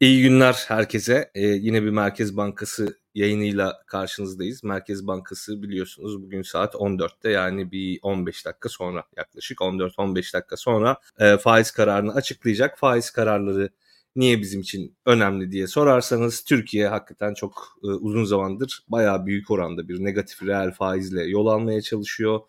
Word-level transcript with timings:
İyi 0.00 0.22
günler 0.22 0.64
herkese. 0.68 1.30
Ee, 1.34 1.46
yine 1.46 1.82
bir 1.82 1.90
Merkez 1.90 2.36
Bankası 2.36 2.98
yayınıyla 3.14 3.82
karşınızdayız. 3.86 4.64
Merkez 4.64 5.06
Bankası 5.06 5.62
biliyorsunuz 5.62 6.22
bugün 6.22 6.42
saat 6.42 6.74
14'te 6.74 7.30
yani 7.30 7.72
bir 7.72 7.98
15 8.02 8.46
dakika 8.46 8.68
sonra 8.68 9.04
yaklaşık 9.16 9.58
14-15 9.58 10.34
dakika 10.34 10.56
sonra 10.56 10.96
e, 11.18 11.36
faiz 11.36 11.70
kararını 11.70 12.14
açıklayacak. 12.14 12.78
Faiz 12.78 13.10
kararları 13.10 13.70
niye 14.16 14.40
bizim 14.40 14.60
için 14.60 14.96
önemli 15.06 15.52
diye 15.52 15.66
sorarsanız 15.66 16.44
Türkiye 16.44 16.88
hakikaten 16.88 17.34
çok 17.34 17.78
e, 17.84 17.86
uzun 17.86 18.24
zamandır 18.24 18.84
bayağı 18.88 19.26
büyük 19.26 19.50
oranda 19.50 19.88
bir 19.88 20.04
negatif 20.04 20.42
reel 20.42 20.72
faizle 20.72 21.22
yol 21.24 21.46
almaya 21.46 21.82
çalışıyor. 21.82 22.40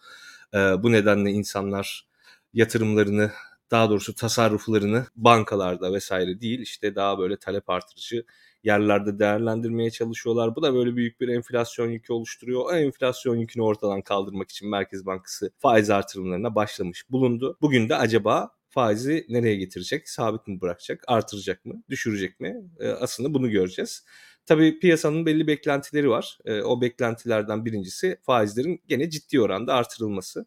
E, 0.54 0.57
bu 0.57 0.91
nedenle 0.91 1.31
insanlar 1.31 2.08
yatırımlarını 2.53 3.31
daha 3.71 3.89
doğrusu 3.89 4.16
tasarruflarını 4.16 5.05
bankalarda 5.16 5.93
vesaire 5.93 6.41
değil 6.41 6.59
işte 6.59 6.95
daha 6.95 7.20
böyle 7.20 7.38
talep 7.38 7.70
artırıcı 7.70 8.25
yerlerde 8.63 9.20
değerlendirmeye 9.20 9.91
çalışıyorlar. 9.91 10.55
Bu 10.55 10.61
da 10.61 10.73
böyle 10.73 10.95
büyük 10.95 11.21
bir 11.21 11.27
enflasyon 11.27 11.89
yükü 11.89 12.13
oluşturuyor. 12.13 12.61
O 12.66 12.71
enflasyon 12.75 13.35
yükünü 13.35 13.63
ortadan 13.63 14.02
kaldırmak 14.02 14.49
için 14.49 14.70
Merkez 14.70 15.05
Bankası 15.05 15.52
faiz 15.59 15.89
artırımlarına 15.89 16.55
başlamış 16.55 17.11
bulundu. 17.11 17.57
Bugün 17.61 17.89
de 17.89 17.95
acaba 17.95 18.52
faizi 18.70 19.25
nereye 19.30 19.55
getirecek? 19.55 20.09
Sabit 20.09 20.47
mi 20.47 20.61
bırakacak? 20.61 21.03
Artıracak 21.08 21.66
mı? 21.66 21.83
Düşürecek 21.89 22.39
mi? 22.39 22.55
E, 22.80 22.88
aslında 22.88 23.33
bunu 23.33 23.49
göreceğiz. 23.49 24.05
Tabii 24.45 24.80
piyasanın 24.80 25.25
belli 25.25 25.47
beklentileri 25.47 26.09
var. 26.09 26.38
E, 26.45 26.61
o 26.61 26.81
beklentilerden 26.81 27.66
birincisi 27.66 28.17
faizlerin 28.22 28.81
gene 28.88 29.09
ciddi 29.09 29.41
oranda 29.41 29.73
artırılması 29.73 30.45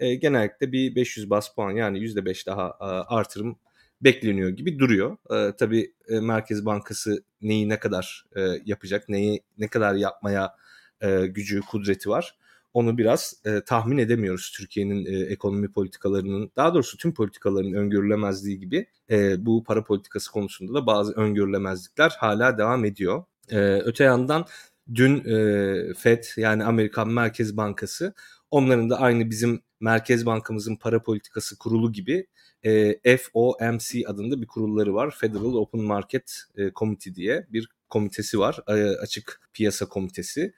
e, 0.00 0.14
genellikle 0.14 0.72
bir 0.72 0.94
500 0.94 1.30
bas 1.30 1.54
puan 1.54 1.70
yani 1.70 1.98
%5 1.98 2.46
daha 2.46 2.68
e, 2.80 2.84
artırım 2.84 3.56
bekleniyor 4.00 4.48
gibi 4.48 4.78
duruyor. 4.78 5.16
E, 5.30 5.56
tabii 5.56 5.92
e, 6.08 6.20
Merkez 6.20 6.66
Bankası 6.66 7.22
neyi 7.42 7.68
ne 7.68 7.78
kadar 7.78 8.24
e, 8.36 8.40
yapacak, 8.64 9.08
neyi 9.08 9.42
ne 9.58 9.68
kadar 9.68 9.94
yapmaya 9.94 10.54
e, 11.00 11.26
gücü, 11.26 11.60
kudreti 11.60 12.10
var. 12.10 12.38
Onu 12.74 12.98
biraz 12.98 13.34
e, 13.44 13.60
tahmin 13.60 13.98
edemiyoruz 13.98 14.52
Türkiye'nin 14.56 15.06
e, 15.06 15.26
ekonomi 15.26 15.72
politikalarının, 15.72 16.50
daha 16.56 16.74
doğrusu 16.74 16.96
tüm 16.96 17.14
politikaların 17.14 17.72
öngörülemezliği 17.72 18.60
gibi 18.60 18.86
e, 19.10 19.46
bu 19.46 19.64
para 19.64 19.84
politikası 19.84 20.32
konusunda 20.32 20.74
da 20.74 20.86
bazı 20.86 21.12
öngörülemezlikler 21.12 22.16
hala 22.18 22.58
devam 22.58 22.84
ediyor. 22.84 23.24
E, 23.50 23.58
öte 23.58 24.04
yandan 24.04 24.46
dün 24.94 25.24
e, 25.24 25.94
FED 25.94 26.24
yani 26.36 26.64
Amerikan 26.64 27.08
Merkez 27.08 27.56
Bankası 27.56 28.14
onların 28.50 28.90
da 28.90 29.00
aynı 29.00 29.30
bizim 29.30 29.62
Merkez 29.80 30.26
Bankamızın 30.26 30.76
para 30.76 31.02
politikası 31.02 31.58
kurulu 31.58 31.92
gibi 31.92 32.26
e, 32.62 33.16
FOMC 33.16 34.04
adında 34.06 34.42
bir 34.42 34.46
kurulları 34.46 34.94
var. 34.94 35.14
Federal 35.18 35.54
Open 35.54 35.82
Market 35.82 36.42
e, 36.56 36.72
Committee 36.72 37.14
diye 37.14 37.46
bir 37.52 37.68
komitesi 37.88 38.38
var. 38.38 38.60
E, 38.68 38.72
açık 38.72 39.40
piyasa 39.52 39.86
komitesi. 39.86 40.52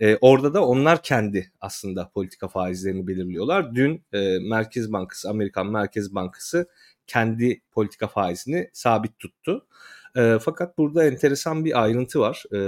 E, 0.00 0.16
orada 0.16 0.54
da 0.54 0.66
onlar 0.66 1.02
kendi 1.02 1.52
aslında 1.60 2.10
politika 2.14 2.48
faizlerini 2.48 3.06
belirliyorlar. 3.06 3.74
Dün 3.74 4.04
e, 4.12 4.38
Merkez 4.38 4.92
Bankası, 4.92 5.30
Amerikan 5.30 5.66
Merkez 5.66 6.14
Bankası 6.14 6.68
kendi 7.06 7.60
politika 7.72 8.08
faizini 8.08 8.70
sabit 8.72 9.18
tuttu. 9.18 9.66
E, 10.16 10.38
fakat 10.40 10.78
burada 10.78 11.04
enteresan 11.04 11.64
bir 11.64 11.82
ayrıntı 11.82 12.20
var. 12.20 12.44
E, 12.52 12.58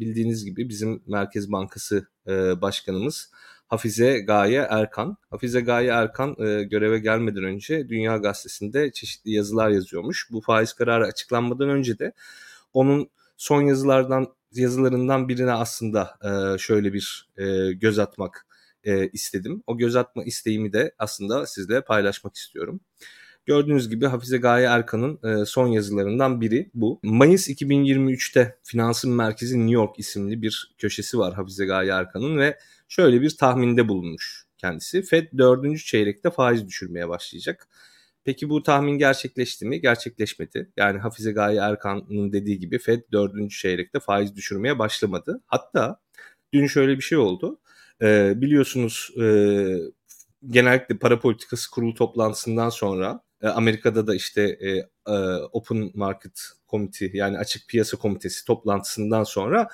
bildiğiniz 0.00 0.44
gibi 0.44 0.68
bizim 0.68 1.02
Merkez 1.06 1.52
Bankası 1.52 2.08
e, 2.26 2.60
Başkanımız 2.60 3.30
Hafize 3.68 4.18
Gaye 4.18 4.66
Erkan. 4.70 5.16
Hafize 5.30 5.60
Gaye 5.60 5.90
Erkan 5.90 6.36
e, 6.38 6.62
göreve 6.62 6.98
gelmeden 6.98 7.44
önce 7.44 7.88
Dünya 7.88 8.16
Gazetesi'nde 8.16 8.92
çeşitli 8.92 9.30
yazılar 9.30 9.68
yazıyormuş. 9.68 10.28
Bu 10.30 10.40
faiz 10.40 10.72
kararı 10.72 11.06
açıklanmadan 11.06 11.68
önce 11.68 11.98
de 11.98 12.12
onun 12.72 13.08
son 13.36 13.62
yazılardan 13.62 14.26
yazılarından 14.52 15.28
birine 15.28 15.52
aslında 15.52 16.18
e, 16.24 16.58
şöyle 16.58 16.92
bir 16.92 17.28
e, 17.36 17.72
göz 17.72 17.98
atmak 17.98 18.46
e, 18.84 19.08
istedim. 19.08 19.62
O 19.66 19.78
göz 19.78 19.96
atma 19.96 20.24
isteğimi 20.24 20.72
de 20.72 20.94
aslında 20.98 21.46
sizle 21.46 21.80
paylaşmak 21.80 22.36
istiyorum. 22.36 22.80
Gördüğünüz 23.46 23.88
gibi 23.88 24.06
Hafize 24.06 24.38
Gaye 24.38 24.66
Erkan'ın 24.66 25.18
e, 25.24 25.44
son 25.44 25.66
yazılarından 25.66 26.40
biri 26.40 26.70
bu. 26.74 27.00
Mayıs 27.02 27.48
2023'te 27.48 28.58
Finansın 28.62 29.12
Merkezi 29.12 29.58
New 29.58 29.72
York 29.72 29.98
isimli 29.98 30.42
bir 30.42 30.74
köşesi 30.78 31.18
var 31.18 31.34
Hafize 31.34 31.66
Gaye 31.66 31.90
Erkan'ın 31.90 32.38
ve 32.38 32.58
şöyle 32.88 33.22
bir 33.22 33.36
tahminde 33.36 33.88
bulunmuş 33.88 34.46
kendisi. 34.58 35.02
Fed 35.02 35.26
4. 35.38 35.78
çeyrekte 35.78 36.30
faiz 36.30 36.66
düşürmeye 36.66 37.08
başlayacak. 37.08 37.68
Peki 38.24 38.48
bu 38.48 38.62
tahmin 38.62 38.98
gerçekleşti 38.98 39.66
mi? 39.66 39.80
Gerçekleşmedi. 39.80 40.70
Yani 40.76 40.98
Hafize 40.98 41.32
Gaye 41.32 41.58
Erkan'ın 41.58 42.32
dediği 42.32 42.58
gibi 42.58 42.78
Fed 42.78 43.02
4. 43.12 43.50
çeyrekte 43.50 44.00
faiz 44.00 44.36
düşürmeye 44.36 44.78
başlamadı. 44.78 45.40
Hatta 45.46 46.00
dün 46.52 46.66
şöyle 46.66 46.96
bir 46.96 47.02
şey 47.02 47.18
oldu. 47.18 47.60
Ee, 48.02 48.32
biliyorsunuz 48.36 49.10
e, 49.20 49.24
genellikle 50.46 50.98
para 50.98 51.20
politikası 51.20 51.70
kurulu 51.70 51.94
toplantısından 51.94 52.68
sonra 52.68 53.20
e, 53.42 53.48
Amerika'da 53.48 54.06
da 54.06 54.14
işte 54.14 54.42
e, 54.42 54.68
e, 55.12 55.16
Open 55.52 55.90
Market 55.94 56.40
Committee 56.68 57.10
yani 57.14 57.38
açık 57.38 57.68
piyasa 57.68 57.96
komitesi 57.96 58.44
toplantısından 58.44 59.24
sonra 59.24 59.68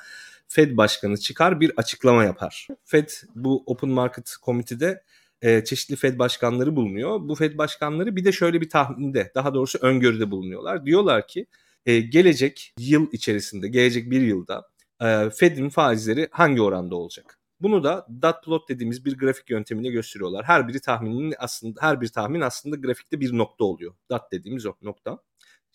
Fed 0.49 0.77
başkanı 0.77 1.17
çıkar 1.17 1.61
bir 1.61 1.73
açıklama 1.77 2.25
yapar. 2.25 2.69
Fed 2.85 3.09
bu 3.35 3.63
Open 3.67 3.91
Market 3.91 4.35
Committee'de 4.45 5.03
e, 5.43 5.65
çeşitli 5.65 5.97
Fed 5.97 6.19
başkanları 6.19 6.77
bulunuyor. 6.77 7.21
Bu 7.21 7.35
Fed 7.35 7.59
başkanları 7.59 8.17
bir 8.17 8.25
de 8.25 8.33
şöyle 8.33 8.61
bir 8.61 8.71
tahminde 8.71 9.33
daha 9.35 9.55
doğrusu 9.55 9.79
öngörüde 9.83 10.31
bulunuyorlar. 10.31 10.87
Diyorlar 10.87 11.27
ki 11.27 11.47
e, 11.87 12.01
gelecek 12.01 12.75
yıl 12.79 13.13
içerisinde 13.13 13.69
gelecek 13.69 14.11
bir 14.11 14.21
yılda 14.21 14.69
e, 15.03 15.31
Fed'in 15.31 15.69
faizleri 15.69 16.29
hangi 16.31 16.63
oranda 16.63 16.97
olacak? 16.97 17.39
Bunu 17.61 17.85
da 17.85 18.07
dot 18.23 18.45
plot 18.45 18.69
dediğimiz 18.69 19.05
bir 19.05 19.19
grafik 19.19 19.51
yöntemiyle 19.51 19.91
gösteriyorlar. 19.91 20.45
Her 20.45 20.69
biri 20.69 20.81
tahminin 20.81 21.35
aslında 21.39 21.81
her 21.83 22.01
bir 22.01 22.09
tahmin 22.09 22.41
aslında 22.41 22.77
grafikte 22.77 23.21
bir 23.21 23.39
nokta 23.39 23.65
oluyor. 23.65 23.95
Dot 24.11 24.23
dediğimiz 24.33 24.67
o 24.67 24.75
nokta. 24.83 25.19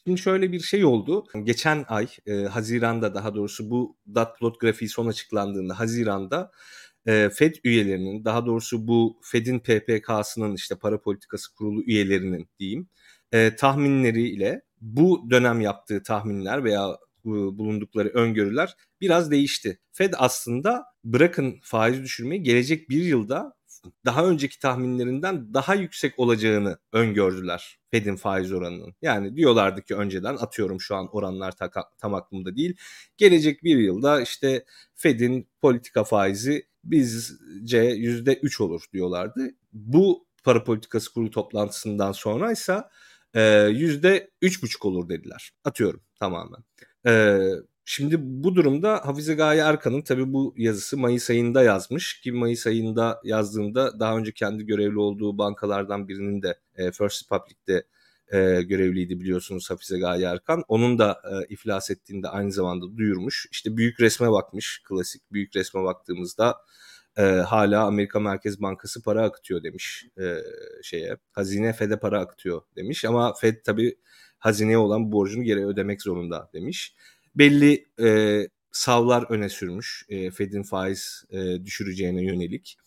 Şimdi 0.09 0.21
şöyle 0.21 0.51
bir 0.51 0.59
şey 0.59 0.85
oldu. 0.85 1.25
Geçen 1.43 1.85
ay 1.87 2.07
e, 2.25 2.33
Haziran'da 2.33 3.13
daha 3.15 3.35
doğrusu 3.35 3.69
bu 3.69 3.97
dot 4.15 4.39
plot 4.39 4.59
grafiği 4.59 4.89
son 4.89 5.07
açıklandığında 5.07 5.79
Haziran'da 5.79 6.51
e, 7.05 7.29
Fed 7.29 7.55
üyelerinin 7.63 8.25
daha 8.25 8.45
doğrusu 8.45 8.87
bu 8.87 9.19
Fed'in 9.23 9.59
PPK'sının 9.59 10.55
işte 10.55 10.75
para 10.75 11.01
politikası 11.01 11.55
kurulu 11.55 11.83
üyelerinin 11.83 12.49
diyeyim 12.59 12.89
e, 13.31 13.55
tahminleriyle 13.55 14.61
bu 14.81 15.27
dönem 15.29 15.61
yaptığı 15.61 16.03
tahminler 16.03 16.63
veya 16.63 16.97
bulundukları 17.25 18.09
öngörüler 18.09 18.75
biraz 19.01 19.31
değişti. 19.31 19.79
Fed 19.91 20.13
aslında 20.17 20.83
bırakın 21.03 21.59
faiz 21.63 22.03
düşürmeyi 22.03 22.43
gelecek 22.43 22.89
bir 22.89 23.03
yılda 23.03 23.53
daha 24.05 24.25
önceki 24.25 24.59
tahminlerinden 24.59 25.53
daha 25.53 25.75
yüksek 25.75 26.19
olacağını 26.19 26.77
öngördüler 26.93 27.79
Fed'in 27.91 28.15
faiz 28.15 28.51
oranının. 28.53 28.95
Yani 29.01 29.35
diyorlardı 29.35 29.81
ki 29.81 29.95
önceden 29.95 30.35
atıyorum 30.35 30.81
şu 30.81 30.95
an 30.95 31.15
oranlar 31.15 31.53
tam 31.97 32.13
aklımda 32.13 32.55
değil. 32.55 32.77
Gelecek 33.17 33.63
bir 33.63 33.77
yılda 33.77 34.21
işte 34.21 34.65
Fed'in 34.95 35.49
politika 35.61 36.03
faizi 36.03 36.67
bizce 36.83 37.95
%3 37.95 38.63
olur 38.63 38.83
diyorlardı. 38.93 39.49
Bu 39.73 40.27
para 40.43 40.63
politikası 40.63 41.13
kurulu 41.13 41.31
toplantısından 41.31 42.11
sonra 42.11 42.51
ise 42.51 42.83
yüzde 43.71 44.31
üç 44.41 44.63
buçuk 44.63 44.85
olur 44.85 45.09
dediler. 45.09 45.51
Atıyorum 45.63 46.01
tamamen. 46.19 46.63
E, 47.07 47.39
şimdi 47.89 48.15
bu 48.19 48.55
durumda 48.55 49.05
Hafize 49.05 49.33
Gaye 49.33 49.61
Erkan'ın 49.61 50.01
tabi 50.01 50.33
bu 50.33 50.53
yazısı 50.57 50.97
Mayıs 50.97 51.29
ayında 51.29 51.63
yazmış 51.63 52.21
ki 52.21 52.31
Mayıs 52.31 52.67
ayında 52.67 53.21
yazdığında 53.23 53.99
daha 53.99 54.17
önce 54.17 54.31
kendi 54.31 54.65
görevli 54.65 54.99
olduğu 54.99 55.37
bankalardan 55.37 56.07
birinin 56.07 56.41
de 56.41 56.59
e, 56.75 56.91
First 56.91 57.23
Republic'te 57.23 57.83
e, 58.31 58.61
görevliydi 58.61 59.19
biliyorsunuz 59.19 59.69
Hafize 59.69 59.99
Gaye 59.99 60.25
Erkan. 60.25 60.63
Onun 60.67 60.99
da 60.99 61.21
e, 61.31 61.53
iflas 61.53 61.91
ettiğinde 61.91 62.27
aynı 62.27 62.51
zamanda 62.51 62.97
duyurmuş. 62.97 63.47
İşte 63.51 63.77
büyük 63.77 63.99
resme 63.99 64.31
bakmış. 64.31 64.83
Klasik 64.89 65.31
büyük 65.31 65.55
resme 65.55 65.83
baktığımızda 65.83 66.57
hala 67.45 67.85
Amerika 67.85 68.19
Merkez 68.19 68.61
Bankası 68.61 69.03
para 69.03 69.23
akıtıyor 69.23 69.63
demiş 69.63 70.05
şeye. 70.83 71.17
Hazine 71.31 71.73
Fed'e 71.73 71.99
para 71.99 72.19
akıtıyor 72.19 72.61
demiş 72.75 73.05
ama 73.05 73.33
Fed 73.33 73.55
tabii 73.65 73.95
hazineye 74.37 74.77
olan 74.77 75.11
borcunu 75.11 75.43
geri 75.43 75.65
ödemek 75.65 76.01
zorunda 76.01 76.49
demiş. 76.53 76.95
Belli 77.35 77.85
e, 78.01 78.47
savlar 78.71 79.25
öne 79.29 79.49
sürmüş 79.49 80.05
e, 80.09 80.31
Fed'in 80.31 80.63
faiz 80.63 81.23
e, 81.31 81.65
düşüreceğine 81.65 82.23
yönelik. 82.23 82.77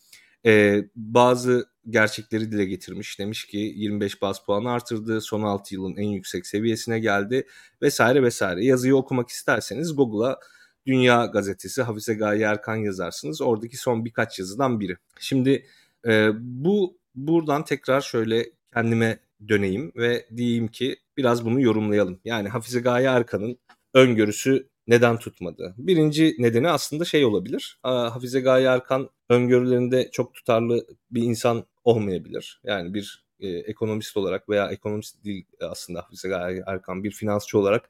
E, 0.46 0.84
bazı 0.96 1.66
gerçekleri 1.90 2.52
dile 2.52 2.64
getirmiş. 2.64 3.18
Demiş 3.18 3.44
ki 3.46 3.58
25 3.58 4.22
bas 4.22 4.44
puan 4.44 4.64
artırdı. 4.64 5.20
Son 5.20 5.42
6 5.42 5.74
yılın 5.74 5.96
en 5.96 6.08
yüksek 6.08 6.46
seviyesine 6.46 6.98
geldi 6.98 7.46
vesaire 7.82 8.22
vesaire. 8.22 8.64
Yazıyı 8.64 8.96
okumak 8.96 9.28
isterseniz 9.28 9.96
Google'a 9.96 10.38
Dünya 10.86 11.26
Gazetesi 11.26 11.82
Hafize 11.82 12.14
Gaye 12.14 12.42
Erkan 12.42 12.76
yazarsınız. 12.76 13.42
Oradaki 13.42 13.76
son 13.76 14.04
birkaç 14.04 14.38
yazıdan 14.38 14.80
biri. 14.80 14.96
Şimdi 15.20 15.66
e, 16.06 16.30
bu 16.40 16.98
buradan 17.14 17.64
tekrar 17.64 18.00
şöyle 18.00 18.50
kendime 18.74 19.18
döneyim 19.48 19.92
ve 19.96 20.26
diyeyim 20.36 20.68
ki 20.68 20.96
biraz 21.16 21.44
bunu 21.44 21.60
yorumlayalım. 21.60 22.20
Yani 22.24 22.48
Hafize 22.48 22.80
Gaye 22.80 23.06
Erkan'ın 23.06 23.58
öngörüsü 23.94 24.68
neden 24.86 25.18
tutmadı? 25.18 25.74
Birinci 25.78 26.34
nedeni 26.38 26.70
aslında 26.70 27.04
şey 27.04 27.24
olabilir. 27.24 27.78
Hafize 27.82 28.40
Gaye 28.40 28.66
Erkan 28.66 29.10
öngörülerinde 29.28 30.10
çok 30.12 30.34
tutarlı 30.34 30.86
bir 31.10 31.22
insan 31.22 31.66
olmayabilir. 31.84 32.60
Yani 32.64 32.94
bir 32.94 33.24
e, 33.40 33.48
ekonomist 33.48 34.16
olarak 34.16 34.48
veya 34.48 34.70
ekonomist 34.70 35.24
değil 35.24 35.44
aslında 35.60 36.02
Hafize 36.02 36.28
Gaye 36.28 36.62
Erkan 36.66 37.04
bir 37.04 37.10
finansçı 37.10 37.58
olarak 37.58 37.88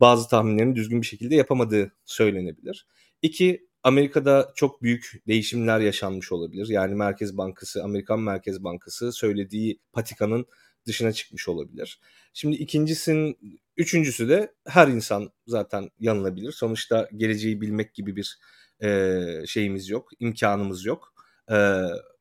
bazı 0.00 0.28
tahminlerini 0.28 0.76
düzgün 0.76 1.02
bir 1.02 1.06
şekilde 1.06 1.34
yapamadığı 1.34 1.92
söylenebilir. 2.04 2.86
İki, 3.22 3.66
Amerika'da 3.82 4.52
çok 4.54 4.82
büyük 4.82 5.22
değişimler 5.26 5.80
yaşanmış 5.80 6.32
olabilir. 6.32 6.68
Yani 6.68 6.94
Merkez 6.94 7.36
Bankası, 7.36 7.84
Amerikan 7.84 8.20
Merkez 8.20 8.64
Bankası 8.64 9.12
söylediği 9.12 9.78
patikanın 9.92 10.46
dışına 10.86 11.12
çıkmış 11.12 11.48
olabilir. 11.48 12.00
Şimdi 12.34 12.56
ikincisin, 12.56 13.38
üçüncüsü 13.76 14.28
de 14.28 14.54
her 14.66 14.88
insan 14.88 15.30
zaten 15.46 15.90
yanılabilir. 15.98 16.52
Sonuçta 16.52 17.08
geleceği 17.16 17.60
bilmek 17.60 17.94
gibi 17.94 18.16
bir 18.16 18.38
e, 18.82 19.18
şeyimiz 19.46 19.88
yok, 19.88 20.10
imkanımız 20.20 20.84
yok. 20.84 21.14
E, 21.50 21.56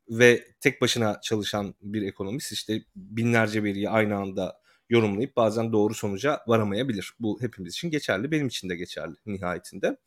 ve 0.10 0.48
tek 0.60 0.82
başına 0.82 1.22
çalışan 1.22 1.76
bir 1.82 2.02
ekonomist 2.02 2.52
işte 2.52 2.84
binlerce 2.96 3.64
veriyi 3.64 3.90
aynı 3.90 4.16
anda 4.16 4.62
yorumlayıp 4.90 5.36
bazen 5.36 5.74
doğru 5.74 5.94
sonuca 5.94 6.40
varamayabilir. 6.48 7.14
Bu 7.20 7.42
hepimiz 7.42 7.74
için 7.74 7.90
geçerli, 7.90 8.32
benim 8.32 8.48
için 8.48 8.70
de 8.70 8.76
geçerli 8.76 9.16
nihayetinde. 9.26 9.98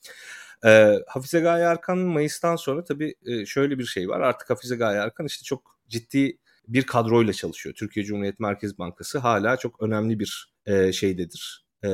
E, 0.64 0.98
Hafize 1.08 1.40
Gaye 1.40 1.64
Erkan 1.64 1.98
Mayıs'tan 1.98 2.56
sonra 2.56 2.84
tabii 2.84 3.14
e, 3.26 3.46
şöyle 3.46 3.78
bir 3.78 3.84
şey 3.84 4.08
var. 4.08 4.20
Artık 4.20 4.50
Hafize 4.50 4.76
Gaye 4.76 4.98
Erkan 4.98 5.26
işte 5.26 5.44
çok 5.44 5.78
ciddi 5.88 6.38
bir 6.69 6.82
kadroyla 6.82 7.32
çalışıyor. 7.32 7.75
Türkiye 7.75 8.06
Cumhuriyet 8.06 8.40
Merkez 8.40 8.78
Bankası 8.78 9.19
hala 9.19 9.56
çok 9.56 9.82
önemli 9.82 10.19
bir 10.19 10.55
e, 10.66 10.93
şeydedir. 10.93 11.64
E, 11.84 11.88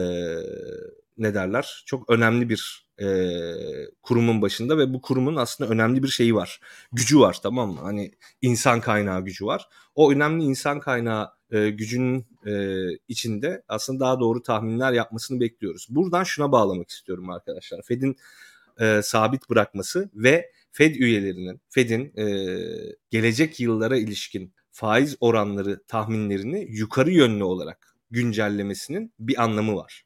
ne 1.18 1.34
derler? 1.34 1.82
Çok 1.86 2.10
önemli 2.10 2.48
bir 2.48 2.86
e, 3.02 3.06
kurumun 4.02 4.42
başında 4.42 4.78
ve 4.78 4.94
bu 4.94 5.00
kurumun 5.00 5.36
aslında 5.36 5.70
önemli 5.70 6.02
bir 6.02 6.08
şeyi 6.08 6.34
var. 6.34 6.60
Gücü 6.92 7.20
var 7.20 7.38
tamam 7.42 7.70
mı? 7.70 7.80
Hani 7.82 8.12
insan 8.42 8.80
kaynağı 8.80 9.24
gücü 9.24 9.46
var. 9.46 9.68
O 9.94 10.12
önemli 10.12 10.44
insan 10.44 10.80
kaynağı 10.80 11.30
e, 11.50 11.70
gücünün 11.70 12.26
e, 12.46 12.84
içinde 13.08 13.62
aslında 13.68 14.00
daha 14.00 14.20
doğru 14.20 14.42
tahminler 14.42 14.92
yapmasını 14.92 15.40
bekliyoruz. 15.40 15.86
Buradan 15.90 16.24
şuna 16.24 16.52
bağlamak 16.52 16.90
istiyorum 16.90 17.30
arkadaşlar. 17.30 17.82
Fed'in 17.82 18.16
e, 18.80 19.00
sabit 19.02 19.50
bırakması 19.50 20.10
ve 20.14 20.52
Fed 20.72 20.94
üyelerinin, 20.94 21.60
Fed'in 21.68 22.12
e, 22.16 22.26
gelecek 23.10 23.60
yıllara 23.60 23.96
ilişkin 23.96 24.52
faiz 24.80 25.16
oranları 25.20 25.82
tahminlerini 25.88 26.66
yukarı 26.68 27.10
yönlü 27.10 27.44
olarak 27.44 27.96
güncellemesinin 28.10 29.12
bir 29.18 29.42
anlamı 29.42 29.76
var. 29.76 30.04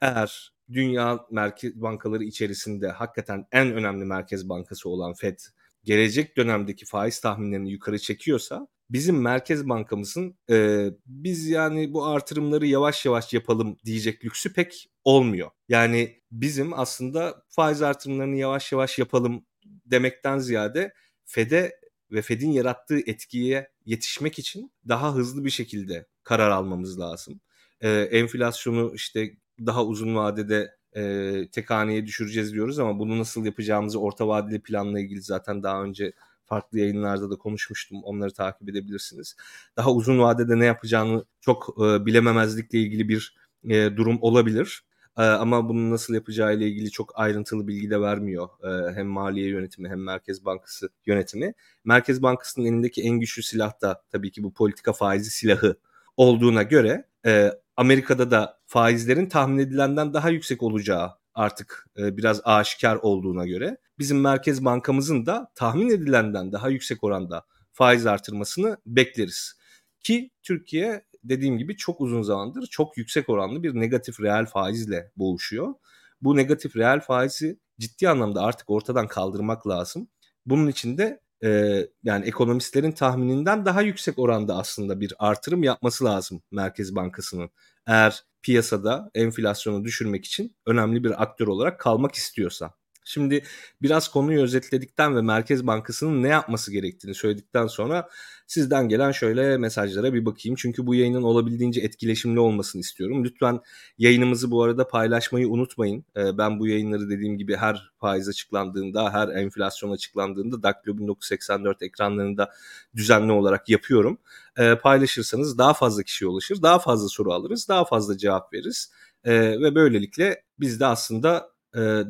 Eğer 0.00 0.52
dünya 0.72 1.20
merkez 1.30 1.74
bankaları 1.74 2.24
içerisinde 2.24 2.88
hakikaten 2.88 3.46
en 3.52 3.72
önemli 3.72 4.04
merkez 4.04 4.48
bankası 4.48 4.88
olan 4.88 5.14
Fed 5.14 5.38
gelecek 5.84 6.36
dönemdeki 6.36 6.86
faiz 6.86 7.20
tahminlerini 7.20 7.70
yukarı 7.70 7.98
çekiyorsa 7.98 8.68
bizim 8.90 9.22
merkez 9.22 9.68
bankamızın 9.68 10.38
e, 10.50 10.88
biz 11.06 11.48
yani 11.48 11.92
bu 11.92 12.06
artırımları 12.06 12.66
yavaş 12.66 13.06
yavaş 13.06 13.32
yapalım 13.34 13.76
diyecek 13.84 14.24
lüksü 14.24 14.52
pek 14.52 14.90
olmuyor. 15.04 15.50
Yani 15.68 16.20
bizim 16.32 16.78
aslında 16.78 17.42
faiz 17.48 17.82
artırımlarını 17.82 18.36
yavaş 18.36 18.72
yavaş 18.72 18.98
yapalım 18.98 19.46
demekten 19.64 20.38
ziyade 20.38 20.92
Fed'e 21.24 21.85
ve 22.12 22.22
Fed'in 22.22 22.50
yarattığı 22.50 22.98
etkiye 22.98 23.70
yetişmek 23.86 24.38
için 24.38 24.72
daha 24.88 25.14
hızlı 25.14 25.44
bir 25.44 25.50
şekilde 25.50 26.06
karar 26.24 26.50
almamız 26.50 27.00
lazım. 27.00 27.40
Ee, 27.80 27.90
enflasyonu 27.90 28.92
işte 28.94 29.36
daha 29.66 29.84
uzun 29.84 30.14
vadede 30.14 30.76
e, 30.96 31.32
tek 31.52 31.70
haneye 31.70 32.06
düşüreceğiz 32.06 32.52
diyoruz 32.52 32.78
ama 32.78 32.98
bunu 32.98 33.18
nasıl 33.18 33.44
yapacağımızı 33.44 34.00
orta 34.00 34.28
vadeli 34.28 34.60
planla 34.60 35.00
ilgili 35.00 35.22
zaten 35.22 35.62
daha 35.62 35.82
önce 35.82 36.12
farklı 36.44 36.78
yayınlarda 36.78 37.30
da 37.30 37.36
konuşmuştum. 37.36 38.02
Onları 38.04 38.32
takip 38.32 38.68
edebilirsiniz. 38.68 39.36
Daha 39.76 39.92
uzun 39.92 40.18
vadede 40.18 40.58
ne 40.58 40.64
yapacağını 40.64 41.24
çok 41.40 41.76
e, 41.78 42.06
bilememezlikle 42.06 42.78
ilgili 42.78 43.08
bir 43.08 43.36
e, 43.70 43.96
durum 43.96 44.18
olabilir. 44.20 44.84
E, 45.18 45.22
ama 45.22 45.68
bunu 45.68 45.90
nasıl 45.90 46.14
yapacağı 46.14 46.54
ile 46.56 46.68
ilgili 46.68 46.90
çok 46.90 47.12
ayrıntılı 47.18 47.68
bilgi 47.68 47.90
de 47.90 48.00
vermiyor. 48.00 48.48
E, 48.64 48.94
hem 48.94 49.06
Maliye 49.06 49.48
Yönetimi 49.48 49.88
hem 49.88 50.04
Merkez 50.04 50.44
Bankası 50.44 50.88
Yönetimi. 51.06 51.54
Merkez 51.84 52.22
Bankası'nın 52.22 52.66
elindeki 52.66 53.02
en 53.02 53.20
güçlü 53.20 53.42
silah 53.42 53.80
da 53.82 54.02
tabii 54.10 54.30
ki 54.30 54.42
bu 54.42 54.52
politika 54.52 54.92
faizi 54.92 55.30
silahı 55.30 55.76
olduğuna 56.16 56.62
göre 56.62 57.04
e, 57.26 57.52
Amerika'da 57.76 58.30
da 58.30 58.58
faizlerin 58.66 59.26
tahmin 59.26 59.58
edilenden 59.58 60.14
daha 60.14 60.30
yüksek 60.30 60.62
olacağı 60.62 61.10
artık 61.34 61.86
e, 61.98 62.16
biraz 62.16 62.40
aşikar 62.44 62.96
olduğuna 62.96 63.46
göre 63.46 63.76
bizim 63.98 64.20
Merkez 64.20 64.64
Bankamızın 64.64 65.26
da 65.26 65.52
tahmin 65.54 65.90
edilenden 65.90 66.52
daha 66.52 66.68
yüksek 66.68 67.04
oranda 67.04 67.46
faiz 67.72 68.06
artırmasını 68.06 68.76
bekleriz. 68.86 69.56
Ki 70.00 70.30
Türkiye 70.42 71.04
dediğim 71.28 71.58
gibi 71.58 71.76
çok 71.76 72.00
uzun 72.00 72.22
zamandır 72.22 72.66
çok 72.66 72.96
yüksek 72.96 73.28
oranlı 73.28 73.62
bir 73.62 73.74
negatif 73.74 74.20
reel 74.20 74.46
faizle 74.46 75.10
boğuşuyor. 75.16 75.74
Bu 76.22 76.36
negatif 76.36 76.76
reel 76.76 77.00
faizi 77.00 77.60
ciddi 77.80 78.08
anlamda 78.08 78.42
artık 78.42 78.70
ortadan 78.70 79.08
kaldırmak 79.08 79.68
lazım. 79.68 80.08
Bunun 80.46 80.68
için 80.68 80.98
de 80.98 81.20
e, 81.44 81.80
yani 82.04 82.26
ekonomistlerin 82.26 82.92
tahmininden 82.92 83.64
daha 83.64 83.82
yüksek 83.82 84.18
oranda 84.18 84.56
aslında 84.56 85.00
bir 85.00 85.14
artırım 85.18 85.62
yapması 85.62 86.04
lazım 86.04 86.42
Merkez 86.50 86.96
Bankası'nın. 86.96 87.50
Eğer 87.86 88.24
piyasada 88.42 89.10
enflasyonu 89.14 89.84
düşürmek 89.84 90.24
için 90.24 90.56
önemli 90.66 91.04
bir 91.04 91.22
aktör 91.22 91.46
olarak 91.46 91.80
kalmak 91.80 92.14
istiyorsa. 92.14 92.74
Şimdi 93.08 93.44
biraz 93.82 94.08
konuyu 94.08 94.42
özetledikten 94.42 95.16
ve 95.16 95.22
Merkez 95.22 95.66
Bankası'nın 95.66 96.22
ne 96.22 96.28
yapması 96.28 96.72
gerektiğini 96.72 97.14
söyledikten 97.14 97.66
sonra 97.66 98.08
sizden 98.46 98.88
gelen 98.88 99.12
şöyle 99.12 99.58
mesajlara 99.58 100.14
bir 100.14 100.26
bakayım. 100.26 100.56
Çünkü 100.58 100.86
bu 100.86 100.94
yayının 100.94 101.22
olabildiğince 101.22 101.80
etkileşimli 101.80 102.40
olmasını 102.40 102.80
istiyorum. 102.80 103.24
Lütfen 103.24 103.60
yayınımızı 103.98 104.50
bu 104.50 104.62
arada 104.62 104.88
paylaşmayı 104.88 105.48
unutmayın. 105.48 106.04
Ee, 106.16 106.38
ben 106.38 106.60
bu 106.60 106.66
yayınları 106.66 107.10
dediğim 107.10 107.38
gibi 107.38 107.56
her 107.56 107.90
faiz 108.00 108.28
açıklandığında, 108.28 109.12
her 109.12 109.28
enflasyon 109.28 109.90
açıklandığında 109.90 110.62
Daktilo 110.62 110.98
1984 110.98 111.82
ekranlarında 111.82 112.52
düzenli 112.96 113.32
olarak 113.32 113.68
yapıyorum. 113.68 114.18
Ee, 114.58 114.74
paylaşırsanız 114.74 115.58
daha 115.58 115.74
fazla 115.74 116.02
kişiye 116.02 116.28
ulaşır, 116.28 116.62
daha 116.62 116.78
fazla 116.78 117.08
soru 117.08 117.32
alırız, 117.32 117.68
daha 117.68 117.84
fazla 117.84 118.18
cevap 118.18 118.52
veririz. 118.52 118.92
Ee, 119.24 119.32
ve 119.60 119.74
böylelikle 119.74 120.42
biz 120.60 120.80
de 120.80 120.86
aslında 120.86 121.55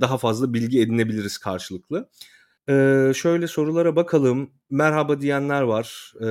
daha 0.01 0.19
fazla 0.19 0.55
bilgi 0.55 0.81
edinebiliriz 0.81 1.39
karşılıklı. 1.39 2.09
Ee, 2.69 3.13
şöyle 3.15 3.47
sorulara 3.47 3.97
bakalım. 3.97 4.51
Merhaba 4.71 5.21
diyenler 5.21 5.63
var. 5.63 6.13
Ee, 6.21 6.27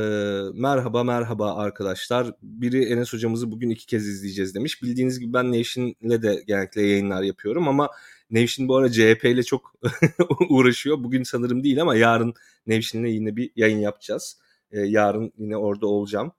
merhaba 0.53 1.03
merhaba 1.03 1.55
arkadaşlar. 1.55 2.31
Biri 2.41 2.85
Enes 2.85 3.13
hocamızı 3.13 3.51
bugün 3.51 3.69
iki 3.69 3.85
kez 3.85 4.07
izleyeceğiz 4.07 4.55
demiş. 4.55 4.83
Bildiğiniz 4.83 5.19
gibi 5.19 5.33
ben 5.33 5.51
Nevşin'le 5.51 6.21
de 6.21 6.43
genellikle 6.47 6.81
yayınlar 6.81 7.23
yapıyorum 7.23 7.67
ama 7.67 7.89
Nevşin 8.29 8.67
bu 8.67 8.75
ara 8.75 8.91
CHP 8.91 9.25
ile 9.25 9.43
çok 9.43 9.73
uğraşıyor. 10.49 11.03
Bugün 11.03 11.23
sanırım 11.23 11.63
değil 11.63 11.81
ama 11.81 11.95
yarın 11.95 12.33
Nevşin'le 12.67 13.05
yine 13.05 13.35
bir 13.35 13.51
yayın 13.55 13.79
yapacağız. 13.79 14.39
Ee, 14.71 14.79
yarın 14.79 15.31
yine 15.37 15.57
orada 15.57 15.87
olacağım. 15.87 16.31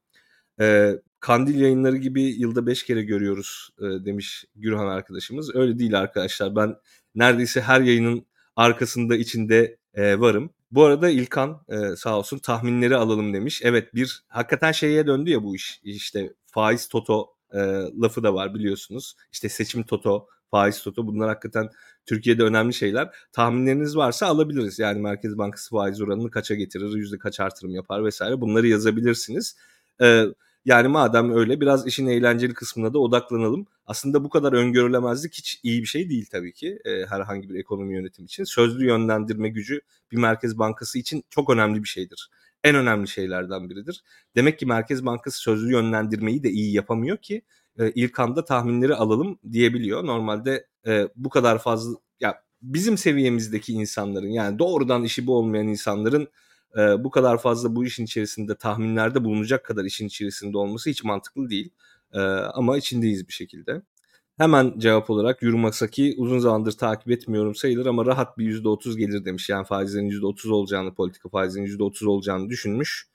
Ee, 0.60 0.92
Kandil 1.26 1.60
yayınları 1.60 1.96
gibi 1.96 2.22
yılda 2.22 2.66
beş 2.66 2.84
kere 2.84 3.02
görüyoruz 3.02 3.70
e, 3.78 3.82
demiş 3.82 4.44
Gürhan 4.56 4.86
arkadaşımız. 4.86 5.54
Öyle 5.54 5.78
değil 5.78 5.98
arkadaşlar. 5.98 6.56
Ben 6.56 6.76
neredeyse 7.14 7.60
her 7.60 7.80
yayının 7.80 8.26
arkasında 8.56 9.16
içinde 9.16 9.76
e, 9.94 10.20
varım. 10.20 10.50
Bu 10.70 10.84
arada 10.84 11.10
İlkan 11.10 11.64
e, 11.68 11.96
sağ 11.96 12.18
olsun 12.18 12.38
tahminleri 12.38 12.96
alalım 12.96 13.34
demiş. 13.34 13.60
Evet 13.64 13.94
bir 13.94 14.24
hakikaten 14.28 14.72
şeye 14.72 15.06
döndü 15.06 15.30
ya 15.30 15.42
bu 15.42 15.56
iş. 15.56 15.80
İşte 15.84 16.34
faiz 16.46 16.88
toto 16.88 17.26
e, 17.52 17.58
lafı 18.02 18.22
da 18.22 18.34
var 18.34 18.54
biliyorsunuz. 18.54 19.16
İşte 19.32 19.48
seçim 19.48 19.82
toto, 19.82 20.26
faiz 20.50 20.82
toto 20.82 21.06
bunlar 21.06 21.28
hakikaten 21.28 21.70
Türkiye'de 22.06 22.42
önemli 22.42 22.74
şeyler. 22.74 23.10
Tahminleriniz 23.32 23.96
varsa 23.96 24.26
alabiliriz. 24.26 24.78
Yani 24.78 25.00
Merkez 25.00 25.38
Bankası 25.38 25.70
faiz 25.70 26.00
oranını 26.00 26.30
kaça 26.30 26.54
getirir, 26.54 26.96
yüzde 26.96 27.18
kaç 27.18 27.40
artırım 27.40 27.74
yapar 27.74 28.04
vesaire 28.04 28.40
bunları 28.40 28.66
yazabilirsiniz. 28.66 29.56
Evet 30.00 30.34
yani 30.66 30.88
madem 30.88 31.36
öyle 31.36 31.60
biraz 31.60 31.86
işin 31.86 32.06
eğlenceli 32.06 32.54
kısmına 32.54 32.94
da 32.94 32.98
odaklanalım. 32.98 33.66
Aslında 33.86 34.24
bu 34.24 34.28
kadar 34.30 34.52
öngörülemezlik 34.52 35.34
hiç 35.34 35.60
iyi 35.62 35.82
bir 35.82 35.86
şey 35.86 36.10
değil 36.10 36.26
tabii 36.32 36.52
ki 36.52 36.78
e, 36.84 37.06
herhangi 37.06 37.48
bir 37.48 37.54
ekonomi 37.54 37.94
yönetimi 37.94 38.26
için. 38.26 38.44
Sözlü 38.44 38.86
yönlendirme 38.86 39.48
gücü 39.48 39.80
bir 40.12 40.16
merkez 40.16 40.58
bankası 40.58 40.98
için 40.98 41.24
çok 41.30 41.50
önemli 41.50 41.82
bir 41.82 41.88
şeydir. 41.88 42.30
En 42.64 42.74
önemli 42.76 43.08
şeylerden 43.08 43.70
biridir. 43.70 44.02
Demek 44.36 44.58
ki 44.58 44.66
Merkez 44.66 45.06
Bankası 45.06 45.38
sözlü 45.38 45.72
yönlendirmeyi 45.72 46.42
de 46.42 46.50
iyi 46.50 46.74
yapamıyor 46.74 47.16
ki 47.16 47.42
e, 47.78 47.90
ilk 47.90 48.20
anda 48.20 48.44
tahminleri 48.44 48.94
alalım 48.94 49.38
diyebiliyor. 49.52 50.06
Normalde 50.06 50.66
e, 50.86 51.08
bu 51.16 51.28
kadar 51.28 51.58
fazla 51.58 51.96
ya 52.20 52.42
bizim 52.62 52.98
seviyemizdeki 52.98 53.72
insanların 53.72 54.28
yani 54.28 54.58
doğrudan 54.58 55.04
işi 55.04 55.26
bu 55.26 55.36
olmayan 55.36 55.68
insanların 55.68 56.28
e, 56.78 57.04
bu 57.04 57.10
kadar 57.10 57.38
fazla 57.38 57.76
bu 57.76 57.84
işin 57.84 58.04
içerisinde 58.04 58.54
tahminlerde 58.54 59.24
bulunacak 59.24 59.64
kadar 59.64 59.84
işin 59.84 60.06
içerisinde 60.06 60.58
olması 60.58 60.90
hiç 60.90 61.04
mantıklı 61.04 61.50
değil. 61.50 61.70
E, 62.12 62.20
ama 62.28 62.76
içindeyiz 62.76 63.28
bir 63.28 63.32
şekilde. 63.32 63.82
Hemen 64.38 64.78
cevap 64.78 65.10
olarak 65.10 65.42
Yurumasaki 65.42 66.14
uzun 66.18 66.38
zamandır 66.38 66.72
takip 66.72 67.10
etmiyorum 67.10 67.54
sayılır 67.54 67.86
ama 67.86 68.06
rahat 68.06 68.38
bir 68.38 68.44
%30 68.44 68.96
gelir 68.98 69.24
demiş. 69.24 69.48
Yani 69.48 69.66
faizlerin 69.66 70.10
%30 70.10 70.50
olacağını, 70.52 70.94
politika 70.94 71.28
faizlerin 71.28 71.66
%30 71.66 72.06
olacağını 72.08 72.48
düşünmüş. 72.48 73.08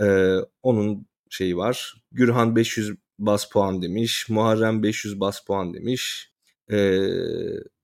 Ee, 0.00 0.36
onun 0.62 1.06
şeyi 1.30 1.56
var. 1.56 1.94
Gürhan 2.12 2.56
500 2.56 2.92
bas 3.18 3.50
puan 3.50 3.82
demiş. 3.82 4.28
Muharrem 4.28 4.82
500 4.82 5.20
bas 5.20 5.44
puan 5.44 5.74
demiş. 5.74 6.32
Ee, 6.72 7.08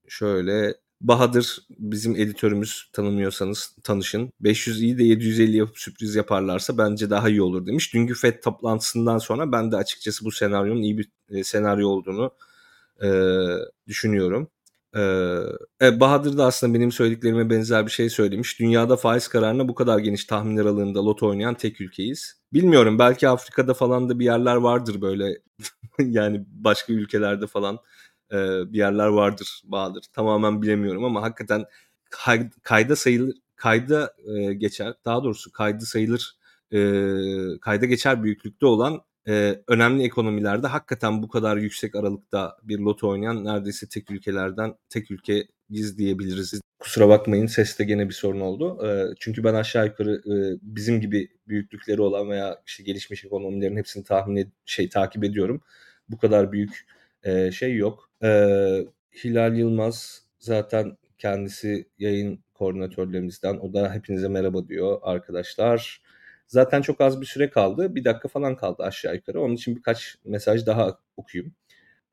şöyle 0.08 0.74
Bahadır 1.00 1.58
bizim 1.78 2.16
editörümüz 2.16 2.90
tanımıyorsanız 2.92 3.76
tanışın. 3.82 4.32
500 4.40 4.82
iyi 4.82 4.98
de 4.98 5.04
750 5.04 5.56
yapıp 5.56 5.78
sürpriz 5.78 6.14
yaparlarsa 6.14 6.78
bence 6.78 7.10
daha 7.10 7.28
iyi 7.28 7.42
olur 7.42 7.66
demiş. 7.66 7.94
Dünkü 7.94 8.14
FED 8.14 8.42
toplantısından 8.42 9.18
sonra 9.18 9.52
ben 9.52 9.72
de 9.72 9.76
açıkçası 9.76 10.24
bu 10.24 10.32
senaryonun 10.32 10.82
iyi 10.82 10.98
bir 10.98 11.08
e, 11.30 11.44
senaryo 11.44 11.88
olduğunu 11.88 12.30
e, 13.02 13.08
düşünüyorum. 13.88 14.50
E, 14.96 16.00
Bahadır 16.00 16.38
da 16.38 16.46
aslında 16.46 16.74
benim 16.74 16.92
söylediklerime 16.92 17.50
benzer 17.50 17.86
bir 17.86 17.90
şey 17.90 18.10
söylemiş. 18.10 18.60
Dünyada 18.60 18.96
faiz 18.96 19.28
kararına 19.28 19.68
bu 19.68 19.74
kadar 19.74 19.98
geniş 19.98 20.24
tahmin 20.24 20.56
aralığında 20.56 21.06
loto 21.06 21.28
oynayan 21.28 21.54
tek 21.54 21.80
ülkeyiz. 21.80 22.40
Bilmiyorum 22.52 22.98
belki 22.98 23.28
Afrika'da 23.28 23.74
falan 23.74 24.08
da 24.08 24.18
bir 24.18 24.24
yerler 24.24 24.56
vardır 24.56 25.00
böyle 25.00 25.38
yani 25.98 26.44
başka 26.48 26.92
ülkelerde 26.92 27.46
falan 27.46 27.78
e, 28.32 28.36
bir 28.72 28.78
yerler 28.78 29.06
vardır 29.06 29.62
Bahadır. 29.64 30.04
Tamamen 30.12 30.62
bilemiyorum 30.62 31.04
ama 31.04 31.22
hakikaten 31.22 31.64
kay, 32.10 32.50
kayda 32.62 32.96
sayılır 32.96 33.34
kayda 33.56 34.14
e, 34.36 34.54
geçer 34.54 34.94
daha 35.04 35.24
doğrusu 35.24 35.52
kaydı 35.52 35.84
sayılır 35.84 36.36
e, 36.72 36.78
kayda 37.60 37.86
geçer 37.86 38.22
büyüklükte 38.22 38.66
olan 38.66 39.00
e, 39.28 39.62
önemli 39.68 40.02
ekonomilerde 40.02 40.66
hakikaten 40.66 41.22
bu 41.22 41.28
kadar 41.28 41.56
yüksek 41.56 41.94
aralıkta 41.94 42.56
bir 42.62 42.78
loto 42.78 43.08
oynayan 43.08 43.44
neredeyse 43.44 43.88
tek 43.88 44.10
ülkelerden 44.10 44.74
tek 44.88 45.10
ülkeyiz 45.10 45.98
diyebiliriz. 45.98 46.60
Kusura 46.78 47.08
bakmayın 47.08 47.46
seste 47.46 47.84
gene 47.84 48.08
bir 48.08 48.14
sorun 48.14 48.40
oldu. 48.40 48.86
E, 48.86 49.14
çünkü 49.20 49.44
ben 49.44 49.54
aşağı 49.54 49.86
yukarı 49.86 50.14
e, 50.14 50.58
bizim 50.62 51.00
gibi 51.00 51.28
büyüklükleri 51.48 52.00
olan 52.00 52.30
veya 52.30 52.62
işte 52.66 52.82
gelişmiş 52.82 53.24
ekonomilerin 53.24 53.76
hepsini 53.76 54.04
tahmin 54.04 54.52
şey 54.64 54.88
takip 54.88 55.24
ediyorum. 55.24 55.60
Bu 56.08 56.18
kadar 56.18 56.52
büyük 56.52 56.86
e, 57.22 57.52
şey 57.52 57.76
yok. 57.76 58.09
E, 58.22 58.28
Hilal 59.24 59.56
Yılmaz 59.56 60.22
zaten 60.38 60.96
kendisi 61.18 61.88
yayın 61.98 62.40
koordinatörlerimizden. 62.54 63.56
O 63.56 63.72
da 63.72 63.94
hepinize 63.94 64.28
merhaba 64.28 64.68
diyor 64.68 64.98
arkadaşlar. 65.02 66.02
Zaten 66.46 66.82
çok 66.82 67.00
az 67.00 67.20
bir 67.20 67.26
süre 67.26 67.50
kaldı. 67.50 67.94
Bir 67.94 68.04
dakika 68.04 68.28
falan 68.28 68.56
kaldı 68.56 68.82
aşağı 68.82 69.14
yukarı. 69.14 69.40
Onun 69.40 69.54
için 69.54 69.76
birkaç 69.76 70.16
mesaj 70.24 70.66
daha 70.66 70.98
okuyayım. 71.16 71.54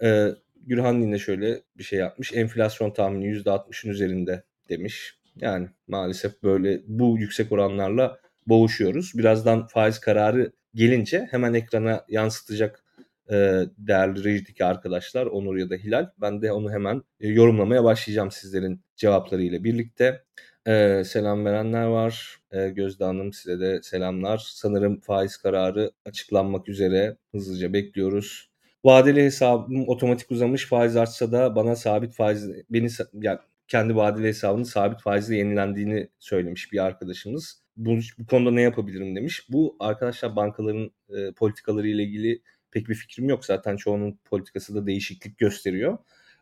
Ee, 0.04 0.30
Gürhan 0.68 1.02
yine 1.02 1.20
şöyle 1.20 1.62
bir 1.78 1.84
şey 1.84 2.00
yapmış. 2.00 2.34
Enflasyon 2.34 2.92
tahmini 2.92 3.26
%60'ın 3.26 3.92
üzerinde 3.92 4.44
demiş. 4.70 5.18
Yani 5.42 5.70
maalesef 5.88 6.44
böyle 6.44 6.82
bu 6.88 7.18
yüksek 7.20 7.52
oranlarla 7.52 8.20
boğuşuyoruz. 8.48 9.12
Birazdan 9.16 9.68
faiz 9.68 10.00
kararı 10.00 10.52
gelince 10.76 11.28
hemen 11.32 11.54
ekrana 11.54 12.06
yansıtacak 12.10 12.84
e, 13.32 13.36
değerli 13.78 14.24
rejideki 14.24 14.66
arkadaşlar 14.66 15.26
Onur 15.26 15.58
ya 15.58 15.70
da 15.70 15.76
Hilal. 15.76 16.10
Ben 16.22 16.42
de 16.42 16.52
onu 16.52 16.72
hemen 16.72 17.02
e, 17.20 17.28
yorumlamaya 17.28 17.84
başlayacağım 17.84 18.32
sizlerin 18.32 18.82
cevaplarıyla 18.96 19.64
birlikte. 19.64 20.22
Ee, 20.68 21.04
selam 21.06 21.46
verenler 21.46 21.86
var. 21.86 22.40
Ee, 22.52 22.70
Gözde 22.70 23.04
Hanım 23.04 23.34
size 23.34 23.60
de 23.60 23.84
selamlar. 23.84 24.38
Sanırım 24.38 25.00
faiz 25.00 25.38
kararı 25.38 25.92
açıklanmak 26.06 26.70
üzere. 26.70 27.18
Hızlıca 27.32 27.74
bekliyoruz. 27.74 28.50
Vadeli 28.86 29.24
hesabım 29.24 29.90
otomatik 29.90 30.32
uzamış. 30.32 30.66
Faiz 30.66 30.96
artsa 30.96 31.32
da 31.32 31.56
bana 31.56 31.76
sabit 31.76 32.14
faiz 32.14 32.50
beni 32.70 32.90
yani 33.14 33.40
kendi 33.68 33.96
vadeli 33.96 34.28
hesabının 34.28 34.64
sabit 34.64 35.02
faizle 35.02 35.36
yenilendiğini 35.36 36.10
söylemiş 36.20 36.72
bir 36.74 36.86
arkadaşımız. 36.86 37.62
Bu, 37.78 38.00
bu 38.20 38.26
konuda 38.26 38.52
ne 38.52 38.62
yapabilirim 38.62 39.16
demiş. 39.16 39.48
Bu 39.50 39.76
arkadaşlar 39.80 40.36
bankaların 40.36 40.92
e, 41.10 41.32
politikaları 41.32 41.88
ile 41.88 42.04
ilgili 42.04 42.42
pek 42.80 42.90
bir 42.90 42.96
fikrim 42.96 43.30
yok. 43.30 43.46
Zaten 43.46 43.76
çoğunun 43.78 44.20
politikası 44.26 44.76
da 44.76 44.88
değişiklik 44.88 45.38
gösteriyor 45.38 45.98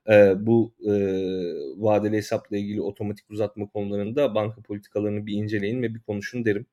e, 0.09 0.45
bu 0.45 0.73
e, 0.85 0.91
vadeli 1.77 2.17
hesapla 2.17 2.57
ilgili 2.57 2.81
otomatik 2.81 3.31
uzatma 3.31 3.67
konularında 3.67 4.35
banka 4.35 4.61
politikalarını 4.61 5.25
bir 5.25 5.33
inceleyin 5.33 5.81
ve 5.81 5.95
bir 5.95 5.99
konuşun 5.99 6.45
derim. 6.45 6.65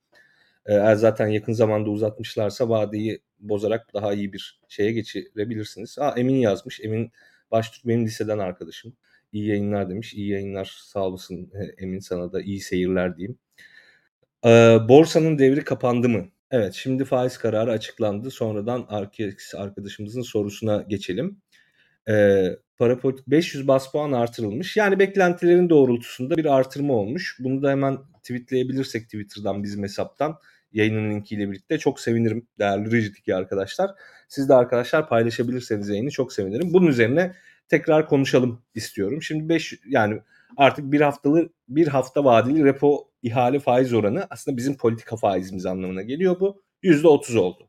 E, 0.66 0.74
eğer 0.74 0.94
zaten 0.94 1.26
yakın 1.26 1.52
zamanda 1.52 1.90
uzatmışlarsa 1.90 2.68
vadeyi 2.68 3.20
bozarak 3.40 3.94
daha 3.94 4.14
iyi 4.14 4.32
bir 4.32 4.60
şeye 4.68 4.92
geçirebilirsiniz. 4.92 5.98
Aa, 5.98 6.14
Emin 6.16 6.34
yazmış. 6.34 6.80
Emin 6.80 7.12
Baştürk 7.50 7.86
benim 7.86 8.06
liseden 8.06 8.38
arkadaşım. 8.38 8.96
İyi 9.32 9.46
yayınlar 9.48 9.90
demiş. 9.90 10.14
İyi 10.14 10.30
yayınlar 10.30 10.76
sağ 10.82 11.00
olasın 11.00 11.52
Emin 11.78 11.98
sana 11.98 12.32
da 12.32 12.42
iyi 12.42 12.60
seyirler 12.60 13.16
diyeyim. 13.16 13.38
E, 14.44 14.48
borsanın 14.88 15.38
devri 15.38 15.64
kapandı 15.64 16.08
mı? 16.08 16.28
Evet 16.52 16.74
şimdi 16.74 17.04
faiz 17.04 17.38
kararı 17.38 17.70
açıklandı. 17.70 18.30
Sonradan 18.30 18.86
arkadaşımızın 19.56 20.22
sorusuna 20.22 20.84
geçelim. 20.88 21.40
E, 22.08 22.44
para 22.78 22.98
politik 22.98 23.26
500 23.26 23.68
bas 23.68 23.92
puan 23.92 24.12
artırılmış. 24.12 24.76
Yani 24.76 24.98
beklentilerin 24.98 25.70
doğrultusunda 25.70 26.36
bir 26.36 26.44
artırma 26.44 26.94
olmuş. 26.94 27.36
Bunu 27.40 27.62
da 27.62 27.70
hemen 27.70 27.98
tweetleyebilirsek 28.22 29.04
Twitter'dan 29.04 29.62
bizim 29.62 29.82
hesaptan 29.82 30.38
yayının 30.72 31.10
linkiyle 31.10 31.50
birlikte 31.50 31.78
çok 31.78 32.00
sevinirim 32.00 32.46
değerli 32.58 32.92
Rigid'deki 32.92 33.34
arkadaşlar. 33.34 33.90
Siz 34.28 34.48
de 34.48 34.54
arkadaşlar 34.54 35.08
paylaşabilirseniz 35.08 35.88
yayını 35.88 36.10
çok 36.10 36.32
sevinirim. 36.32 36.72
Bunun 36.72 36.86
üzerine 36.86 37.34
tekrar 37.68 38.08
konuşalım 38.08 38.62
istiyorum. 38.74 39.22
Şimdi 39.22 39.48
5 39.48 39.80
yani 39.86 40.20
artık 40.56 40.92
bir 40.92 41.00
haftalı 41.00 41.48
bir 41.68 41.88
hafta 41.88 42.24
vadeli 42.24 42.64
repo 42.64 43.11
ihale 43.22 43.60
faiz 43.60 43.92
oranı 43.92 44.26
aslında 44.30 44.56
bizim 44.56 44.76
politika 44.76 45.16
faizimiz 45.16 45.66
anlamına 45.66 46.02
geliyor 46.02 46.40
bu. 46.40 46.62
%30 46.82 47.38
oldu. 47.38 47.68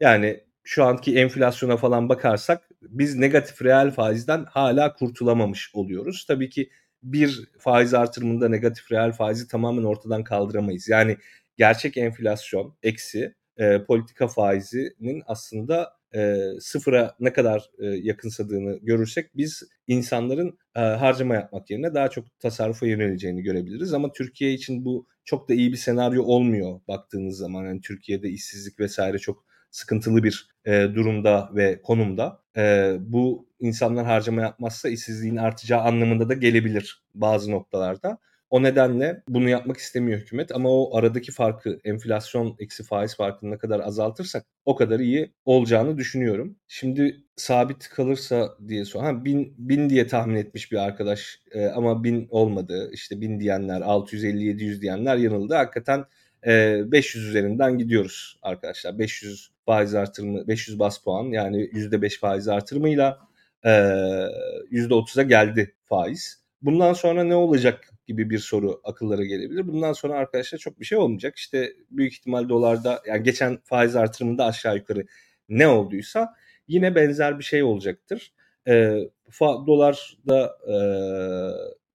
Yani 0.00 0.40
şu 0.64 0.84
anki 0.84 1.16
enflasyona 1.18 1.76
falan 1.76 2.08
bakarsak 2.08 2.68
biz 2.82 3.16
negatif 3.16 3.62
reel 3.62 3.90
faizden 3.90 4.44
hala 4.44 4.94
kurtulamamış 4.94 5.70
oluyoruz. 5.74 6.24
Tabii 6.28 6.50
ki 6.50 6.70
bir 7.02 7.48
faiz 7.58 7.94
artırımında 7.94 8.48
negatif 8.48 8.92
reel 8.92 9.12
faizi 9.12 9.48
tamamen 9.48 9.84
ortadan 9.84 10.24
kaldıramayız. 10.24 10.88
Yani 10.88 11.16
gerçek 11.56 11.96
enflasyon 11.96 12.76
eksi 12.82 13.34
e, 13.56 13.84
politika 13.84 14.28
faizinin 14.28 15.22
aslında 15.26 15.92
e, 16.14 16.36
sıfıra 16.60 17.16
ne 17.20 17.32
kadar 17.32 17.70
e, 17.78 17.86
yakınsadığını 17.86 18.78
görürsek 18.82 19.36
biz 19.36 19.62
insanların 19.86 20.58
e, 20.76 20.80
harcama 20.80 21.34
yapmak 21.34 21.70
yerine 21.70 21.94
daha 21.94 22.08
çok 22.08 22.40
tasarrufa 22.40 22.86
yöneleceğini 22.86 23.42
görebiliriz. 23.42 23.94
Ama 23.94 24.12
Türkiye 24.12 24.52
için 24.52 24.84
bu 24.84 25.06
çok 25.24 25.48
da 25.48 25.54
iyi 25.54 25.72
bir 25.72 25.76
senaryo 25.76 26.22
olmuyor 26.22 26.80
baktığınız 26.88 27.36
zaman. 27.36 27.64
Yani 27.64 27.80
Türkiye'de 27.80 28.28
işsizlik 28.28 28.80
vesaire 28.80 29.18
çok 29.18 29.44
sıkıntılı 29.70 30.22
bir 30.22 30.48
e, 30.64 30.72
durumda 30.94 31.50
ve 31.54 31.82
konumda. 31.82 32.42
E, 32.56 32.96
bu 33.00 33.48
insanlar 33.60 34.06
harcama 34.06 34.40
yapmazsa 34.42 34.88
işsizliğin 34.88 35.36
artacağı 35.36 35.80
anlamında 35.80 36.28
da 36.28 36.34
gelebilir 36.34 37.02
bazı 37.14 37.50
noktalarda. 37.50 38.18
O 38.52 38.62
nedenle 38.62 39.22
bunu 39.28 39.48
yapmak 39.48 39.76
istemiyor 39.76 40.20
hükümet 40.20 40.52
ama 40.52 40.70
o 40.70 40.96
aradaki 40.96 41.32
farkı 41.32 41.78
enflasyon 41.84 42.56
eksi 42.58 42.84
faiz 42.84 43.16
farkını 43.16 43.50
ne 43.50 43.58
kadar 43.58 43.80
azaltırsak 43.80 44.44
o 44.64 44.76
kadar 44.76 45.00
iyi 45.00 45.32
olacağını 45.44 45.98
düşünüyorum. 45.98 46.56
Şimdi 46.68 47.16
sabit 47.36 47.88
kalırsa 47.88 48.56
diye 48.68 48.84
sor. 48.84 49.02
Ha, 49.02 49.24
bin, 49.24 49.54
bin 49.58 49.90
diye 49.90 50.06
tahmin 50.06 50.34
etmiş 50.34 50.72
bir 50.72 50.76
arkadaş 50.76 51.40
e, 51.52 51.66
ama 51.66 52.04
bin 52.04 52.28
olmadı. 52.30 52.90
İşte 52.92 53.20
bin 53.20 53.40
diyenler 53.40 53.80
650-700 53.80 54.80
diyenler 54.80 55.16
yanıldı. 55.16 55.54
Hakikaten 55.54 56.04
e, 56.46 56.82
500 56.92 57.28
üzerinden 57.28 57.78
gidiyoruz 57.78 58.38
arkadaşlar. 58.42 58.98
500 58.98 59.50
faiz 59.66 59.94
artırımı 59.94 60.48
500 60.48 60.78
bas 60.78 60.98
puan 60.98 61.24
yani 61.24 61.56
%5 61.56 62.18
faiz 62.18 62.48
artırımıyla 62.48 63.18
e, 63.64 63.70
%30'a 63.70 65.22
geldi 65.22 65.74
faiz. 65.84 66.42
Bundan 66.62 66.92
sonra 66.92 67.24
ne 67.24 67.34
olacak 67.34 67.92
gibi 68.06 68.30
bir 68.30 68.38
soru 68.38 68.80
akıllara 68.84 69.24
gelebilir. 69.24 69.68
Bundan 69.68 69.92
sonra 69.92 70.14
arkadaşlar 70.14 70.58
çok 70.58 70.80
bir 70.80 70.84
şey 70.84 70.98
olmayacak. 70.98 71.36
İşte 71.36 71.72
büyük 71.90 72.12
ihtimal 72.12 72.48
dolarda 72.48 73.02
yani 73.06 73.22
geçen 73.22 73.58
faiz 73.64 73.96
artırımında 73.96 74.44
aşağı 74.44 74.76
yukarı 74.76 75.06
ne 75.48 75.66
olduysa 75.66 76.34
yine 76.68 76.94
benzer 76.94 77.38
bir 77.38 77.44
şey 77.44 77.62
olacaktır. 77.62 78.32
E, 78.68 78.98
fa, 79.30 79.46
dolarda 79.66 80.56
e, 80.68 80.76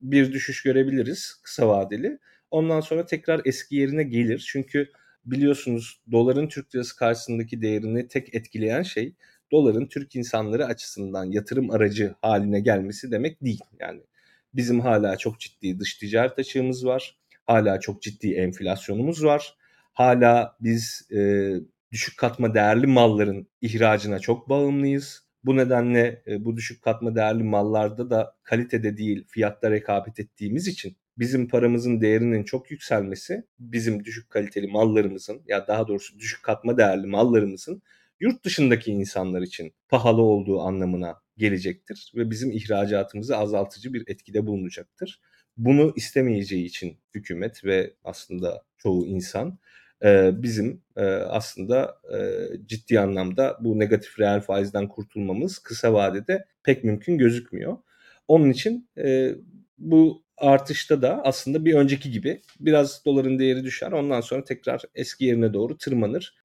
bir 0.02 0.34
düşüş 0.34 0.64
görebiliriz 0.64 1.34
kısa 1.44 1.68
vadeli. 1.68 2.20
Ondan 2.52 2.80
sonra 2.80 3.06
tekrar 3.06 3.42
eski 3.46 3.76
yerine 3.76 4.04
gelir. 4.04 4.48
Çünkü 4.52 4.90
biliyorsunuz 5.26 6.02
doların 6.12 6.48
Türk 6.48 6.76
lirası 6.76 6.96
karşısındaki 6.96 7.62
değerini 7.62 8.08
tek 8.08 8.36
etkileyen 8.36 8.82
şey 8.82 9.14
doların 9.52 9.88
Türk 9.88 10.16
insanları 10.16 10.66
açısından 10.66 11.26
yatırım 11.26 11.72
aracı 11.72 12.16
haline 12.22 12.60
gelmesi 12.60 13.12
demek 13.12 13.44
değil. 13.44 13.62
Yani 13.80 14.02
bizim 14.58 14.80
hala 14.80 15.18
çok 15.18 15.40
ciddi 15.40 15.80
dış 15.80 15.96
ticaret 15.96 16.40
açığımız 16.40 16.86
var. 16.86 17.18
Hala 17.46 17.80
çok 17.80 18.02
ciddi 18.02 18.34
enflasyonumuz 18.34 19.26
var. 19.26 19.56
Hala 19.94 20.58
biz 20.60 21.08
e, 21.12 21.52
düşük 21.92 22.18
katma 22.18 22.54
değerli 22.54 22.88
malların 22.88 23.48
ihracına 23.62 24.20
çok 24.20 24.50
bağımlıyız. 24.50 25.28
Bu 25.44 25.58
nedenle 25.58 26.24
e, 26.28 26.46
bu 26.46 26.58
düşük 26.58 26.82
katma 26.82 27.16
değerli 27.16 27.44
mallarda 27.44 28.10
da 28.10 28.36
kalitede 28.44 28.98
değil 28.98 29.26
fiyatta 29.28 29.72
rekabet 29.72 30.20
ettiğimiz 30.20 30.68
için 30.68 30.98
bizim 31.18 31.48
paramızın 31.48 32.02
değerinin 32.02 32.44
çok 32.44 32.72
yükselmesi 32.72 33.44
bizim 33.60 34.06
düşük 34.06 34.30
kaliteli 34.30 34.68
mallarımızın 34.68 35.42
ya 35.48 35.68
daha 35.68 35.88
doğrusu 35.88 36.20
düşük 36.20 36.44
katma 36.44 36.78
değerli 36.78 37.08
mallarımızın 37.08 37.82
yurt 38.20 38.44
dışındaki 38.44 38.92
insanlar 38.92 39.42
için 39.42 39.74
pahalı 39.90 40.22
olduğu 40.22 40.62
anlamına 40.62 41.16
gelecektir 41.38 42.12
ve 42.16 42.30
bizim 42.30 42.52
ihracatımızı 42.52 43.38
azaltıcı 43.38 43.94
bir 43.94 44.04
etkide 44.08 44.46
bulunacaktır. 44.46 45.22
Bunu 45.58 45.94
istemeyeceği 45.96 46.66
için 46.66 46.98
hükümet 47.14 47.66
ve 47.66 47.94
aslında 48.04 48.64
çoğu 48.78 49.06
insan 49.06 49.60
bizim 50.32 50.82
aslında 51.30 52.02
ciddi 52.66 53.00
anlamda 53.00 53.58
bu 53.62 53.80
negatif 53.80 54.20
reel 54.20 54.42
faizden 54.42 54.88
kurtulmamız 54.88 55.60
kısa 55.60 55.94
vadede 55.94 56.46
pek 56.64 56.84
mümkün 56.84 57.18
gözükmüyor. 57.18 57.78
Onun 58.28 58.50
için 58.50 58.90
bu 59.78 60.24
artışta 60.38 61.02
da 61.02 61.22
aslında 61.24 61.66
bir 61.66 61.74
önceki 61.74 62.12
gibi 62.12 62.42
biraz 62.60 63.06
doların 63.06 63.40
değeri 63.40 63.64
düşer 63.64 63.92
ondan 63.92 64.22
sonra 64.22 64.44
tekrar 64.44 64.82
eski 64.96 65.26
yerine 65.26 65.54
doğru 65.54 65.78
tırmanır. 65.78 66.36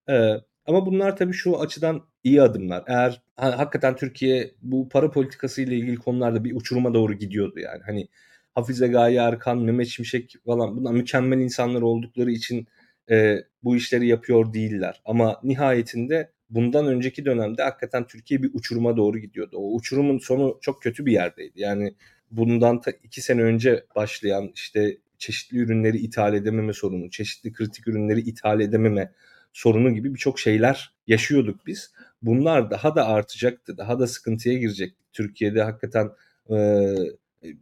Ama 0.67 0.87
bunlar 0.87 1.17
tabii 1.17 1.33
şu 1.33 1.61
açıdan 1.61 2.03
iyi 2.25 2.43
adımlar. 2.43 2.85
Eğer 2.87 3.23
hakikaten 3.37 3.97
Türkiye 3.97 4.55
bu 4.63 4.89
para 4.89 5.11
politikası 5.11 5.63
ile 5.63 5.77
ilgili 5.77 5.97
konularda 5.97 6.45
bir 6.45 6.57
uçuruma 6.57 6.95
doğru 6.95 7.15
gidiyordu 7.15 7.61
yani. 7.61 7.83
Hani 7.87 8.09
Hafize 8.55 8.89
Gaye 8.89 9.19
Erkan, 9.19 9.59
Mehmet 9.59 9.87
Şimşek 9.87 10.35
falan 10.47 10.77
bunlar 10.77 10.93
mükemmel 10.93 11.39
insanlar 11.39 11.83
oldukları 11.83 12.31
için 12.31 12.67
e, 13.11 13.39
bu 13.65 13.77
işleri 13.77 14.07
yapıyor 14.07 14.55
değiller. 14.55 15.03
Ama 15.05 15.41
nihayetinde 15.43 16.33
bundan 16.51 16.87
önceki 16.87 17.25
dönemde 17.25 17.63
hakikaten 17.63 18.07
Türkiye 18.07 18.43
bir 18.43 18.51
uçuruma 18.55 18.97
doğru 18.97 19.19
gidiyordu. 19.19 19.57
O 19.57 19.75
uçurumun 19.75 20.19
sonu 20.19 20.59
çok 20.61 20.83
kötü 20.83 21.07
bir 21.07 21.13
yerdeydi. 21.13 21.61
Yani 21.61 21.95
bundan 22.31 22.81
ta 22.81 22.91
iki 22.91 23.23
sene 23.23 23.43
önce 23.43 23.85
başlayan 23.97 24.51
işte 24.55 24.99
çeşitli 25.19 25.59
ürünleri 25.59 25.99
ithal 25.99 26.35
edememe 26.35 26.73
sorunu, 26.73 27.11
çeşitli 27.11 27.53
kritik 27.53 27.89
ürünleri 27.89 28.21
ithal 28.21 28.61
edememe 28.61 29.13
sorunu 29.53 29.95
gibi 29.95 30.15
birçok 30.15 30.39
şeyler 30.39 30.95
yaşıyorduk 31.07 31.67
biz. 31.67 31.93
Bunlar 32.23 32.71
daha 32.71 32.95
da 32.95 33.07
artacaktı, 33.07 33.79
daha 33.79 33.99
da 33.99 34.07
sıkıntıya 34.07 34.59
girecekti. 34.59 35.03
Türkiye'de 35.13 35.63
hakikaten 35.63 36.11
e, 36.51 36.57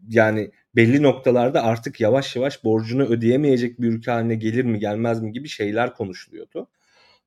yani 0.09 0.51
belli 0.77 1.03
noktalarda 1.03 1.63
artık 1.63 2.01
yavaş 2.01 2.37
yavaş 2.37 2.65
borcunu 2.65 3.05
ödeyemeyecek 3.05 3.81
bir 3.81 3.89
ülke 3.89 4.11
haline 4.11 4.35
gelir 4.35 4.65
mi 4.65 4.79
gelmez 4.79 5.23
mi 5.23 5.33
gibi 5.33 5.49
şeyler 5.49 5.95
konuşuluyordu. 5.95 6.69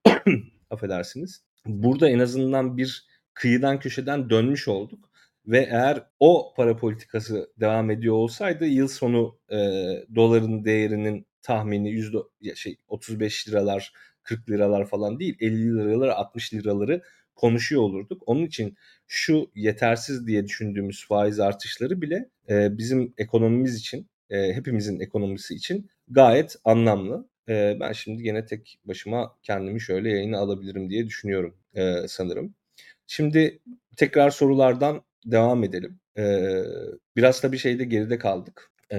Affedersiniz. 0.69 1.43
Burada 1.65 2.09
en 2.09 2.19
azından 2.19 2.77
bir 2.77 3.07
kıyıdan 3.33 3.79
köşeden 3.79 4.29
dönmüş 4.29 4.67
olduk 4.67 5.09
ve 5.47 5.59
eğer 5.71 6.03
o 6.19 6.53
para 6.55 6.77
politikası 6.77 7.51
devam 7.59 7.91
ediyor 7.91 8.15
olsaydı 8.15 8.65
yıl 8.65 8.87
sonu 8.87 9.39
e, 9.49 9.57
doların 10.15 10.65
değerinin 10.65 11.27
tahmini 11.41 11.91
yüzde 11.91 12.17
şey 12.55 12.77
35 12.87 13.47
liralar 13.47 13.93
40 14.23 14.49
liralar 14.49 14.85
falan 14.85 15.19
değil 15.19 15.37
50 15.39 15.75
liralar 15.75 16.09
60 16.09 16.53
liraları 16.53 17.01
konuşuyor 17.35 17.81
olurduk. 17.81 18.23
Onun 18.25 18.45
için 18.45 18.77
şu 19.07 19.51
yetersiz 19.55 20.27
diye 20.27 20.45
düşündüğümüz 20.45 21.07
faiz 21.07 21.39
artışları 21.39 22.01
bile 22.01 22.29
e, 22.49 22.77
bizim 22.77 23.13
ekonomimiz 23.17 23.75
için, 23.75 24.07
e, 24.29 24.53
hepimizin 24.53 24.99
ekonomisi 24.99 25.55
için 25.55 25.89
gayet 26.07 26.55
anlamlı. 26.63 27.29
E, 27.49 27.77
ben 27.79 27.91
şimdi 27.91 28.23
gene 28.23 28.45
tek 28.45 28.79
başıma 28.85 29.35
kendimi 29.43 29.81
şöyle 29.81 30.09
yayına 30.09 30.37
alabilirim 30.37 30.89
diye 30.89 31.07
düşünüyorum 31.07 31.57
e, 31.73 32.07
sanırım. 32.07 32.55
Şimdi 33.07 33.59
tekrar 33.97 34.29
sorulardan 34.29 35.01
devam 35.25 35.63
edelim. 35.63 35.99
E, 36.17 36.23
biraz 37.15 37.43
da 37.43 37.51
bir 37.51 37.57
şeyde 37.57 37.83
geride 37.85 38.17
kaldık. 38.17 38.71
E, 38.91 38.97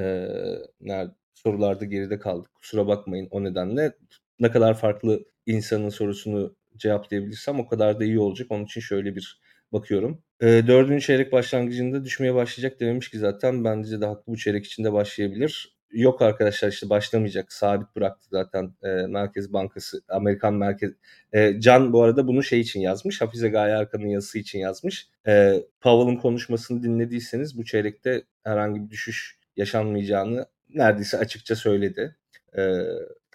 nerede, 0.80 1.12
sorularda 1.34 1.84
geride 1.84 2.18
kaldık. 2.18 2.54
Kusura 2.54 2.86
bakmayın 2.86 3.28
o 3.30 3.44
nedenle. 3.44 3.92
Ne 4.40 4.50
kadar 4.50 4.78
farklı 4.78 5.24
insanın 5.46 5.88
sorusunu 5.88 6.56
cevaplayabilirsem 6.76 7.60
o 7.60 7.68
kadar 7.68 8.00
da 8.00 8.04
iyi 8.04 8.18
olacak. 8.18 8.46
Onun 8.50 8.64
için 8.64 8.80
şöyle 8.80 9.16
bir 9.16 9.40
bakıyorum. 9.72 10.22
E, 10.40 10.46
dördüncü 10.46 11.06
çeyrek 11.06 11.32
başlangıcında 11.32 12.04
düşmeye 12.04 12.34
başlayacak 12.34 12.80
dememiş 12.80 13.10
ki 13.10 13.18
zaten 13.18 13.64
bence 13.64 14.00
de 14.00 14.06
haklı 14.06 14.32
bu 14.32 14.36
çeyrek 14.36 14.66
içinde 14.66 14.92
başlayabilir. 14.92 15.74
Yok 15.90 16.22
arkadaşlar 16.22 16.68
işte 16.68 16.90
başlamayacak. 16.90 17.52
Sabit 17.52 17.96
bıraktı 17.96 18.28
zaten 18.30 18.74
e, 18.82 18.88
Merkez 18.88 19.52
Bankası, 19.52 20.02
Amerikan 20.08 20.54
Merkez. 20.54 20.92
E, 21.32 21.60
Can 21.60 21.92
bu 21.92 22.02
arada 22.02 22.26
bunu 22.26 22.42
şey 22.42 22.60
için 22.60 22.80
yazmış. 22.80 23.20
Hafize 23.20 23.48
Gaye 23.48 23.74
Arkan'ın 23.74 24.06
yazısı 24.06 24.38
için 24.38 24.58
yazmış. 24.58 25.08
E, 25.26 25.62
Powell'ın 25.80 26.16
konuşmasını 26.16 26.82
dinlediyseniz 26.82 27.58
bu 27.58 27.64
çeyrekte 27.64 28.22
herhangi 28.44 28.84
bir 28.84 28.90
düşüş 28.90 29.38
yaşanmayacağını 29.56 30.46
neredeyse 30.68 31.18
açıkça 31.18 31.56
söyledi. 31.56 32.16
E, 32.58 32.62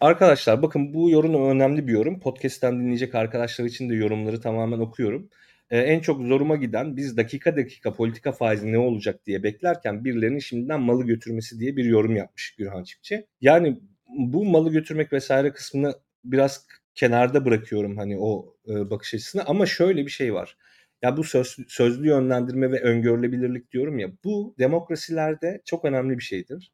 Arkadaşlar 0.02 0.62
bakın 0.62 0.94
bu 0.94 1.10
yorum 1.10 1.50
önemli 1.50 1.88
bir 1.88 1.94
yorum. 1.94 2.20
Podcast'ten 2.20 2.80
dinleyecek 2.80 3.16
arkadaşlar 3.16 3.66
için 3.66 3.90
de 3.90 3.96
yorumları 3.96 4.42
tamamen 4.42 4.80
okuyorum. 4.80 5.30
Ee, 5.70 5.78
en 5.78 6.00
çok 6.00 6.22
zoruma 6.22 6.56
giden 6.56 6.98
biz 6.98 7.18
dakika 7.18 7.56
dakika 7.56 7.94
politika 7.94 8.32
faizi 8.32 8.72
ne 8.72 8.78
olacak 8.78 9.26
diye 9.26 9.44
beklerken 9.44 10.06
birilerinin 10.06 10.40
şimdiden 10.40 10.82
malı 10.82 11.06
götürmesi 11.06 11.60
diye 11.60 11.76
bir 11.78 11.86
yorum 11.86 12.16
yapmış 12.16 12.56
Gürhan 12.58 12.84
Çiftçi. 12.84 13.26
Yani 13.42 13.80
bu 14.08 14.46
malı 14.46 14.72
götürmek 14.72 15.14
vesaire 15.14 15.54
kısmını 15.54 15.94
biraz 16.24 16.68
kenarda 16.96 17.46
bırakıyorum 17.46 17.98
hani 17.98 18.18
o 18.20 18.56
e, 18.68 18.90
bakış 18.90 19.14
açısını 19.14 19.44
ama 19.46 19.66
şöyle 19.66 20.06
bir 20.06 20.12
şey 20.12 20.34
var. 20.34 20.58
Ya 21.02 21.18
bu 21.18 21.24
söz, 21.24 21.58
sözlü 21.68 22.08
yönlendirme 22.08 22.72
ve 22.72 22.82
öngörülebilirlik 22.82 23.72
diyorum 23.72 24.00
ya 24.00 24.10
bu 24.24 24.56
demokrasilerde 24.60 25.62
çok 25.66 25.86
önemli 25.86 26.18
bir 26.18 26.24
şeydir. 26.24 26.72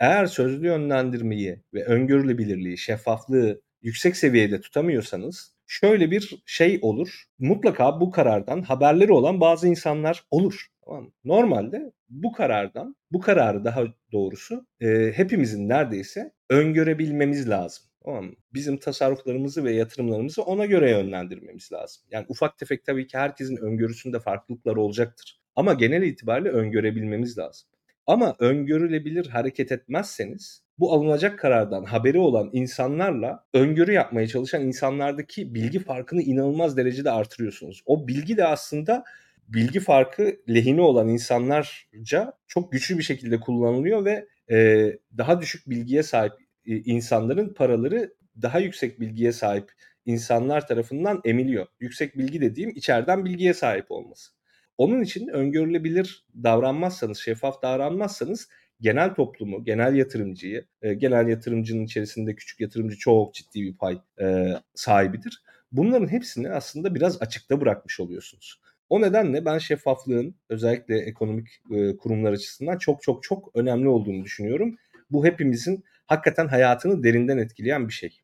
Eğer 0.00 0.26
sözlü 0.26 0.66
yönlendirmeyi 0.66 1.60
ve 1.74 1.84
öngörülebilirliği, 1.84 2.78
şeffaflığı 2.78 3.60
yüksek 3.82 4.16
seviyede 4.16 4.60
tutamıyorsanız 4.60 5.54
şöyle 5.66 6.10
bir 6.10 6.42
şey 6.46 6.78
olur. 6.82 7.24
Mutlaka 7.38 8.00
bu 8.00 8.10
karardan 8.10 8.62
haberleri 8.62 9.12
olan 9.12 9.40
bazı 9.40 9.68
insanlar 9.68 10.24
olur. 10.30 10.66
Tamam 10.84 11.12
Normalde 11.24 11.92
bu 12.08 12.32
karardan, 12.32 12.96
bu 13.10 13.20
kararı 13.20 13.64
daha 13.64 13.84
doğrusu 14.12 14.66
e, 14.80 15.12
hepimizin 15.14 15.68
neredeyse 15.68 16.32
öngörebilmemiz 16.50 17.48
lazım. 17.50 17.84
Tamam? 18.04 18.34
Bizim 18.54 18.76
tasarruflarımızı 18.76 19.64
ve 19.64 19.72
yatırımlarımızı 19.72 20.42
ona 20.42 20.66
göre 20.66 20.90
yönlendirmemiz 20.90 21.72
lazım. 21.72 22.02
Yani 22.10 22.26
ufak 22.28 22.58
tefek 22.58 22.84
tabii 22.84 23.06
ki 23.06 23.18
herkesin 23.18 23.56
öngörüsünde 23.56 24.20
farklılıklar 24.20 24.76
olacaktır. 24.76 25.40
Ama 25.56 25.74
genel 25.74 26.02
itibariyle 26.02 26.50
öngörebilmemiz 26.50 27.38
lazım. 27.38 27.68
Ama 28.06 28.36
öngörülebilir 28.38 29.26
hareket 29.26 29.72
etmezseniz 29.72 30.64
bu 30.78 30.92
alınacak 30.92 31.38
karardan 31.38 31.84
haberi 31.84 32.18
olan 32.18 32.50
insanlarla 32.52 33.44
öngörü 33.54 33.92
yapmaya 33.92 34.26
çalışan 34.26 34.62
insanlardaki 34.62 35.54
bilgi 35.54 35.78
farkını 35.78 36.22
inanılmaz 36.22 36.76
derecede 36.76 37.10
artırıyorsunuz. 37.10 37.82
O 37.86 38.08
bilgi 38.08 38.36
de 38.36 38.46
aslında 38.46 39.04
bilgi 39.48 39.80
farkı 39.80 40.36
lehine 40.48 40.80
olan 40.80 41.08
insanlarca 41.08 42.32
çok 42.48 42.72
güçlü 42.72 42.98
bir 42.98 43.02
şekilde 43.02 43.40
kullanılıyor 43.40 44.04
ve 44.04 44.26
e, 44.50 44.90
daha 45.18 45.40
düşük 45.40 45.70
bilgiye 45.70 46.02
sahip 46.02 46.32
e, 46.66 46.76
insanların 46.76 47.54
paraları 47.54 48.14
daha 48.42 48.58
yüksek 48.58 49.00
bilgiye 49.00 49.32
sahip 49.32 49.72
insanlar 50.06 50.66
tarafından 50.66 51.20
emiliyor. 51.24 51.66
Yüksek 51.80 52.18
bilgi 52.18 52.40
dediğim 52.40 52.70
içeriden 52.70 53.24
bilgiye 53.24 53.54
sahip 53.54 53.90
olması. 53.90 54.33
Onun 54.78 55.02
için 55.02 55.28
öngörülebilir 55.28 56.26
davranmazsanız, 56.42 57.18
şeffaf 57.18 57.62
davranmazsanız 57.62 58.48
genel 58.80 59.14
toplumu, 59.14 59.64
genel 59.64 59.94
yatırımcıyı, 59.94 60.64
e, 60.82 60.94
genel 60.94 61.28
yatırımcının 61.28 61.84
içerisinde 61.84 62.34
küçük 62.34 62.60
yatırımcı 62.60 62.96
çok 62.96 63.34
ciddi 63.34 63.62
bir 63.62 63.76
pay 63.76 63.98
e, 64.20 64.48
sahibidir. 64.74 65.42
Bunların 65.72 66.08
hepsini 66.08 66.50
aslında 66.50 66.94
biraz 66.94 67.22
açıkta 67.22 67.60
bırakmış 67.60 68.00
oluyorsunuz. 68.00 68.60
O 68.88 69.00
nedenle 69.00 69.44
ben 69.44 69.58
şeffaflığın 69.58 70.34
özellikle 70.48 70.98
ekonomik 70.98 71.48
e, 71.70 71.96
kurumlar 71.96 72.32
açısından 72.32 72.78
çok 72.78 73.02
çok 73.02 73.22
çok 73.22 73.50
önemli 73.54 73.88
olduğunu 73.88 74.24
düşünüyorum. 74.24 74.76
Bu 75.10 75.26
hepimizin 75.26 75.84
hakikaten 76.06 76.48
hayatını 76.48 77.02
derinden 77.02 77.38
etkileyen 77.38 77.88
bir 77.88 77.92
şey. 77.92 78.20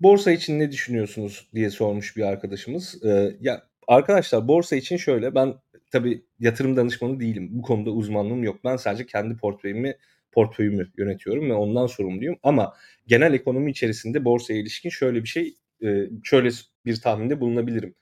Borsa 0.00 0.30
için 0.30 0.58
ne 0.58 0.72
düşünüyorsunuz 0.72 1.48
diye 1.54 1.70
sormuş 1.70 2.16
bir 2.16 2.22
arkadaşımız. 2.22 3.04
Ee, 3.04 3.36
ya 3.40 3.62
arkadaşlar 3.88 4.48
borsa 4.48 4.76
için 4.76 4.96
şöyle 4.96 5.34
ben 5.34 5.54
tabii 5.90 6.24
yatırım 6.40 6.76
danışmanı 6.76 7.20
değilim. 7.20 7.48
Bu 7.52 7.62
konuda 7.62 7.90
uzmanlığım 7.90 8.44
yok. 8.44 8.64
Ben 8.64 8.76
sadece 8.76 9.06
kendi 9.06 9.36
portföyümü 9.36 9.94
portföyümü 10.32 10.92
yönetiyorum 10.98 11.50
ve 11.50 11.54
ondan 11.54 11.86
sorumluyum. 11.86 12.36
Ama 12.42 12.74
genel 13.06 13.34
ekonomi 13.34 13.70
içerisinde 13.70 14.24
borsaya 14.24 14.60
ilişkin 14.60 14.90
şöyle 14.90 15.22
bir 15.22 15.28
şey, 15.28 15.54
e, 15.84 16.08
şöyle 16.24 16.50
bir 16.86 16.96
tahminde 17.00 17.40
bulunabilirim. 17.40 17.94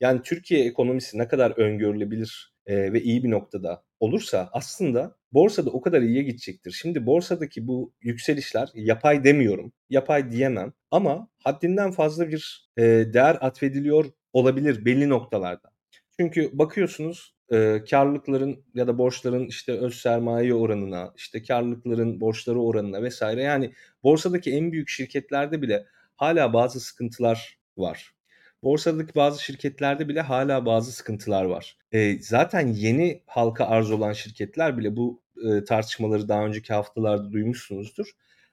Yani 0.00 0.22
Türkiye 0.22 0.64
ekonomisi 0.64 1.18
ne 1.18 1.28
kadar 1.28 1.50
öngörülebilir 1.50 2.54
e, 2.66 2.92
ve 2.92 3.02
iyi 3.02 3.24
bir 3.24 3.30
noktada 3.30 3.84
olursa 4.00 4.48
aslında 4.52 5.16
borsada 5.32 5.70
o 5.70 5.80
kadar 5.80 6.02
iyiye 6.02 6.22
gidecektir. 6.22 6.72
Şimdi 6.72 7.06
borsadaki 7.06 7.66
bu 7.66 7.92
yükselişler 8.02 8.68
yapay 8.74 9.24
demiyorum, 9.24 9.72
yapay 9.90 10.30
diyemem 10.32 10.72
ama 10.90 11.28
haddinden 11.44 11.90
fazla 11.90 12.28
bir 12.28 12.68
e, 12.78 12.82
değer 13.14 13.38
atfediliyor 13.40 14.04
olabilir 14.32 14.84
belli 14.84 15.08
noktalarda. 15.08 15.73
Çünkü 16.20 16.58
bakıyorsunuz 16.58 17.34
e, 17.52 17.84
karlılıkların 17.90 18.64
ya 18.74 18.86
da 18.86 18.98
borçların 18.98 19.46
işte 19.46 19.72
öz 19.72 19.94
sermaye 19.94 20.54
oranına, 20.54 21.12
işte 21.16 21.42
karlılıkların 21.42 22.20
borçları 22.20 22.60
oranına 22.60 23.02
vesaire 23.02 23.42
yani 23.42 23.72
borsadaki 24.02 24.52
en 24.52 24.72
büyük 24.72 24.88
şirketlerde 24.88 25.62
bile 25.62 25.86
hala 26.16 26.52
bazı 26.52 26.80
sıkıntılar 26.80 27.58
var. 27.76 28.14
Borsadaki 28.62 29.14
bazı 29.14 29.44
şirketlerde 29.44 30.08
bile 30.08 30.20
hala 30.20 30.66
bazı 30.66 30.92
sıkıntılar 30.92 31.44
var. 31.44 31.78
E, 31.92 32.18
zaten 32.18 32.68
yeni 32.68 33.22
halka 33.26 33.66
arz 33.66 33.90
olan 33.90 34.12
şirketler 34.12 34.78
bile 34.78 34.96
bu 34.96 35.22
e, 35.44 35.64
tartışmaları 35.64 36.28
daha 36.28 36.46
önceki 36.46 36.72
haftalarda 36.74 37.32
duymuşsunuzdur. 37.32 38.06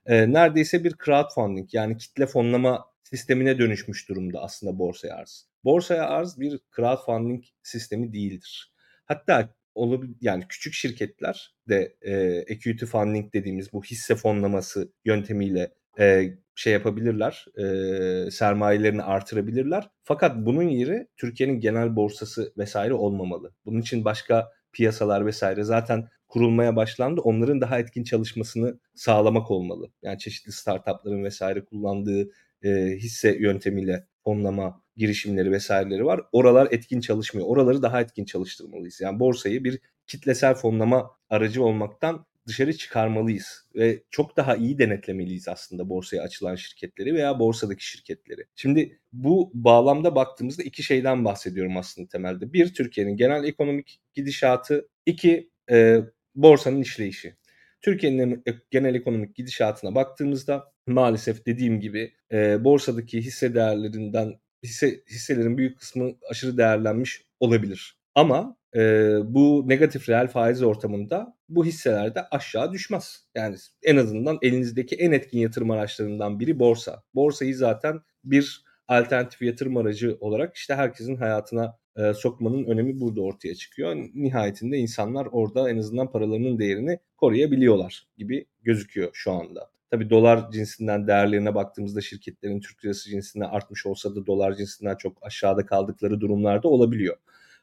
E, 0.05 0.33
neredeyse 0.33 0.83
bir 0.83 0.95
crowdfunding 1.05 1.73
yani 1.73 1.97
kitle 1.97 2.25
fonlama 2.25 2.85
sistemine 3.03 3.57
dönüşmüş 3.59 4.09
durumda 4.09 4.41
aslında 4.41 4.79
borsaya 4.79 5.15
arz. 5.15 5.50
Borsaya 5.63 6.07
arz 6.09 6.39
bir 6.39 6.59
crowdfunding 6.75 7.43
sistemi 7.63 8.13
değildir. 8.13 8.73
Hatta 9.05 9.49
olabilir 9.75 10.15
yani 10.21 10.43
küçük 10.49 10.73
şirketler 10.73 11.55
de 11.69 11.97
e, 12.01 12.13
equity 12.47 12.85
funding 12.85 13.33
dediğimiz 13.33 13.73
bu 13.73 13.83
hisse 13.83 14.15
fonlaması 14.15 14.93
yöntemiyle 15.05 15.71
e, 15.99 16.33
şey 16.55 16.73
yapabilirler, 16.73 17.45
e, 17.57 18.31
sermayelerini 18.31 19.03
artırabilirler. 19.03 19.89
Fakat 20.03 20.35
bunun 20.45 20.63
yeri 20.63 21.07
Türkiye'nin 21.17 21.59
genel 21.59 21.95
borsası 21.95 22.53
vesaire 22.57 22.93
olmamalı. 22.93 23.53
Bunun 23.65 23.81
için 23.81 24.05
başka 24.05 24.51
piyasalar 24.73 25.25
vesaire 25.25 25.63
zaten 25.63 26.07
kurulmaya 26.27 26.75
başlandı. 26.75 27.21
Onların 27.21 27.61
daha 27.61 27.79
etkin 27.79 28.03
çalışmasını 28.03 28.79
sağlamak 28.95 29.51
olmalı. 29.51 29.91
Yani 30.01 30.19
çeşitli 30.19 30.51
startupların 30.51 31.23
vesaire 31.23 31.65
kullandığı 31.65 32.29
e, 32.63 32.69
hisse 32.97 33.37
yöntemiyle 33.39 34.07
fonlama 34.23 34.81
girişimleri 34.95 35.51
vesaireleri 35.51 36.05
var. 36.05 36.21
Oralar 36.31 36.67
etkin 36.71 37.01
çalışmıyor. 37.01 37.47
Oraları 37.47 37.81
daha 37.81 38.01
etkin 38.01 38.25
çalıştırmalıyız. 38.25 39.01
Yani 39.01 39.19
borsayı 39.19 39.63
bir 39.63 39.79
kitlesel 40.07 40.55
fonlama 40.55 41.11
aracı 41.29 41.63
olmaktan 41.63 42.25
dışarı 42.47 42.77
çıkarmalıyız 42.77 43.69
ve 43.75 44.03
çok 44.09 44.37
daha 44.37 44.55
iyi 44.55 44.79
denetlemeliyiz 44.79 45.47
aslında 45.47 45.89
borsaya 45.89 46.23
açılan 46.23 46.55
şirketleri 46.55 47.13
veya 47.13 47.39
borsadaki 47.39 47.85
şirketleri. 47.85 48.45
Şimdi 48.55 48.99
bu 49.13 49.51
bağlamda 49.53 50.15
baktığımızda 50.15 50.63
iki 50.63 50.83
şeyden 50.83 51.25
bahsediyorum 51.25 51.77
aslında 51.77 52.07
temelde. 52.07 52.53
Bir, 52.53 52.73
Türkiye'nin 52.73 53.17
genel 53.17 53.43
ekonomik 53.43 54.01
gidişatı. 54.13 54.87
iki 55.05 55.49
e, 55.71 55.99
borsanın 56.35 56.81
işleyişi. 56.81 57.35
Türkiye'nin 57.81 58.43
genel 58.71 58.95
ekonomik 58.95 59.35
gidişatına 59.35 59.95
baktığımızda 59.95 60.70
maalesef 60.87 61.45
dediğim 61.45 61.79
gibi 61.79 62.13
e, 62.31 62.63
borsadaki 62.63 63.21
hisse 63.21 63.55
değerlerinden 63.55 64.33
hisse 64.63 65.01
hisselerin 65.09 65.57
büyük 65.57 65.79
kısmı 65.79 66.11
aşırı 66.29 66.57
değerlenmiş 66.57 67.21
olabilir. 67.39 67.97
Ama 68.15 68.57
e, 68.75 68.79
bu 69.23 69.63
negatif 69.67 70.09
reel 70.09 70.27
faiz 70.27 70.63
ortamında 70.63 71.37
bu 71.49 71.65
hisseler 71.65 72.15
de 72.15 72.21
aşağı 72.31 72.71
düşmez. 72.71 73.25
Yani 73.35 73.55
en 73.83 73.97
azından 73.97 74.37
elinizdeki 74.41 74.95
en 74.95 75.11
etkin 75.11 75.39
yatırım 75.39 75.71
araçlarından 75.71 76.39
biri 76.39 76.59
borsa. 76.59 77.03
Borsayı 77.15 77.55
zaten 77.55 78.01
bir 78.23 78.63
alternatif 78.87 79.41
yatırım 79.41 79.77
aracı 79.77 80.17
olarak 80.19 80.55
işte 80.55 80.75
herkesin 80.75 81.15
hayatına 81.15 81.77
e, 81.97 82.13
sokmanın 82.13 82.65
önemi 82.65 82.99
burada 82.99 83.21
ortaya 83.21 83.55
çıkıyor. 83.55 83.95
Nihayetinde 84.13 84.77
insanlar 84.77 85.27
orada 85.31 85.69
en 85.69 85.77
azından 85.77 86.11
paralarının 86.11 86.59
değerini 86.59 86.99
koruyabiliyorlar 87.17 88.07
gibi 88.17 88.45
gözüküyor 88.61 89.09
şu 89.13 89.31
anda. 89.31 89.70
Tabii 89.91 90.09
dolar 90.09 90.51
cinsinden 90.51 91.07
değerlerine 91.07 91.55
baktığımızda 91.55 92.01
şirketlerin 92.01 92.59
Türk 92.59 92.85
lirası 92.85 93.09
cinsinden 93.09 93.45
artmış 93.49 93.85
olsa 93.85 94.15
da 94.15 94.25
dolar 94.25 94.53
cinsinden 94.53 94.95
çok 94.95 95.17
aşağıda 95.21 95.65
kaldıkları 95.65 96.21
durumlarda 96.21 96.67
olabiliyor. 96.67 97.17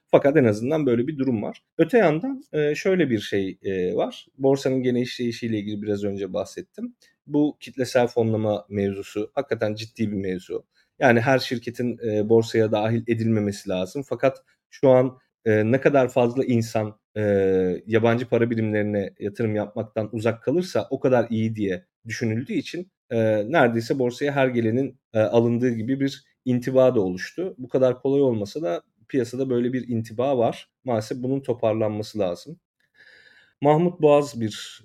Fakat 0.06 0.36
en 0.36 0.44
azından 0.44 0.86
böyle 0.86 1.06
bir 1.06 1.18
durum 1.18 1.42
var. 1.42 1.62
Öte 1.78 1.98
yandan 1.98 2.42
e, 2.52 2.74
şöyle 2.74 3.10
bir 3.10 3.18
şey 3.18 3.58
e, 3.62 3.94
var. 3.94 4.26
Borsanın 4.38 4.82
gene 4.82 5.00
işleyişiyle 5.00 5.58
ilgili 5.58 5.82
biraz 5.82 6.04
önce 6.04 6.32
bahsettim. 6.32 6.94
Bu 7.26 7.56
kitlesel 7.60 8.06
fonlama 8.06 8.66
mevzusu 8.68 9.30
hakikaten 9.34 9.74
ciddi 9.74 10.10
bir 10.10 10.16
mevzu. 10.16 10.64
Yani 10.98 11.20
her 11.20 11.38
şirketin 11.38 11.98
e, 12.08 12.28
borsaya 12.28 12.72
dahil 12.72 13.02
edilmemesi 13.06 13.68
lazım. 13.68 14.02
Fakat 14.08 14.42
şu 14.70 14.88
an 14.90 15.18
ne 15.46 15.80
kadar 15.80 16.08
fazla 16.08 16.44
insan 16.44 17.00
yabancı 17.86 18.28
para 18.28 18.50
birimlerine 18.50 19.10
yatırım 19.18 19.54
yapmaktan 19.54 20.08
uzak 20.12 20.42
kalırsa 20.42 20.86
o 20.90 21.00
kadar 21.00 21.26
iyi 21.30 21.54
diye 21.54 21.84
düşünüldüğü 22.08 22.52
için 22.52 22.90
neredeyse 23.50 23.98
borsaya 23.98 24.32
her 24.32 24.48
gelenin 24.48 24.98
alındığı 25.14 25.70
gibi 25.70 26.00
bir 26.00 26.24
intiba 26.44 26.94
da 26.94 27.00
oluştu. 27.00 27.54
Bu 27.58 27.68
kadar 27.68 28.02
kolay 28.02 28.20
olmasa 28.20 28.62
da 28.62 28.82
piyasada 29.08 29.50
böyle 29.50 29.72
bir 29.72 29.88
intiba 29.88 30.38
var. 30.38 30.70
Maalesef 30.84 31.18
bunun 31.22 31.40
toparlanması 31.40 32.18
lazım. 32.18 32.60
Mahmut 33.60 34.00
Boğaz 34.02 34.40
bir 34.40 34.84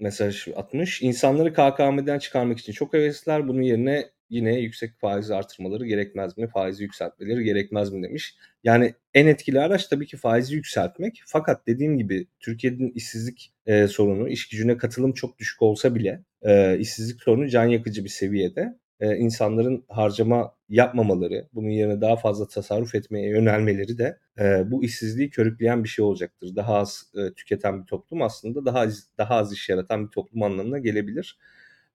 mesaj 0.00 0.48
atmış. 0.56 1.02
İnsanları 1.02 1.52
KKM'den 1.52 2.18
çıkarmak 2.18 2.58
için 2.58 2.72
çok 2.72 2.94
hevesliler. 2.94 3.48
Bunun 3.48 3.62
yerine 3.62 4.10
yine 4.30 4.60
yüksek 4.60 4.98
faiz 5.00 5.30
artırmaları 5.30 5.86
gerekmez 5.86 6.38
mi? 6.38 6.48
Faizi 6.48 6.82
yükseltmeleri 6.82 7.44
gerekmez 7.44 7.92
mi 7.92 8.02
demiş. 8.02 8.36
Yani 8.64 8.94
en 9.14 9.26
etkili 9.26 9.60
araç 9.60 9.86
tabii 9.86 10.06
ki 10.06 10.16
faizi 10.16 10.54
yükseltmek. 10.54 11.22
Fakat 11.26 11.66
dediğim 11.66 11.98
gibi 11.98 12.26
Türkiye'nin 12.40 12.92
işsizlik 12.94 13.52
e, 13.66 13.88
sorunu, 13.88 14.28
iş 14.28 14.48
gücüne 14.48 14.76
katılım 14.76 15.12
çok 15.12 15.38
düşük 15.38 15.62
olsa 15.62 15.94
bile 15.94 16.22
e, 16.46 16.78
işsizlik 16.78 17.22
sorunu 17.22 17.48
can 17.48 17.64
yakıcı 17.64 18.04
bir 18.04 18.08
seviyede 18.08 18.78
e, 19.00 19.16
insanların 19.16 19.84
harcama 19.88 20.54
yapmamaları, 20.68 21.48
bunun 21.54 21.68
yerine 21.68 22.00
daha 22.00 22.16
fazla 22.16 22.48
tasarruf 22.48 22.94
etmeye 22.94 23.28
yönelmeleri 23.28 23.98
de 23.98 24.18
e, 24.38 24.70
bu 24.70 24.84
işsizliği 24.84 25.30
körükleyen 25.30 25.84
bir 25.84 25.88
şey 25.88 26.04
olacaktır. 26.04 26.56
Daha 26.56 26.74
az 26.74 27.12
e, 27.14 27.32
tüketen 27.34 27.80
bir 27.82 27.86
toplum 27.86 28.22
aslında 28.22 28.64
daha 28.64 28.80
az, 28.80 29.08
daha 29.18 29.34
az 29.34 29.52
iş 29.52 29.68
yaratan 29.68 30.06
bir 30.06 30.10
toplum 30.10 30.42
anlamına 30.42 30.78
gelebilir. 30.78 31.38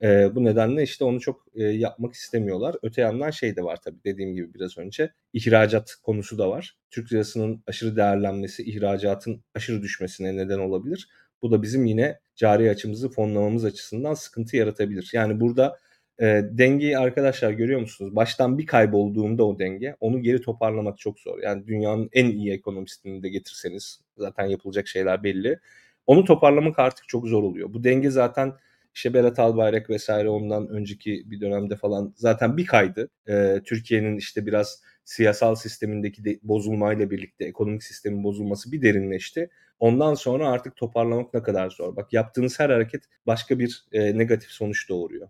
E, 0.02 0.36
bu 0.36 0.44
nedenle 0.44 0.84
işte 0.84 1.06
onu 1.06 1.20
çok 1.20 1.46
e, 1.56 1.64
yapmak 1.64 2.14
istemiyorlar. 2.14 2.76
Öte 2.84 3.02
yandan 3.02 3.32
şey 3.32 3.56
de 3.56 3.64
var 3.64 3.80
tabii 3.84 4.04
dediğim 4.06 4.34
gibi 4.34 4.54
biraz 4.54 4.78
önce 4.78 5.14
ihracat 5.34 5.96
konusu 6.04 6.38
da 6.38 6.50
var. 6.50 6.78
Türk 6.90 7.14
lirasının 7.14 7.64
aşırı 7.68 7.96
değerlenmesi 7.96 8.64
ihracatın 8.64 9.44
aşırı 9.56 9.82
düşmesine 9.82 10.38
neden 10.38 10.60
olabilir. 10.60 11.10
Bu 11.42 11.52
da 11.52 11.62
bizim 11.62 11.86
yine 11.86 12.20
cari 12.36 12.70
açımızı 12.70 13.10
fonlamamız 13.10 13.66
açısından 13.66 14.14
sıkıntı 14.14 14.58
yaratabilir. 14.58 15.10
Yani 15.14 15.40
burada 15.40 15.78
e, 16.22 16.26
dengeyi 16.52 16.98
arkadaşlar 16.98 17.52
görüyor 17.52 17.80
musunuz? 17.80 18.16
Baştan 18.16 18.58
bir 18.58 18.66
kaybolduğunda 18.66 19.44
o 19.44 19.60
denge 19.60 19.96
onu 20.00 20.22
geri 20.22 20.42
toparlamak 20.42 20.98
çok 20.98 21.20
zor. 21.20 21.40
Yani 21.44 21.68
dünyanın 21.68 22.10
en 22.14 22.26
iyi 22.26 22.52
ekonomistini 22.52 23.24
de 23.24 23.30
getirseniz 23.30 24.02
zaten 24.18 24.46
yapılacak 24.46 24.88
şeyler 24.88 25.24
belli. 25.24 25.60
Onu 26.08 26.26
toparlamak 26.26 26.80
artık 26.80 27.08
çok 27.08 27.28
zor 27.28 27.44
oluyor. 27.44 27.74
Bu 27.74 27.84
denge 27.84 28.10
zaten 28.10 28.54
işte 28.94 29.14
Berat 29.14 29.40
Albayrak 29.40 29.90
vesaire 29.90 30.30
ondan 30.30 30.68
önceki 30.68 31.24
bir 31.32 31.42
dönemde 31.42 31.76
falan 31.76 32.14
zaten 32.16 32.58
bir 32.58 32.66
kaydı. 32.66 33.10
Ee, 33.30 33.62
Türkiye'nin 33.66 34.18
işte 34.18 34.46
biraz 34.46 34.82
siyasal 35.04 35.56
sistemindeki 35.56 36.26
de 36.26 36.40
bozulmayla 36.44 37.12
birlikte 37.12 37.46
ekonomik 37.46 37.84
sistemin 37.84 38.24
bozulması 38.24 38.72
bir 38.72 38.82
derinleşti. 38.82 39.50
Ondan 39.80 40.14
sonra 40.14 40.50
artık 40.50 40.76
toparlamak 40.76 41.34
ne 41.34 41.44
kadar 41.44 41.70
zor. 41.70 41.96
Bak 41.96 42.14
yaptığınız 42.14 42.60
her 42.60 42.70
hareket 42.70 43.04
başka 43.28 43.60
bir 43.60 43.86
e, 43.92 44.18
negatif 44.18 44.50
sonuç 44.50 44.90
doğuruyor. 44.90 45.30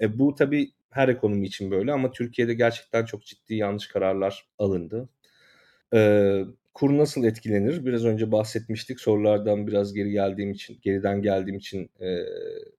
E, 0.00 0.18
bu 0.18 0.34
tabii 0.34 0.70
her 0.90 1.08
ekonomi 1.08 1.46
için 1.46 1.70
böyle 1.70 1.92
ama 1.92 2.12
Türkiye'de 2.12 2.54
gerçekten 2.54 3.04
çok 3.04 3.24
ciddi 3.24 3.54
yanlış 3.54 3.88
kararlar 3.88 4.48
alındı. 4.58 5.08
E, 5.94 6.42
kur 6.74 6.98
nasıl 6.98 7.24
etkilenir? 7.24 7.86
Biraz 7.86 8.04
önce 8.04 8.32
bahsetmiştik. 8.32 9.00
Sorulardan 9.00 9.66
biraz 9.66 9.94
geri 9.94 10.10
geldiğim 10.10 10.50
için, 10.50 10.78
geriden 10.82 11.22
geldiğim 11.22 11.58
için 11.58 11.90
e, 12.00 12.24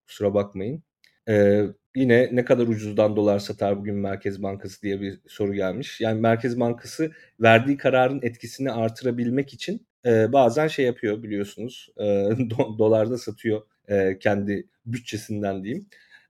kusura 0.08 0.34
bakmayın. 0.34 0.84
E, 1.30 1.64
yine 1.96 2.30
ne 2.32 2.46
kadar 2.46 2.68
ucuzdan 2.68 3.16
dolar 3.16 3.40
satar 3.40 3.78
bugün 3.80 3.96
Merkez 3.96 4.44
Bankası 4.44 4.82
diye 4.82 5.02
bir 5.02 5.20
soru 5.28 5.54
gelmiş. 5.54 6.02
Yani 6.02 6.22
Merkez 6.22 6.60
Bankası 6.60 7.12
verdiği 7.42 7.78
kararın 7.78 8.20
etkisini 8.22 8.72
artırabilmek 8.72 9.54
için 9.54 9.88
e, 10.06 10.34
bazen 10.34 10.68
şey 10.68 10.86
yapıyor 10.86 11.24
biliyorsunuz. 11.24 11.90
E, 11.98 12.04
do, 12.50 12.78
dolarda 12.78 13.18
satıyor 13.18 13.62
e, 13.90 14.20
kendi 14.20 14.68
bütçesinden 14.86 15.64
diyeyim. 15.64 15.86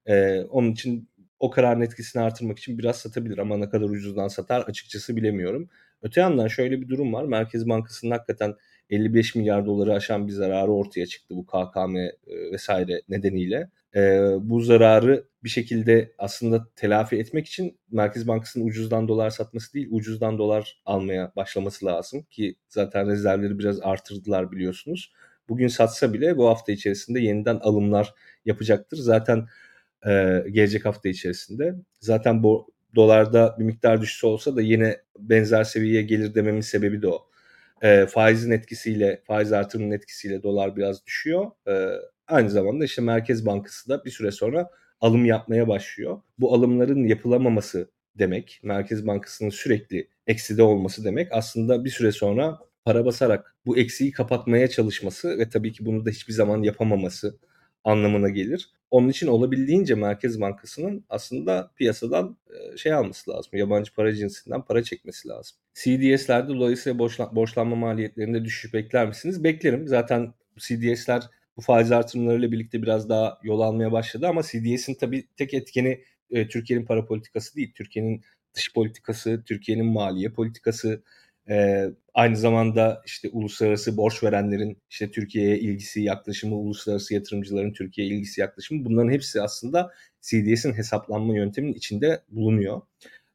E, 0.05 0.41
onun 0.41 0.71
için 0.71 1.09
o 1.39 1.49
kararın 1.49 1.81
etkisini 1.81 2.21
artırmak 2.23 2.59
için 2.59 2.77
biraz 2.77 2.95
satabilir 2.95 3.37
ama 3.37 3.57
ne 3.57 3.69
kadar 3.69 3.89
ucuzdan 3.89 4.27
satar 4.27 4.61
açıkçası 4.61 5.15
bilemiyorum. 5.15 5.69
Öte 6.01 6.21
yandan 6.21 6.47
şöyle 6.47 6.81
bir 6.81 6.89
durum 6.89 7.13
var. 7.13 7.25
Merkez 7.25 7.69
Bankası'nın 7.69 8.11
hakikaten 8.11 8.55
55 8.89 9.35
milyar 9.35 9.65
doları 9.65 9.93
aşan 9.93 10.27
bir 10.27 10.31
zararı 10.31 10.71
ortaya 10.71 11.05
çıktı 11.05 11.35
bu 11.35 11.45
KKM 11.45 11.95
vesaire 12.51 13.01
nedeniyle. 13.09 13.69
E, 13.95 14.21
bu 14.41 14.61
zararı 14.61 15.23
bir 15.43 15.49
şekilde 15.49 16.13
aslında 16.17 16.67
telafi 16.75 17.15
etmek 17.17 17.47
için 17.47 17.77
Merkez 17.91 18.27
Bankası'nın 18.27 18.67
ucuzdan 18.67 19.07
dolar 19.07 19.29
satması 19.29 19.73
değil, 19.73 19.87
ucuzdan 19.91 20.37
dolar 20.37 20.81
almaya 20.85 21.31
başlaması 21.35 21.85
lazım 21.85 22.23
ki 22.23 22.55
zaten 22.69 23.07
rezervleri 23.07 23.59
biraz 23.59 23.81
artırdılar 23.81 24.51
biliyorsunuz. 24.51 25.13
Bugün 25.49 25.67
satsa 25.67 26.13
bile 26.13 26.37
bu 26.37 26.47
hafta 26.49 26.71
içerisinde 26.71 27.19
yeniden 27.19 27.55
alımlar 27.55 28.13
yapacaktır. 28.45 28.97
Zaten 28.97 29.47
e, 30.05 30.43
gelecek 30.51 30.85
hafta 30.85 31.09
içerisinde. 31.09 31.75
Zaten 31.99 32.43
bu 32.43 32.73
dolarda 32.95 33.55
bir 33.59 33.63
miktar 33.65 34.01
düşüşü 34.01 34.27
olsa 34.27 34.55
da 34.55 34.61
yine 34.61 34.97
benzer 35.19 35.63
seviyeye 35.63 36.01
gelir 36.01 36.35
dememin 36.35 36.61
sebebi 36.61 37.01
de 37.01 37.07
o. 37.07 37.27
e, 37.81 38.05
faizin 38.05 38.51
etkisiyle, 38.51 39.21
faiz 39.27 39.53
artırımının 39.53 39.91
etkisiyle 39.95 40.43
dolar 40.43 40.75
biraz 40.75 41.05
düşüyor. 41.05 41.51
E, 41.67 41.89
aynı 42.31 42.49
zamanda 42.49 42.85
işte 42.85 43.01
Merkez 43.01 43.45
Bankası 43.45 43.89
da 43.89 44.05
bir 44.05 44.11
süre 44.11 44.31
sonra 44.31 44.69
alım 45.01 45.25
yapmaya 45.25 45.67
başlıyor. 45.67 46.21
Bu 46.39 46.53
alımların 46.53 47.03
yapılamaması 47.07 47.91
demek, 48.15 48.59
Merkez 48.63 49.07
Bankası'nın 49.07 49.49
sürekli 49.49 50.07
ekside 50.27 50.63
olması 50.63 51.03
demek 51.03 51.27
aslında 51.31 51.85
bir 51.85 51.89
süre 51.89 52.11
sonra 52.11 52.59
para 52.85 53.05
basarak 53.05 53.55
bu 53.65 53.77
eksiği 53.77 54.11
kapatmaya 54.11 54.67
çalışması 54.67 55.37
ve 55.37 55.49
tabii 55.49 55.71
ki 55.71 55.85
bunu 55.85 56.05
da 56.05 56.09
hiçbir 56.09 56.33
zaman 56.33 56.63
yapamaması 56.63 57.37
anlamına 57.83 58.29
gelir. 58.29 58.69
Onun 58.91 59.09
için 59.09 59.27
olabildiğince 59.27 59.95
Merkez 59.95 60.41
Bankası'nın 60.41 61.05
aslında 61.09 61.71
piyasadan 61.75 62.37
şey 62.77 62.93
alması 62.93 63.31
lazım. 63.31 63.51
Yabancı 63.53 63.93
para 63.93 64.13
cinsinden 64.15 64.61
para 64.61 64.83
çekmesi 64.83 65.27
lazım. 65.27 65.57
CDS'lerde 65.73 66.47
dolayısıyla 66.47 66.99
borçlan, 66.99 67.35
borçlanma 67.35 67.75
maliyetlerinde 67.75 68.45
düşüş 68.45 68.73
bekler 68.73 69.07
misiniz? 69.07 69.43
Beklerim. 69.43 69.87
Zaten 69.87 70.33
CDS'ler 70.57 71.23
bu 71.57 71.61
faiz 71.61 71.91
artırımlarıyla 71.91 72.51
birlikte 72.51 72.81
biraz 72.81 73.09
daha 73.09 73.39
yol 73.43 73.59
almaya 73.61 73.91
başladı 73.91 74.27
ama 74.27 74.41
CDS'in 74.43 74.95
tabii 74.95 75.27
tek 75.37 75.53
etkeni 75.53 76.03
e, 76.31 76.47
Türkiye'nin 76.47 76.85
para 76.85 77.05
politikası 77.05 77.55
değil. 77.55 77.71
Türkiye'nin 77.75 78.21
dış 78.53 78.73
politikası, 78.73 79.43
Türkiye'nin 79.45 79.85
maliye 79.85 80.29
politikası, 80.29 81.03
e, 81.49 81.85
aynı 82.13 82.37
zamanda 82.37 83.01
işte 83.05 83.29
uluslararası 83.31 83.97
borç 83.97 84.23
verenlerin 84.23 84.77
işte 84.89 85.11
Türkiye'ye 85.11 85.59
ilgisi, 85.59 86.01
yaklaşımı, 86.01 86.55
uluslararası 86.55 87.13
yatırımcıların 87.13 87.73
Türkiye'ye 87.73 88.15
ilgisi, 88.15 88.41
yaklaşımı 88.41 88.85
bunların 88.85 89.11
hepsi 89.11 89.41
aslında 89.41 89.91
CDS'in 90.21 90.73
hesaplanma 90.73 91.35
yönteminin 91.35 91.73
içinde 91.73 92.21
bulunuyor. 92.29 92.81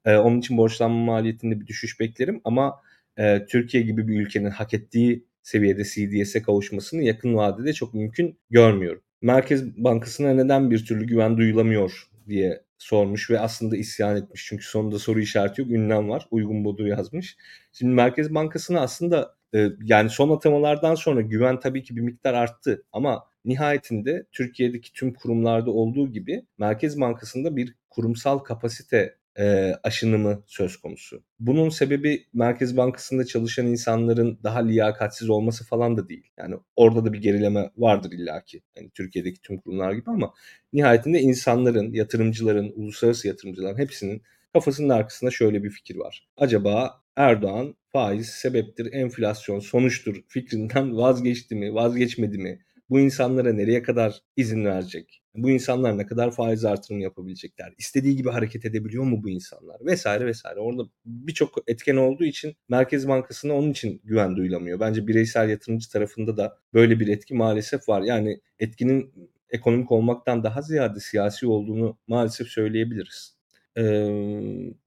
E, 0.05 0.17
onun 0.17 0.39
için 0.39 0.57
borçlanma 0.57 1.05
maliyetinde 1.05 1.61
bir 1.61 1.67
düşüş 1.67 2.01
beklerim 2.01 2.41
ama 2.45 2.81
e, 3.19 3.47
Türkiye 3.47 3.83
gibi 3.83 4.09
bir 4.09 4.21
ülkenin 4.21 4.51
hak 4.51 4.75
ettiği 4.75 5.25
seviyede 5.47 5.85
CDS'e 5.85 6.43
kavuşmasını 6.43 7.03
yakın 7.03 7.35
vadede 7.35 7.73
çok 7.73 7.95
mümkün 7.95 8.39
görmüyorum. 8.51 9.03
Merkez 9.23 9.77
Bankası'na 9.77 10.35
neden 10.35 10.71
bir 10.71 10.85
türlü 10.85 11.07
güven 11.07 11.37
duyulamıyor 11.37 12.09
diye 12.29 12.63
sormuş 12.79 13.31
ve 13.31 13.41
aslında 13.41 13.77
isyan 13.77 14.17
etmiş. 14.17 14.47
Çünkü 14.47 14.65
sonunda 14.65 14.99
soru 14.99 15.21
işareti 15.21 15.61
yok. 15.61 15.71
Ünlem 15.71 16.09
var. 16.09 16.27
Uygun 16.31 16.65
Bodur 16.65 16.87
yazmış. 16.87 17.37
Şimdi 17.73 17.95
Merkez 17.95 18.35
Bankası'na 18.35 18.81
aslında 18.81 19.37
e, 19.55 19.69
yani 19.83 20.11
son 20.11 20.37
atamalardan 20.37 20.95
sonra 20.95 21.21
güven 21.21 21.61
tabii 21.61 21.83
ki 21.83 21.97
bir 21.97 22.01
miktar 22.01 22.35
arttı. 22.35 22.85
Ama 22.93 23.25
nihayetinde 23.45 24.27
Türkiye'deki 24.33 24.93
tüm 24.93 25.15
kurumlarda 25.15 25.71
olduğu 25.71 26.13
gibi 26.13 26.47
Merkez 26.59 27.01
Bankası'nda 27.01 27.57
bir 27.57 27.75
kurumsal 27.91 28.39
kapasite 28.39 29.17
e, 29.39 29.75
aşınımı 29.83 30.43
söz 30.47 30.77
konusu. 30.77 31.23
Bunun 31.41 31.69
sebebi 31.69 32.27
Merkez 32.33 32.77
Bankası'nda 32.77 33.25
çalışan 33.25 33.67
insanların 33.67 34.39
daha 34.45 34.59
liyakatsiz 34.59 35.31
olması 35.31 35.65
falan 35.65 35.97
da 35.97 36.09
değil. 36.09 36.31
Yani 36.39 36.55
orada 36.77 37.05
da 37.05 37.13
bir 37.13 37.19
gerileme 37.19 37.71
vardır 37.77 38.13
illaki. 38.13 38.63
Yani 38.77 38.91
Türkiye'deki 38.95 39.43
tüm 39.43 39.59
kurumlar 39.59 39.93
gibi 39.93 40.11
ama 40.11 40.35
nihayetinde 40.73 41.21
insanların, 41.21 41.93
yatırımcıların, 41.93 42.73
uluslararası 42.77 43.29
yatırımcıların 43.29 43.79
hepsinin 43.79 44.23
kafasının 44.53 44.89
arkasında 44.89 45.31
şöyle 45.31 45.65
bir 45.65 45.71
fikir 45.71 45.97
var. 45.97 46.29
Acaba 46.37 47.03
Erdoğan 47.17 47.75
faiz 47.93 48.27
sebeptir, 48.27 48.93
enflasyon 48.93 49.61
sonuçtur 49.61 50.25
fikrinden 50.29 50.97
vazgeçti 50.97 51.55
mi, 51.55 51.75
vazgeçmedi 51.75 52.39
mi? 52.39 52.61
Bu 52.91 53.01
insanlara 53.01 53.53
nereye 53.53 53.83
kadar 53.83 54.21
izin 54.37 54.65
verecek? 54.65 55.23
Bu 55.37 55.51
insanlar 55.51 55.99
ne 55.99 56.07
kadar 56.07 56.31
faiz 56.31 56.65
artırımı 56.65 57.03
yapabilecekler? 57.03 57.75
İstediği 57.79 58.17
gibi 58.17 58.31
hareket 58.31 58.65
edebiliyor 58.65 59.05
mu 59.05 59.23
bu 59.23 59.31
insanlar? 59.31 59.87
Vesaire 59.87 60.27
vesaire. 60.27 60.61
Orada 60.61 60.83
birçok 61.05 61.55
etken 61.67 61.97
olduğu 61.97 62.25
için 62.25 62.57
Merkez 62.69 63.09
Bankası'na 63.09 63.53
onun 63.53 63.71
için 63.71 64.01
güven 64.05 64.37
duyulamıyor. 64.37 64.81
Bence 64.81 65.07
bireysel 65.07 65.49
yatırımcı 65.49 65.91
tarafında 65.91 66.37
da 66.37 66.59
böyle 66.75 67.01
bir 67.01 67.09
etki 67.09 67.35
maalesef 67.35 67.89
var. 67.89 68.03
Yani 68.03 68.41
etkinin 68.59 69.13
ekonomik 69.51 69.93
olmaktan 69.93 70.45
daha 70.45 70.63
ziyade 70.63 71.01
siyasi 71.01 71.47
olduğunu 71.47 71.99
maalesef 72.07 72.49
söyleyebiliriz. 72.49 73.37
Ee, 73.79 74.09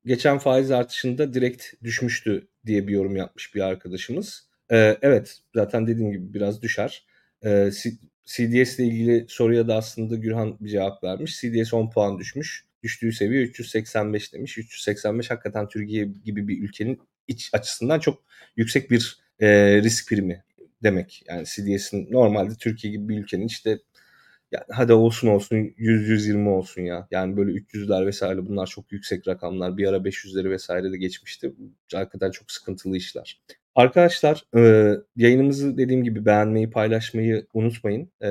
geçen 0.05 0.37
faiz 0.37 0.71
artışında 0.71 1.33
direkt 1.33 1.65
düşmüştü 1.83 2.47
diye 2.65 2.87
bir 2.87 2.93
yorum 2.93 3.15
yapmış 3.15 3.55
bir 3.55 3.61
arkadaşımız. 3.61 4.49
Ee, 4.71 4.97
evet 5.01 5.37
zaten 5.55 5.87
dediğim 5.87 6.11
gibi 6.11 6.33
biraz 6.33 6.61
düşer. 6.61 7.05
Ee, 7.45 7.69
CDS 8.29 8.79
ile 8.79 8.87
ilgili 8.87 9.25
soruya 9.29 9.67
da 9.67 9.75
aslında 9.75 10.15
Gürhan 10.15 10.57
bir 10.59 10.69
cevap 10.69 11.03
vermiş. 11.03 11.41
CDS 11.41 11.73
10 11.73 11.89
puan 11.89 12.19
düşmüş. 12.19 12.65
Düştüğü 12.83 13.11
seviye 13.11 13.41
385 13.43 14.33
demiş. 14.33 14.57
385 14.57 15.31
hakikaten 15.31 15.67
Türkiye 15.67 16.09
gibi 16.25 16.47
bir 16.47 16.63
ülkenin 16.63 17.01
iç 17.27 17.49
açısından 17.53 17.99
çok 17.99 18.23
yüksek 18.55 18.91
bir 18.91 19.19
e, 19.39 19.47
risk 19.83 20.09
primi 20.09 20.43
demek. 20.83 21.23
Yani 21.27 21.45
CDS'in 21.45 22.11
normalde 22.11 22.53
Türkiye 22.59 22.93
gibi 22.93 23.09
bir 23.09 23.19
ülkenin 23.19 23.47
işte 23.47 23.79
yani 24.51 24.63
hadi 24.71 24.93
olsun 24.93 25.27
olsun 25.27 25.55
100-120 25.77 26.49
olsun 26.49 26.81
ya. 26.81 27.07
Yani 27.11 27.37
böyle 27.37 27.51
300'ler 27.51 28.05
vesaire 28.05 28.47
bunlar 28.47 28.67
çok 28.67 28.91
yüksek 28.91 29.27
rakamlar. 29.27 29.77
Bir 29.77 29.87
ara 29.87 29.97
500'leri 30.05 30.49
vesaire 30.49 30.91
de 30.91 30.97
geçmişti. 30.97 31.53
Hakikaten 31.93 32.31
çok 32.31 32.51
sıkıntılı 32.51 32.97
işler. 32.97 33.41
Arkadaşlar 33.79 34.43
e, 34.55 34.93
yayınımızı 35.15 35.77
dediğim 35.77 36.03
gibi 36.03 36.25
beğenmeyi, 36.25 36.69
paylaşmayı 36.69 37.47
unutmayın. 37.53 38.11
E, 38.23 38.29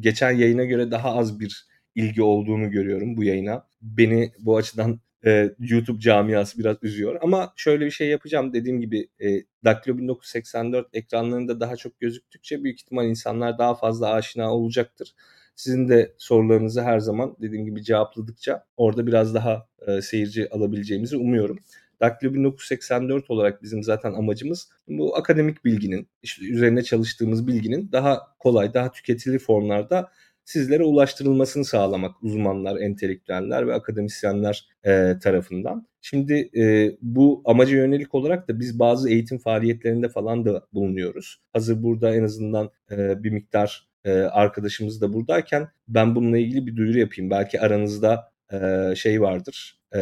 geçen 0.00 0.30
yayına 0.30 0.64
göre 0.64 0.90
daha 0.90 1.16
az 1.16 1.40
bir 1.40 1.66
ilgi 1.94 2.22
olduğunu 2.22 2.70
görüyorum 2.70 3.16
bu 3.16 3.24
yayına. 3.24 3.66
Beni 3.82 4.32
bu 4.38 4.56
açıdan 4.56 5.00
e, 5.26 5.54
YouTube 5.58 6.00
camiası 6.00 6.58
biraz 6.58 6.76
üzüyor. 6.82 7.18
Ama 7.22 7.52
şöyle 7.56 7.86
bir 7.86 7.90
şey 7.90 8.08
yapacağım. 8.08 8.52
Dediğim 8.52 8.80
gibi 8.80 9.08
e, 9.20 9.28
Daktilo 9.64 9.98
1984 9.98 10.88
ekranlarında 10.92 11.60
daha 11.60 11.76
çok 11.76 12.00
gözüktükçe 12.00 12.64
büyük 12.64 12.80
ihtimal 12.80 13.06
insanlar 13.06 13.58
daha 13.58 13.74
fazla 13.74 14.12
aşina 14.12 14.54
olacaktır. 14.54 15.14
Sizin 15.56 15.88
de 15.88 16.14
sorularınızı 16.18 16.82
her 16.82 16.98
zaman 16.98 17.36
dediğim 17.42 17.64
gibi 17.64 17.82
cevapladıkça 17.84 18.64
orada 18.76 19.06
biraz 19.06 19.34
daha 19.34 19.66
e, 19.86 20.02
seyirci 20.02 20.50
alabileceğimizi 20.50 21.16
umuyorum. 21.16 21.58
Daktilo 22.04 22.34
1984 22.34 23.30
olarak 23.30 23.62
bizim 23.62 23.82
zaten 23.82 24.12
amacımız 24.12 24.68
bu 24.88 25.16
akademik 25.16 25.64
bilginin, 25.64 26.08
işte 26.22 26.44
üzerine 26.44 26.82
çalıştığımız 26.82 27.46
bilginin 27.46 27.92
daha 27.92 28.20
kolay, 28.38 28.74
daha 28.74 28.92
tüketilir 28.92 29.38
formlarda 29.38 30.10
sizlere 30.44 30.84
ulaştırılmasını 30.84 31.64
sağlamak 31.64 32.22
uzmanlar, 32.22 32.76
entelektüeller 32.76 33.66
ve 33.66 33.74
akademisyenler 33.74 34.68
e, 34.86 35.14
tarafından. 35.22 35.86
Şimdi 36.00 36.50
e, 36.56 36.96
bu 37.02 37.42
amaca 37.44 37.76
yönelik 37.76 38.14
olarak 38.14 38.48
da 38.48 38.60
biz 38.60 38.78
bazı 38.78 39.10
eğitim 39.10 39.38
faaliyetlerinde 39.38 40.08
falan 40.08 40.44
da 40.44 40.66
bulunuyoruz. 40.72 41.40
Hazır 41.52 41.82
burada 41.82 42.14
en 42.14 42.22
azından 42.22 42.70
e, 42.90 43.24
bir 43.24 43.30
miktar 43.30 43.88
e, 44.04 44.12
arkadaşımız 44.12 45.00
da 45.00 45.12
buradayken 45.12 45.68
ben 45.88 46.14
bununla 46.14 46.38
ilgili 46.38 46.66
bir 46.66 46.76
duyuru 46.76 46.98
yapayım. 46.98 47.30
Belki 47.30 47.60
aranızda 47.60 48.32
e, 48.52 48.92
şey 48.96 49.20
vardır, 49.20 49.78
e, 49.94 50.00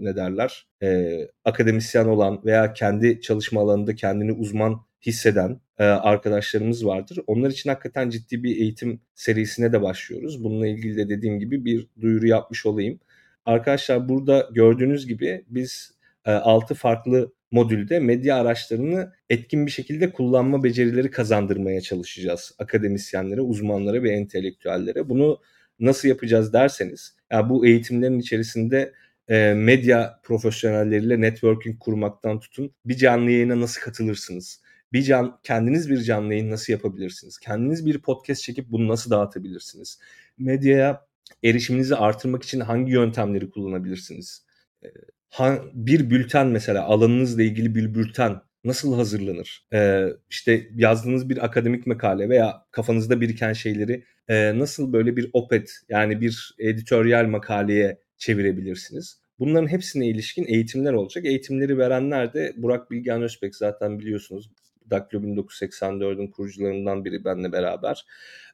ne 0.00 0.16
derler, 0.16 0.66
e, 0.82 1.18
akademisyen 1.44 2.06
olan 2.06 2.44
veya 2.44 2.72
kendi 2.72 3.20
çalışma 3.20 3.60
alanında 3.60 3.94
kendini 3.94 4.32
uzman 4.32 4.80
hisseden 5.06 5.60
e, 5.78 5.84
arkadaşlarımız 5.84 6.86
vardır. 6.86 7.18
Onlar 7.26 7.50
için 7.50 7.70
hakikaten 7.70 8.10
ciddi 8.10 8.42
bir 8.42 8.56
eğitim 8.56 9.00
serisine 9.14 9.72
de 9.72 9.82
başlıyoruz. 9.82 10.44
Bununla 10.44 10.66
ilgili 10.66 10.96
de 10.96 11.08
dediğim 11.08 11.38
gibi 11.38 11.64
bir 11.64 11.86
duyuru 12.00 12.26
yapmış 12.26 12.66
olayım. 12.66 13.00
Arkadaşlar 13.46 14.08
burada 14.08 14.48
gördüğünüz 14.52 15.06
gibi 15.06 15.44
biz 15.48 15.94
e, 16.24 16.30
6 16.32 16.74
farklı 16.74 17.32
modülde 17.50 18.00
medya 18.00 18.36
araçlarını 18.36 19.12
etkin 19.30 19.66
bir 19.66 19.70
şekilde 19.70 20.12
kullanma 20.12 20.64
becerileri 20.64 21.10
kazandırmaya 21.10 21.80
çalışacağız 21.80 22.52
akademisyenlere, 22.58 23.40
uzmanlara 23.40 24.02
ve 24.02 24.10
entelektüellere. 24.10 25.08
Bunu 25.08 25.40
nasıl 25.80 26.08
yapacağız 26.08 26.52
derseniz, 26.52 27.16
yani 27.30 27.48
bu 27.48 27.66
eğitimlerin 27.66 28.18
içerisinde 28.18 28.92
e, 29.28 29.54
medya 29.54 30.20
profesyonelleriyle 30.22 31.20
networking 31.20 31.78
kurmaktan 31.78 32.40
tutun 32.40 32.74
bir 32.84 32.96
canlı 32.96 33.30
yayına 33.30 33.60
nasıl 33.60 33.80
katılırsınız? 33.80 34.62
Bir 34.92 35.02
can, 35.02 35.40
kendiniz 35.42 35.90
bir 35.90 36.02
canlı 36.02 36.34
yayın 36.34 36.50
nasıl 36.50 36.72
yapabilirsiniz? 36.72 37.38
Kendiniz 37.38 37.86
bir 37.86 37.98
podcast 37.98 38.42
çekip 38.42 38.70
bunu 38.70 38.88
nasıl 38.88 39.10
dağıtabilirsiniz? 39.10 39.98
Medyaya 40.38 41.06
erişiminizi 41.44 41.96
artırmak 41.96 42.42
için 42.42 42.60
hangi 42.60 42.92
yöntemleri 42.92 43.50
kullanabilirsiniz? 43.50 44.44
bir 45.74 46.10
bülten 46.10 46.46
mesela 46.46 46.84
alanınızla 46.84 47.42
ilgili 47.42 47.74
bir 47.74 47.94
bülten 47.94 48.40
nasıl 48.64 48.94
hazırlanır? 48.94 49.66
Ee, 49.72 50.06
işte 50.30 50.68
yazdığınız 50.74 51.28
bir 51.28 51.44
akademik 51.44 51.86
makale 51.86 52.28
veya 52.28 52.66
kafanızda 52.70 53.20
biriken 53.20 53.52
şeyleri 53.52 54.04
e, 54.28 54.58
nasıl 54.58 54.92
böyle 54.92 55.16
bir 55.16 55.30
opet 55.32 55.72
yani 55.88 56.20
bir 56.20 56.54
editoryal 56.58 57.26
makaleye 57.26 57.98
çevirebilirsiniz? 58.16 59.20
Bunların 59.38 59.66
hepsine 59.68 60.06
ilişkin 60.08 60.44
eğitimler 60.48 60.92
olacak. 60.92 61.24
Eğitimleri 61.24 61.78
verenler 61.78 62.34
de 62.34 62.52
Burak 62.56 62.90
Bilgen 62.90 63.22
Özbek 63.22 63.56
zaten 63.56 63.98
biliyorsunuz. 63.98 64.50
Daktilo 64.90 65.22
1984'ün 65.22 66.26
kurucularından 66.26 67.04
biri 67.04 67.24
benle 67.24 67.52
beraber. 67.52 68.06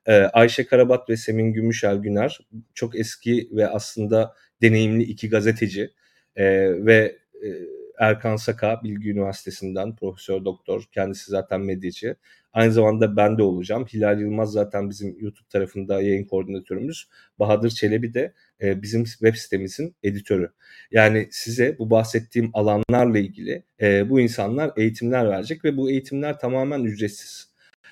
Ee, 0.06 0.12
Ayşe 0.12 0.66
Karabat 0.66 1.10
ve 1.10 1.16
Semin 1.16 1.52
Gümüşel 1.52 1.96
Güner 1.96 2.38
çok 2.74 2.98
eski 2.98 3.48
ve 3.52 3.68
aslında 3.68 4.34
deneyimli 4.62 5.02
iki 5.02 5.28
gazeteci. 5.28 5.90
Ee, 6.36 6.44
ve 6.86 7.16
e, 7.42 7.48
Erkan 7.98 8.36
Saka 8.36 8.82
Bilgi 8.82 9.10
Üniversitesi'nden 9.10 9.96
profesör 9.96 10.44
doktor. 10.44 10.84
Kendisi 10.92 11.30
zaten 11.30 11.60
medyacı. 11.60 12.16
Aynı 12.52 12.72
zamanda 12.72 13.16
ben 13.16 13.38
de 13.38 13.42
olacağım. 13.42 13.86
Hilal 13.86 14.20
Yılmaz 14.20 14.52
zaten 14.52 14.90
bizim 14.90 15.16
YouTube 15.20 15.48
tarafında 15.48 16.02
yayın 16.02 16.24
koordinatörümüz. 16.24 17.08
Bahadır 17.38 17.70
Çelebi 17.70 18.14
de 18.14 18.32
e, 18.62 18.82
bizim 18.82 19.04
web 19.04 19.34
sitemizin 19.34 19.96
editörü. 20.02 20.52
Yani 20.90 21.28
size 21.30 21.78
bu 21.78 21.90
bahsettiğim 21.90 22.50
alanlarla 22.52 23.18
ilgili 23.18 23.62
e, 23.80 24.10
bu 24.10 24.20
insanlar 24.20 24.72
eğitimler 24.76 25.28
verecek 25.28 25.64
ve 25.64 25.76
bu 25.76 25.90
eğitimler 25.90 26.38
tamamen 26.38 26.84
ücretsiz. 26.84 27.50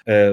E, 0.09 0.33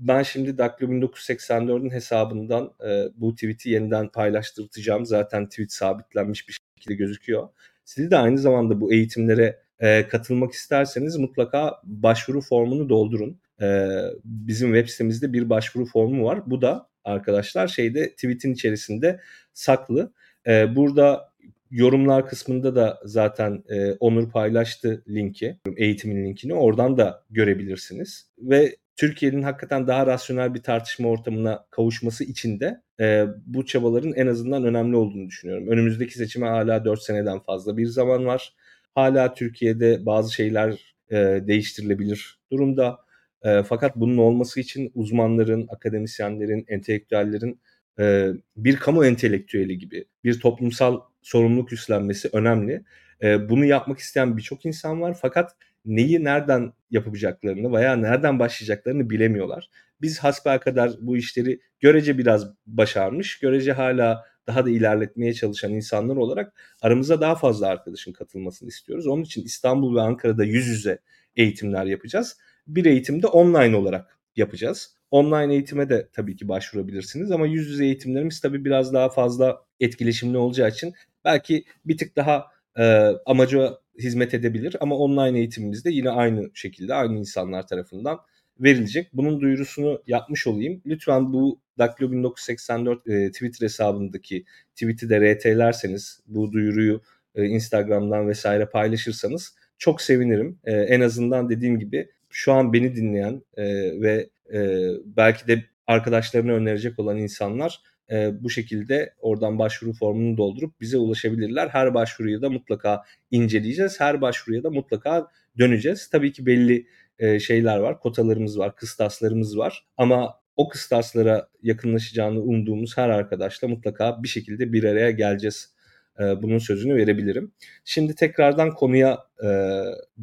ben 0.00 0.22
şimdi 0.22 0.58
Daklo 0.58 0.86
1984'ün 0.86 1.90
hesabından 1.90 2.74
e, 2.88 3.04
bu 3.16 3.34
tweet'i 3.34 3.70
yeniden 3.70 4.08
paylaştıracağım. 4.08 5.06
Zaten 5.06 5.48
tweet 5.48 5.72
sabitlenmiş 5.72 6.48
bir 6.48 6.58
şekilde 6.76 6.94
gözüküyor. 6.94 7.48
Siz 7.90 8.10
de 8.10 8.16
aynı 8.16 8.38
zamanda 8.38 8.80
bu 8.80 8.92
eğitimlere 8.92 9.58
e, 9.80 10.08
katılmak 10.08 10.52
isterseniz 10.52 11.16
mutlaka 11.16 11.80
başvuru 11.84 12.40
formunu 12.40 12.88
doldurun. 12.88 13.40
E, 13.62 13.88
bizim 14.24 14.74
web 14.74 14.88
sitemizde 14.88 15.32
bir 15.32 15.50
başvuru 15.50 15.86
formu 15.86 16.24
var. 16.24 16.50
Bu 16.50 16.62
da 16.62 16.88
arkadaşlar 17.04 17.68
şeyde 17.68 18.10
tweet'in 18.10 18.52
içerisinde 18.52 19.20
saklı. 19.52 20.12
E, 20.46 20.76
burada 20.76 21.32
yorumlar 21.70 22.28
kısmında 22.28 22.74
da 22.74 23.00
zaten 23.04 23.64
e, 23.68 23.92
Onur 23.92 24.30
paylaştı 24.30 25.04
linki, 25.08 25.58
eğitimin 25.76 26.24
linkini. 26.24 26.54
Oradan 26.54 26.96
da 26.98 27.24
görebilirsiniz. 27.30 28.30
Ve 28.38 28.76
Türkiye'nin 29.00 29.42
hakikaten 29.42 29.86
daha 29.86 30.06
rasyonel 30.06 30.54
bir 30.54 30.62
tartışma 30.62 31.08
ortamına 31.08 31.66
kavuşması 31.70 32.24
için 32.24 32.60
de 32.60 32.82
e, 33.00 33.26
bu 33.46 33.66
çabaların 33.66 34.12
en 34.12 34.26
azından 34.26 34.64
önemli 34.64 34.96
olduğunu 34.96 35.26
düşünüyorum. 35.28 35.68
Önümüzdeki 35.68 36.14
seçime 36.14 36.46
hala 36.46 36.84
4 36.84 37.02
seneden 37.02 37.38
fazla 37.38 37.76
bir 37.76 37.86
zaman 37.86 38.26
var. 38.26 38.54
Hala 38.94 39.34
Türkiye'de 39.34 40.06
bazı 40.06 40.34
şeyler 40.34 40.94
e, 41.10 41.16
değiştirilebilir 41.46 42.40
durumda. 42.52 42.98
E, 43.42 43.62
fakat 43.62 43.96
bunun 43.96 44.16
olması 44.18 44.60
için 44.60 44.92
uzmanların, 44.94 45.68
akademisyenlerin, 45.70 46.64
entelektüellerin 46.68 47.60
e, 47.98 48.28
bir 48.56 48.76
kamu 48.76 49.04
entelektüeli 49.04 49.78
gibi 49.78 50.04
bir 50.24 50.40
toplumsal 50.40 51.00
sorumluluk 51.22 51.72
üstlenmesi 51.72 52.28
önemli. 52.32 52.84
E, 53.22 53.48
bunu 53.48 53.64
yapmak 53.64 53.98
isteyen 53.98 54.36
birçok 54.36 54.66
insan 54.66 55.00
var 55.00 55.18
fakat 55.22 55.56
neyi 55.84 56.24
nereden 56.24 56.72
yapacaklarını 56.90 57.72
veya 57.72 57.96
nereden 57.96 58.38
başlayacaklarını 58.38 59.10
bilemiyorlar. 59.10 59.70
Biz 60.00 60.18
kadar 60.60 60.92
bu 61.00 61.16
işleri 61.16 61.60
görece 61.80 62.18
biraz 62.18 62.46
başarmış, 62.66 63.38
görece 63.38 63.72
hala 63.72 64.24
daha 64.46 64.66
da 64.66 64.70
ilerletmeye 64.70 65.34
çalışan 65.34 65.72
insanlar 65.72 66.16
olarak 66.16 66.52
aramıza 66.82 67.20
daha 67.20 67.34
fazla 67.34 67.66
arkadaşın 67.66 68.12
katılmasını 68.12 68.68
istiyoruz. 68.68 69.06
Onun 69.06 69.22
için 69.22 69.44
İstanbul 69.44 69.96
ve 69.96 70.00
Ankara'da 70.00 70.44
yüz 70.44 70.66
yüze 70.66 70.98
eğitimler 71.36 71.84
yapacağız. 71.84 72.36
Bir 72.66 72.84
eğitimde 72.84 73.26
online 73.26 73.76
olarak 73.76 74.18
yapacağız. 74.36 74.94
Online 75.10 75.54
eğitime 75.54 75.88
de 75.88 76.08
tabii 76.12 76.36
ki 76.36 76.48
başvurabilirsiniz 76.48 77.30
ama 77.30 77.46
yüz 77.46 77.68
yüze 77.70 77.84
eğitimlerimiz 77.84 78.40
tabii 78.40 78.64
biraz 78.64 78.92
daha 78.94 79.08
fazla 79.08 79.62
etkileşimli 79.80 80.38
olacağı 80.38 80.68
için 80.68 80.94
belki 81.24 81.64
bir 81.84 81.98
tık 81.98 82.16
daha 82.16 82.46
e, 82.78 83.12
amaca 83.26 83.78
hizmet 84.00 84.34
edebilir 84.34 84.76
ama 84.80 84.96
online 84.96 85.38
eğitimimizde 85.38 85.90
yine 85.90 86.10
aynı 86.10 86.50
şekilde 86.54 86.94
aynı 86.94 87.18
insanlar 87.18 87.66
tarafından 87.66 88.18
verilecek. 88.60 89.08
Bunun 89.12 89.40
duyurusunu 89.40 90.02
yapmış 90.06 90.46
olayım. 90.46 90.82
Lütfen 90.86 91.32
bu 91.32 91.60
Daklo 91.78 92.12
1984 92.12 93.08
e, 93.08 93.30
Twitter 93.30 93.64
hesabındaki 93.64 94.44
tweet'i 94.74 95.08
de 95.10 95.34
RT'lerseniz 95.34 96.20
bu 96.26 96.52
duyuruyu 96.52 97.02
e, 97.34 97.44
Instagram'dan 97.44 98.28
vesaire 98.28 98.66
paylaşırsanız 98.66 99.54
çok 99.78 100.00
sevinirim. 100.02 100.58
E, 100.64 100.72
en 100.72 101.00
azından 101.00 101.48
dediğim 101.48 101.78
gibi 101.78 102.08
şu 102.30 102.52
an 102.52 102.72
beni 102.72 102.96
dinleyen 102.96 103.42
e, 103.56 103.64
ve 104.00 104.30
e, 104.52 104.88
belki 105.04 105.48
de 105.48 105.64
arkadaşlarına 105.86 106.52
önerecek 106.52 106.98
olan 106.98 107.16
insanlar 107.16 107.80
e, 108.10 108.42
bu 108.42 108.50
şekilde 108.50 109.14
oradan 109.20 109.58
başvuru 109.58 109.92
formunu 109.92 110.36
doldurup 110.36 110.80
bize 110.80 110.98
ulaşabilirler. 110.98 111.68
Her 111.68 111.94
başvuruyu 111.94 112.42
da 112.42 112.50
mutlaka 112.50 113.02
inceleyeceğiz. 113.30 114.00
Her 114.00 114.20
başvuruya 114.20 114.62
da 114.62 114.70
mutlaka 114.70 115.28
döneceğiz. 115.58 116.08
Tabii 116.08 116.32
ki 116.32 116.46
belli 116.46 116.86
e, 117.18 117.40
şeyler 117.40 117.78
var, 117.78 118.00
kotalarımız 118.00 118.58
var, 118.58 118.76
kıstaslarımız 118.76 119.58
var. 119.58 119.86
Ama 119.96 120.40
o 120.56 120.68
kıstaslara 120.68 121.48
yakınlaşacağını 121.62 122.40
umduğumuz 122.40 122.96
her 122.96 123.08
arkadaşla 123.08 123.68
mutlaka 123.68 124.22
bir 124.22 124.28
şekilde 124.28 124.72
bir 124.72 124.84
araya 124.84 125.10
geleceğiz. 125.10 125.74
E, 126.20 126.42
bunun 126.42 126.58
sözünü 126.58 126.96
verebilirim. 126.96 127.52
Şimdi 127.84 128.14
tekrardan 128.14 128.70
konuya 128.70 129.18
e, 129.42 129.48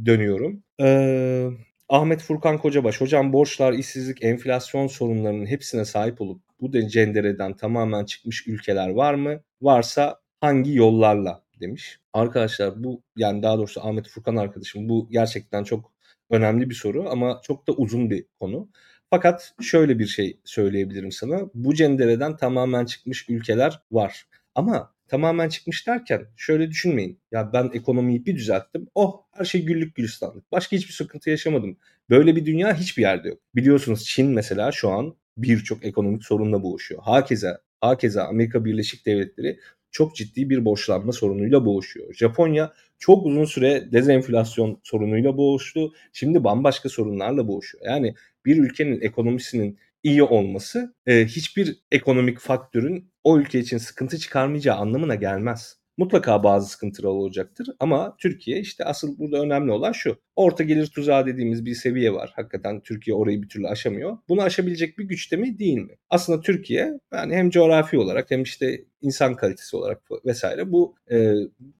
dönüyorum. 0.06 0.63
E, 0.82 1.50
Ahmet 1.89 2.21
Furkan 2.21 2.58
Kocabaş, 2.58 3.02
hocam 3.02 3.34
borçlar, 3.34 3.73
işsizlik, 3.73 4.23
enflasyon 4.23 4.88
sorunlarının 4.88 5.45
hepsine 5.45 5.86
sahip 5.86 6.21
olup 6.21 6.46
bu 6.62 6.88
cendereden 6.88 7.56
tamamen 7.56 8.06
çıkmış 8.06 8.48
ülkeler 8.48 8.89
var 8.89 9.13
mı? 9.13 9.41
Varsa 9.62 10.20
hangi 10.41 10.76
yollarla 10.76 11.43
demiş. 11.60 12.00
Arkadaşlar 12.13 12.84
bu 12.84 13.04
yani 13.15 13.43
daha 13.43 13.58
doğrusu 13.58 13.88
Ahmet 13.88 14.08
Furkan 14.08 14.36
arkadaşım 14.36 14.89
bu 14.89 15.08
gerçekten 15.12 15.63
çok 15.63 15.91
önemli 16.30 16.70
bir 16.70 16.76
soru 16.76 17.10
ama 17.10 17.41
çok 17.43 17.67
da 17.67 17.72
uzun 17.74 18.10
bir 18.10 18.26
konu. 18.39 18.70
Fakat 19.10 19.54
şöyle 19.62 20.00
bir 20.00 20.08
şey 20.08 20.39
söyleyebilirim 20.46 21.12
sana. 21.12 21.41
Bu 21.54 21.76
cendereden 21.76 22.38
tamamen 22.38 22.86
çıkmış 22.86 23.30
ülkeler 23.30 23.82
var. 23.91 24.28
Ama 24.56 24.93
tamamen 25.08 25.50
çıkmış 25.50 25.88
derken 25.88 26.28
şöyle 26.36 26.70
düşünmeyin. 26.70 27.20
Ya 27.32 27.54
ben 27.54 27.70
ekonomiyi 27.74 28.26
bir 28.26 28.36
düzelttim. 28.36 28.88
Oh 28.96 29.24
her 29.32 29.46
şey 29.46 29.65
güllük 29.65 29.96
gülistanlık. 29.96 30.52
Başka 30.52 30.76
hiçbir 30.78 30.93
sıkıntı 30.93 31.30
yaşamadım. 31.30 31.78
Böyle 32.10 32.36
bir 32.36 32.46
dünya 32.46 32.76
hiçbir 32.76 33.02
yerde 33.02 33.28
yok. 33.28 33.39
Biliyorsunuz 33.56 34.06
Çin 34.06 34.28
mesela 34.28 34.72
şu 34.72 34.89
an 34.89 35.15
birçok 35.38 35.86
ekonomik 35.86 36.26
sorunla 36.26 36.63
boğuşuyor. 36.63 37.02
Hakeza, 37.04 37.62
hakeza 37.82 38.23
Amerika 38.23 38.65
Birleşik 38.65 39.06
Devletleri 39.06 39.60
çok 39.91 40.15
ciddi 40.15 40.50
bir 40.50 40.65
borçlanma 40.65 41.12
sorunuyla 41.12 41.65
boğuşuyor. 41.65 42.13
Japonya 42.13 42.73
çok 43.00 43.26
uzun 43.26 43.45
süre 43.45 43.91
dezenflasyon 43.91 44.80
sorunuyla 44.84 45.38
boğuştu. 45.38 45.93
Şimdi 46.13 46.43
bambaşka 46.43 46.89
sorunlarla 46.89 47.47
boğuşuyor. 47.47 47.86
Yani 47.86 48.15
bir 48.45 48.58
ülkenin 48.58 49.02
ekonomisinin 49.02 49.80
iyi 50.04 50.23
olması 50.23 50.95
e, 51.06 51.26
hiçbir 51.26 51.80
ekonomik 51.91 52.39
faktörün 52.39 53.12
o 53.23 53.39
ülke 53.39 53.60
için 53.60 53.78
sıkıntı 53.78 54.17
çıkarmayacağı 54.17 54.78
anlamına 54.78 55.15
gelmez. 55.15 55.78
Mutlaka 55.97 56.43
bazı 56.43 56.69
sıkıntılar 56.69 57.10
olacaktır 57.10 57.67
ama 57.79 58.15
Türkiye 58.17 58.60
işte 58.60 58.86
asıl 58.86 59.17
burada 59.19 59.41
önemli 59.41 59.71
olan 59.71 59.91
şu. 59.91 60.17
Orta 60.36 60.63
gelir 60.63 60.88
tuzağı 60.88 61.25
dediğimiz 61.25 61.65
bir 61.65 61.75
seviye 61.75 62.13
var. 62.13 62.31
Hakikaten 62.36 62.81
Türkiye 62.81 63.15
orayı 63.15 63.43
bir 63.43 63.49
türlü 63.49 63.67
aşamıyor. 63.67 64.17
Bunu 64.29 64.41
aşabilecek 64.41 64.97
bir 64.97 65.03
güçte 65.03 65.36
mi 65.36 65.60
değil 65.60 65.77
mi? 65.77 65.95
Aslında 66.10 66.41
Türkiye 66.41 66.99
yani 67.13 67.36
hem 67.36 67.49
coğrafi 67.49 67.97
olarak 67.97 68.31
hem 68.31 68.43
işte 68.43 68.86
insan 69.01 69.36
kalitesi 69.36 69.77
olarak 69.77 70.01
vesaire 70.25 70.71
bu 70.71 70.95
e, 71.12 71.33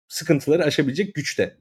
sıkıntıları 0.08 0.64
aşabilecek 0.64 1.16
güçte 1.16 1.58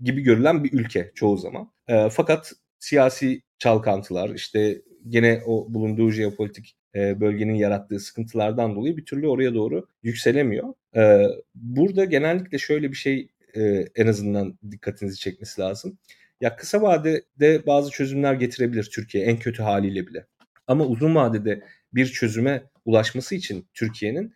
gibi 0.00 0.22
görülen 0.22 0.64
bir 0.64 0.72
ülke 0.72 1.12
çoğu 1.14 1.36
zaman. 1.36 1.72
E, 1.88 2.08
fakat 2.10 2.52
siyasi 2.78 3.42
çalkantılar 3.58 4.30
işte 4.30 4.82
gene 5.08 5.42
o 5.46 5.74
bulunduğu 5.74 6.10
jeopolitik 6.10 6.76
e, 6.94 7.20
bölgenin 7.20 7.54
yarattığı 7.54 8.00
sıkıntılardan 8.00 8.76
dolayı 8.76 8.96
bir 8.96 9.04
türlü 9.04 9.28
oraya 9.28 9.54
doğru 9.54 9.86
yükselemiyor. 10.02 10.74
E, 10.96 11.26
burada 11.54 12.04
genellikle 12.04 12.58
şöyle 12.58 12.90
bir 12.90 12.96
şey 12.96 13.28
e, 13.54 13.84
en 13.96 14.06
azından 14.06 14.58
dikkatinizi 14.70 15.18
çekmesi 15.18 15.60
lazım. 15.60 15.98
Ya 16.40 16.56
kısa 16.56 16.82
vadede 16.82 17.66
bazı 17.66 17.90
çözümler 17.90 18.34
getirebilir 18.34 18.84
Türkiye 18.84 19.24
en 19.24 19.38
kötü 19.38 19.62
haliyle 19.62 20.06
bile. 20.06 20.26
Ama 20.66 20.86
uzun 20.86 21.14
vadede 21.14 21.62
bir 21.94 22.06
çözüme 22.06 22.62
ulaşması 22.84 23.34
için 23.34 23.66
Türkiye'nin 23.74 24.34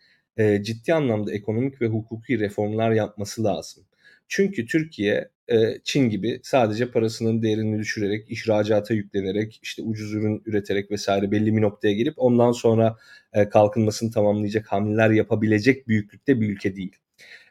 ciddi 0.63 0.95
anlamda 0.95 1.33
ekonomik 1.33 1.83
ve 1.83 1.87
hukuki 1.87 2.39
reformlar 2.39 2.91
yapması 2.91 3.45
lazım. 3.45 3.85
Çünkü 4.29 4.67
Türkiye 4.67 5.29
e, 5.49 5.79
Çin 5.85 6.11
gibi 6.11 6.41
sadece 6.43 6.91
parasının 6.91 7.43
değerini 7.43 7.79
düşürerek, 7.79 8.31
ihracata 8.31 8.95
yüklenerek, 8.95 9.61
işte 9.63 9.83
ucuz 9.83 10.13
ürün 10.15 10.43
üreterek 10.47 10.91
vesaire 10.91 11.31
belli 11.31 11.57
bir 11.57 11.63
noktaya 11.63 11.93
gelip 11.95 12.15
ondan 12.17 12.53
sonra 12.53 12.97
e, 13.33 13.49
kalkınmasını 13.49 14.11
tamamlayacak 14.11 14.67
hamleler 14.73 15.11
yapabilecek 15.11 15.89
büyüklükte 15.89 16.41
bir 16.41 16.49
ülke 16.49 16.77
değil. 16.77 16.97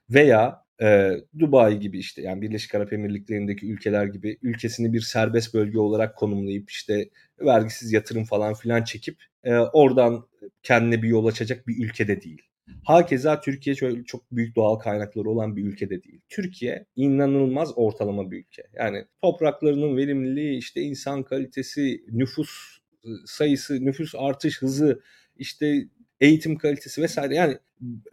Veya 0.10 0.66
e, 0.82 1.12
Dubai 1.40 1.80
gibi 1.80 2.00
işte 2.00 2.22
yani 2.22 2.42
Birleşik 2.42 2.76
Arap 2.76 2.94
Emirlikleri'ndeki 2.94 3.72
ülkeler 3.72 4.06
gibi 4.06 4.38
ülkesini 4.42 4.94
bir 4.94 5.02
serbest 5.02 5.54
bölge 5.54 5.80
olarak 5.80 6.16
konumlayıp 6.18 6.70
işte 6.72 7.10
vergisiz 7.40 7.94
yatırım 7.94 8.26
falan 8.26 8.54
filan 8.54 8.84
çekip 8.84 9.18
oradan 9.74 10.28
kendine 10.64 11.02
bir 11.04 11.08
yol 11.08 11.26
açacak 11.26 11.68
bir 11.68 11.86
ülkede 11.86 12.22
değil. 12.22 12.42
Hakeza 12.84 13.42
Türkiye 13.42 13.76
çok, 13.76 14.08
çok 14.08 14.32
büyük 14.32 14.56
doğal 14.56 14.76
kaynakları 14.76 15.30
olan 15.30 15.56
bir 15.56 15.64
ülke 15.64 15.90
de 15.90 16.04
değil. 16.04 16.22
Türkiye 16.30 16.86
inanılmaz 16.96 17.74
ortalama 17.76 18.32
bir 18.32 18.40
ülke. 18.40 18.64
Yani 18.74 19.06
topraklarının 19.22 19.98
verimliliği, 19.98 20.58
işte 20.58 20.82
insan 20.82 21.24
kalitesi, 21.24 22.06
nüfus 22.12 22.50
ıı, 23.06 23.18
sayısı, 23.26 23.86
nüfus 23.86 24.16
artış 24.16 24.62
hızı, 24.62 25.02
işte 25.36 25.88
eğitim 26.22 26.58
kalitesi 26.58 27.02
vesaire 27.02 27.36
yani 27.36 27.58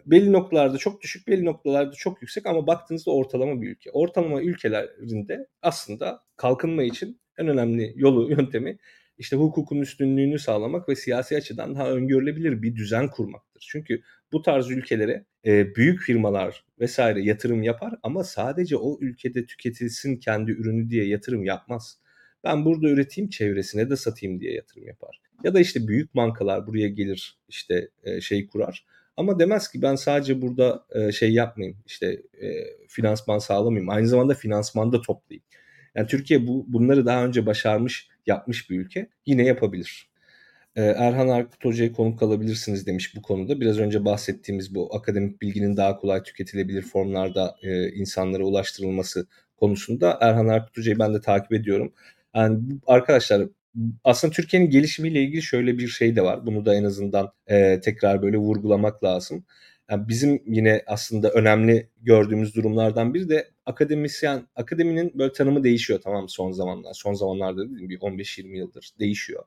belli 0.06 0.32
noktalarda 0.32 0.78
çok 0.78 1.02
düşük, 1.02 1.28
belli 1.28 1.44
noktalarda 1.44 1.92
çok 1.92 2.22
yüksek 2.22 2.46
ama 2.46 2.66
baktığınızda 2.66 3.10
ortalama 3.10 3.62
bir 3.62 3.68
ülke. 3.70 3.90
Ortalama 3.90 4.42
ülkelerinde 4.42 5.46
aslında 5.62 6.24
kalkınma 6.36 6.82
için 6.82 7.20
en 7.38 7.48
önemli 7.48 7.92
yolu, 7.96 8.30
yöntemi 8.38 8.78
işte 9.22 9.36
hukukun 9.36 9.80
üstünlüğünü 9.80 10.38
sağlamak 10.38 10.88
ve 10.88 10.96
siyasi 10.96 11.36
açıdan 11.36 11.74
daha 11.74 11.90
öngörülebilir 11.90 12.62
bir 12.62 12.76
düzen 12.76 13.10
kurmaktır. 13.10 13.66
Çünkü 13.70 14.02
bu 14.32 14.42
tarz 14.42 14.70
ülkelere 14.70 15.24
e, 15.46 15.74
büyük 15.74 16.00
firmalar 16.00 16.64
vesaire 16.80 17.22
yatırım 17.22 17.62
yapar 17.62 17.94
ama 18.02 18.24
sadece 18.24 18.76
o 18.76 18.98
ülkede 19.00 19.46
tüketilsin 19.46 20.16
kendi 20.16 20.50
ürünü 20.50 20.90
diye 20.90 21.06
yatırım 21.06 21.44
yapmaz. 21.44 21.98
Ben 22.44 22.64
burada 22.64 22.88
üreteyim 22.88 23.30
çevresine 23.30 23.90
de 23.90 23.96
satayım 23.96 24.40
diye 24.40 24.52
yatırım 24.52 24.86
yapar. 24.86 25.20
Ya 25.44 25.54
da 25.54 25.60
işte 25.60 25.88
büyük 25.88 26.16
bankalar 26.16 26.66
buraya 26.66 26.88
gelir 26.88 27.38
işte 27.48 27.88
e, 28.04 28.20
şey 28.20 28.46
kurar. 28.46 28.86
Ama 29.16 29.38
demez 29.38 29.70
ki 29.70 29.82
ben 29.82 29.94
sadece 29.94 30.42
burada 30.42 30.86
e, 30.94 31.12
şey 31.12 31.32
yapmayayım 31.32 31.78
işte 31.86 32.22
e, 32.42 32.48
finansman 32.88 33.38
sağlamayayım. 33.38 33.90
Aynı 33.90 34.08
zamanda 34.08 34.34
finansman 34.34 34.92
da 34.92 35.00
toplayayım. 35.00 35.44
Yani 35.94 36.06
Türkiye 36.06 36.46
bu 36.46 36.64
bunları 36.68 37.06
daha 37.06 37.24
önce 37.24 37.46
başarmış, 37.46 38.08
yapmış 38.26 38.70
bir 38.70 38.80
ülke. 38.80 39.08
Yine 39.26 39.46
yapabilir. 39.46 40.12
Ee, 40.76 40.82
Erhan 40.82 41.28
Arkut 41.28 41.64
Hoca'ya 41.64 41.92
konuk 41.92 42.22
alabilirsiniz 42.22 42.86
demiş 42.86 43.16
bu 43.16 43.22
konuda. 43.22 43.60
Biraz 43.60 43.78
önce 43.78 44.04
bahsettiğimiz 44.04 44.74
bu 44.74 44.96
akademik 44.96 45.42
bilginin 45.42 45.76
daha 45.76 45.96
kolay 45.96 46.22
tüketilebilir 46.22 46.82
formlarda 46.82 47.56
e, 47.62 47.90
insanlara 47.92 48.44
ulaştırılması 48.44 49.26
konusunda 49.56 50.18
Erhan 50.20 50.48
Arkut 50.48 50.78
Hoca'yı 50.78 50.98
ben 50.98 51.14
de 51.14 51.20
takip 51.20 51.52
ediyorum. 51.52 51.92
Yani 52.34 52.58
arkadaşlar 52.86 53.48
aslında 54.04 54.32
Türkiye'nin 54.32 54.70
gelişimiyle 54.70 55.22
ilgili 55.22 55.42
şöyle 55.42 55.78
bir 55.78 55.88
şey 55.88 56.16
de 56.16 56.22
var. 56.22 56.46
Bunu 56.46 56.66
da 56.66 56.74
en 56.74 56.84
azından 56.84 57.32
e, 57.46 57.80
tekrar 57.80 58.22
böyle 58.22 58.36
vurgulamak 58.36 59.04
lazım. 59.04 59.44
Yani 59.90 60.08
bizim 60.08 60.42
yine 60.46 60.82
aslında 60.86 61.30
önemli 61.30 61.90
gördüğümüz 62.02 62.54
durumlardan 62.54 63.14
biri 63.14 63.28
de 63.28 63.50
akademisyen, 63.66 64.46
akademinin 64.56 65.12
böyle 65.14 65.32
tanımı 65.32 65.64
değişiyor 65.64 66.00
tamam 66.04 66.28
son 66.28 66.52
zamanlar. 66.52 66.94
Son 66.94 67.14
zamanlarda 67.14 67.70
dedim 67.70 67.88
bir 67.88 67.98
15-20 67.98 68.56
yıldır 68.56 68.90
değişiyor. 68.98 69.44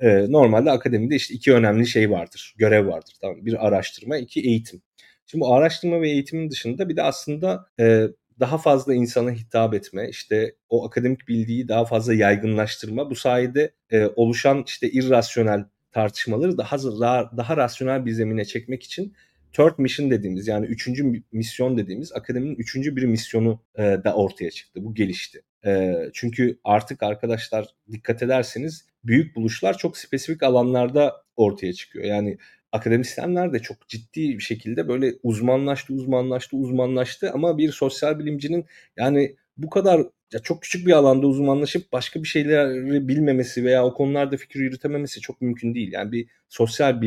Ee, 0.00 0.26
normalde 0.28 0.70
akademide 0.70 1.16
işte 1.16 1.34
iki 1.34 1.52
önemli 1.54 1.86
şey 1.86 2.10
vardır, 2.10 2.54
görev 2.58 2.86
vardır. 2.86 3.14
Tamam 3.20 3.46
Bir 3.46 3.66
araştırma, 3.66 4.16
iki 4.16 4.40
eğitim. 4.40 4.82
Şimdi 5.26 5.42
bu 5.42 5.54
araştırma 5.54 6.00
ve 6.00 6.10
eğitimin 6.10 6.50
dışında 6.50 6.88
bir 6.88 6.96
de 6.96 7.02
aslında 7.02 7.66
e, 7.80 8.08
daha 8.40 8.58
fazla 8.58 8.94
insana 8.94 9.30
hitap 9.30 9.74
etme, 9.74 10.08
işte 10.08 10.54
o 10.68 10.86
akademik 10.86 11.28
bilgiyi 11.28 11.68
daha 11.68 11.84
fazla 11.84 12.14
yaygınlaştırma, 12.14 13.10
bu 13.10 13.14
sayede 13.14 13.74
e, 13.90 14.06
oluşan 14.06 14.64
işte 14.66 14.90
irrasyonel 14.90 15.64
tartışmaları 15.92 16.58
daha 16.58 16.78
daha, 16.78 17.30
daha 17.36 17.56
rasyonel 17.56 18.06
bir 18.06 18.12
zemine 18.12 18.44
çekmek 18.44 18.82
için 18.82 19.14
third 19.52 19.78
mission 19.78 20.10
dediğimiz 20.10 20.48
yani 20.48 20.66
üçüncü 20.66 21.22
misyon 21.32 21.78
dediğimiz 21.78 22.12
akademinin 22.12 22.54
üçüncü 22.54 22.96
bir 22.96 23.04
misyonu 23.04 23.62
e, 23.78 23.82
da 23.82 24.14
ortaya 24.14 24.50
çıktı. 24.50 24.84
Bu 24.84 24.94
gelişti. 24.94 25.42
E, 25.66 25.94
çünkü 26.12 26.58
artık 26.64 27.02
arkadaşlar 27.02 27.66
dikkat 27.92 28.22
ederseniz 28.22 28.86
büyük 29.04 29.36
buluşlar 29.36 29.78
çok 29.78 29.98
spesifik 29.98 30.42
alanlarda 30.42 31.24
ortaya 31.36 31.72
çıkıyor. 31.72 32.04
Yani 32.04 32.38
akademisyenler 32.72 33.52
de 33.52 33.58
çok 33.58 33.88
ciddi 33.88 34.38
bir 34.38 34.42
şekilde 34.42 34.88
böyle 34.88 35.14
uzmanlaştı, 35.22 35.94
uzmanlaştı, 35.94 36.56
uzmanlaştı 36.56 37.30
ama 37.30 37.58
bir 37.58 37.72
sosyal 37.72 38.18
bilimcinin 38.18 38.66
yani 38.96 39.36
bu 39.56 39.70
kadar 39.70 40.00
ya 40.32 40.38
çok 40.42 40.62
küçük 40.62 40.86
bir 40.86 40.92
alanda 40.92 41.26
uzmanlaşıp 41.26 41.92
başka 41.92 42.22
bir 42.22 42.28
şeyleri 42.28 43.08
bilmemesi 43.08 43.64
veya 43.64 43.84
o 43.84 43.94
konularda 43.94 44.36
fikir 44.36 44.60
yürütememesi 44.60 45.20
çok 45.20 45.40
mümkün 45.40 45.74
değil. 45.74 45.92
Yani 45.92 46.12
bir 46.12 46.28
sosyal 46.48 47.02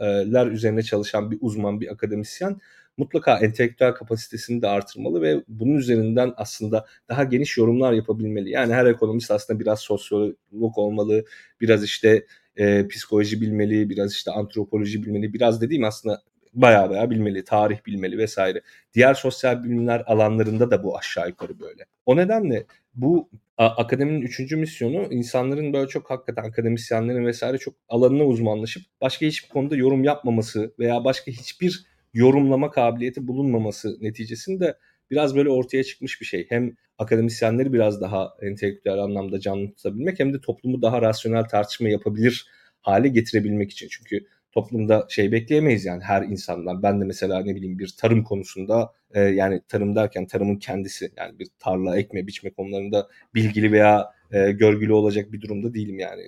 bilimler 0.00 0.46
üzerine 0.46 0.82
çalışan 0.82 1.30
bir 1.30 1.38
uzman, 1.40 1.80
bir 1.80 1.92
akademisyen 1.92 2.60
mutlaka 2.96 3.38
entelektüel 3.38 3.92
kapasitesini 3.94 4.62
de 4.62 4.68
artırmalı 4.68 5.22
ve 5.22 5.44
bunun 5.48 5.74
üzerinden 5.74 6.32
aslında 6.36 6.86
daha 7.08 7.24
geniş 7.24 7.56
yorumlar 7.58 7.92
yapabilmeli. 7.92 8.50
Yani 8.50 8.74
her 8.74 8.86
ekonomist 8.86 9.30
aslında 9.30 9.60
biraz 9.60 9.80
sosyolog 9.80 10.78
olmalı, 10.78 11.24
biraz 11.60 11.84
işte 11.84 12.26
e, 12.56 12.88
psikoloji 12.88 13.40
bilmeli, 13.40 13.90
biraz 13.90 14.12
işte 14.12 14.30
antropoloji 14.30 15.02
bilmeli, 15.02 15.34
biraz 15.34 15.60
dediğim 15.60 15.84
aslında 15.84 16.22
baya 16.54 16.90
baya 16.90 17.10
bilmeli, 17.10 17.44
tarih 17.44 17.86
bilmeli 17.86 18.18
vesaire. 18.18 18.60
Diğer 18.94 19.14
sosyal 19.14 19.64
bilimler 19.64 20.02
alanlarında 20.06 20.70
da 20.70 20.84
bu 20.84 20.98
aşağı 20.98 21.28
yukarı 21.28 21.60
böyle. 21.60 21.84
O 22.06 22.16
nedenle 22.16 22.64
bu 22.94 23.28
akademinin 23.66 24.20
üçüncü 24.22 24.56
misyonu 24.56 25.08
insanların 25.10 25.72
böyle 25.72 25.88
çok 25.88 26.10
hakikaten 26.10 26.48
akademisyenlerin 26.48 27.26
vesaire 27.26 27.58
çok 27.58 27.74
alanına 27.88 28.24
uzmanlaşıp 28.24 28.82
başka 29.00 29.26
hiçbir 29.26 29.48
konuda 29.48 29.76
yorum 29.76 30.04
yapmaması 30.04 30.74
veya 30.78 31.04
başka 31.04 31.30
hiçbir 31.30 31.86
yorumlama 32.14 32.70
kabiliyeti 32.70 33.28
bulunmaması 33.28 33.96
neticesinde 34.00 34.78
biraz 35.10 35.36
böyle 35.36 35.50
ortaya 35.50 35.84
çıkmış 35.84 36.20
bir 36.20 36.26
şey. 36.26 36.46
Hem 36.48 36.72
akademisyenleri 36.98 37.72
biraz 37.72 38.00
daha 38.00 38.30
entelektüel 38.42 38.98
anlamda 38.98 39.40
canlı 39.40 39.74
tutabilmek 39.74 40.20
hem 40.20 40.34
de 40.34 40.40
toplumu 40.40 40.82
daha 40.82 41.02
rasyonel 41.02 41.44
tartışma 41.44 41.88
yapabilir 41.88 42.46
hale 42.80 43.08
getirebilmek 43.08 43.70
için. 43.70 43.88
Çünkü 43.90 44.26
toplumda 44.52 45.06
şey 45.08 45.32
bekleyemeyiz 45.32 45.84
yani 45.84 46.02
her 46.02 46.22
insandan. 46.22 46.82
Ben 46.82 47.00
de 47.00 47.04
mesela 47.04 47.42
ne 47.44 47.54
bileyim 47.54 47.78
bir 47.78 47.94
tarım 48.00 48.24
konusunda 48.24 48.92
e, 49.14 49.20
yani 49.20 49.62
tarım 49.68 49.96
derken 49.96 50.26
tarımın 50.26 50.56
kendisi 50.56 51.12
yani 51.16 51.38
bir 51.38 51.48
tarla 51.58 51.98
ekme 51.98 52.26
biçme 52.26 52.50
konularında 52.50 53.08
bilgili 53.34 53.72
veya 53.72 54.10
e, 54.32 54.52
görgülü 54.52 54.92
olacak 54.92 55.32
bir 55.32 55.40
durumda 55.40 55.74
değilim 55.74 55.98
yani 55.98 56.22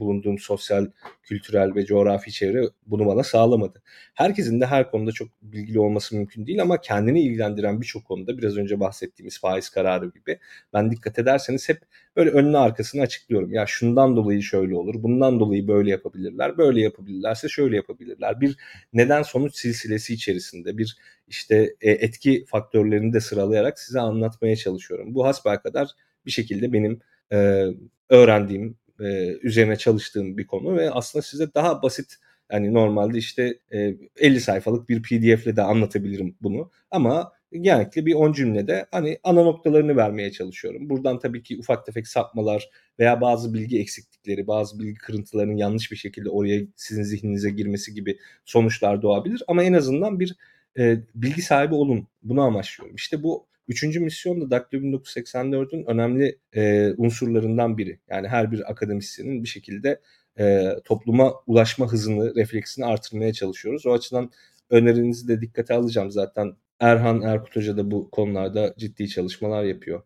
bulunduğum 0.00 0.38
sosyal, 0.38 0.86
kültürel 1.22 1.74
ve 1.74 1.84
coğrafi 1.84 2.32
çevre 2.32 2.62
bunu 2.86 3.06
bana 3.06 3.22
sağlamadı. 3.22 3.82
Herkesin 4.14 4.60
de 4.60 4.66
her 4.66 4.90
konuda 4.90 5.12
çok 5.12 5.28
bilgili 5.42 5.80
olması 5.80 6.16
mümkün 6.16 6.46
değil 6.46 6.62
ama 6.62 6.80
kendini 6.80 7.20
ilgilendiren 7.20 7.80
birçok 7.80 8.04
konuda 8.04 8.38
biraz 8.38 8.56
önce 8.56 8.80
bahsettiğimiz 8.80 9.40
faiz 9.40 9.68
kararı 9.68 10.06
gibi 10.06 10.38
ben 10.72 10.90
dikkat 10.90 11.18
ederseniz 11.18 11.68
hep 11.68 11.80
böyle 12.16 12.30
önüne 12.30 12.58
arkasını 12.58 13.02
açıklıyorum. 13.02 13.52
Ya 13.52 13.66
şundan 13.66 14.16
dolayı 14.16 14.42
şöyle 14.42 14.76
olur, 14.76 14.94
bundan 15.02 15.40
dolayı 15.40 15.68
böyle 15.68 15.90
yapabilirler, 15.90 16.58
böyle 16.58 16.80
yapabilirlerse 16.80 17.48
şöyle 17.48 17.76
yapabilirler. 17.76 18.40
Bir 18.40 18.56
neden 18.92 19.22
sonuç 19.22 19.56
silsilesi 19.56 20.14
içerisinde 20.14 20.78
bir 20.78 20.96
işte 21.28 21.74
e, 21.80 21.90
etki 21.90 22.44
faktörlerini 22.44 23.12
de 23.12 23.20
sıralayarak 23.20 23.78
size 23.78 24.00
anlatmaya 24.00 24.56
çalışıyorum. 24.56 25.14
Bu 25.14 25.26
hasbelkader 25.26 25.88
bir 26.26 26.30
şekilde 26.30 26.72
benim 26.72 27.00
e, 27.32 27.66
öğrendiğim 28.08 28.76
e, 29.00 29.36
üzerine 29.42 29.76
çalıştığım 29.76 30.38
bir 30.38 30.46
konu 30.46 30.76
ve 30.76 30.90
aslında 30.90 31.22
size 31.22 31.54
daha 31.54 31.82
basit 31.82 32.14
yani 32.52 32.74
normalde 32.74 33.18
işte 33.18 33.58
e, 33.72 33.94
50 34.16 34.40
sayfalık 34.40 34.88
bir 34.88 35.02
pdf 35.02 35.46
ile 35.46 35.56
de 35.56 35.62
anlatabilirim 35.62 36.36
bunu 36.42 36.70
ama 36.90 37.32
genellikle 37.52 38.06
bir 38.06 38.14
10 38.14 38.32
cümlede 38.32 38.86
hani 38.90 39.18
ana 39.24 39.42
noktalarını 39.42 39.96
vermeye 39.96 40.32
çalışıyorum. 40.32 40.90
Buradan 40.90 41.18
tabii 41.18 41.42
ki 41.42 41.58
ufak 41.58 41.86
tefek 41.86 42.08
sapmalar 42.08 42.70
veya 42.98 43.20
bazı 43.20 43.54
bilgi 43.54 43.80
eksiklikleri, 43.80 44.46
bazı 44.46 44.78
bilgi 44.78 44.94
kırıntılarının 44.94 45.56
yanlış 45.56 45.92
bir 45.92 45.96
şekilde 45.96 46.30
oraya 46.30 46.60
sizin 46.76 47.02
zihninize 47.02 47.50
girmesi 47.50 47.94
gibi 47.94 48.18
sonuçlar 48.44 49.02
doğabilir. 49.02 49.42
Ama 49.48 49.62
en 49.64 49.72
azından 49.72 50.20
bir 50.20 50.36
e, 50.78 51.00
bilgi 51.14 51.42
sahibi 51.42 51.74
olun. 51.74 52.06
Bunu 52.22 52.42
amaçlıyorum. 52.42 52.96
İşte 52.96 53.22
bu 53.22 53.46
Üçüncü 53.68 54.00
misyon 54.00 54.40
da 54.40 54.50
Daktilo 54.50 54.80
1984'ün 54.82 55.84
önemli 55.84 56.38
e, 56.56 56.92
unsurlarından 56.96 57.78
biri. 57.78 58.00
Yani 58.08 58.28
her 58.28 58.52
bir 58.52 58.70
akademisyenin 58.70 59.42
bir 59.42 59.48
şekilde 59.48 60.00
e, 60.38 60.74
topluma 60.84 61.34
ulaşma 61.46 61.92
hızını, 61.92 62.34
refleksini 62.36 62.84
artırmaya 62.84 63.32
çalışıyoruz. 63.32 63.86
O 63.86 63.92
açıdan 63.92 64.30
önerinizi 64.70 65.28
de 65.28 65.40
dikkate 65.40 65.74
alacağım. 65.74 66.10
Zaten 66.10 66.56
Erhan 66.80 67.22
Erkut 67.22 67.56
Hoca 67.56 67.76
da 67.76 67.90
bu 67.90 68.10
konularda 68.10 68.74
ciddi 68.78 69.08
çalışmalar 69.08 69.64
yapıyor. 69.64 70.02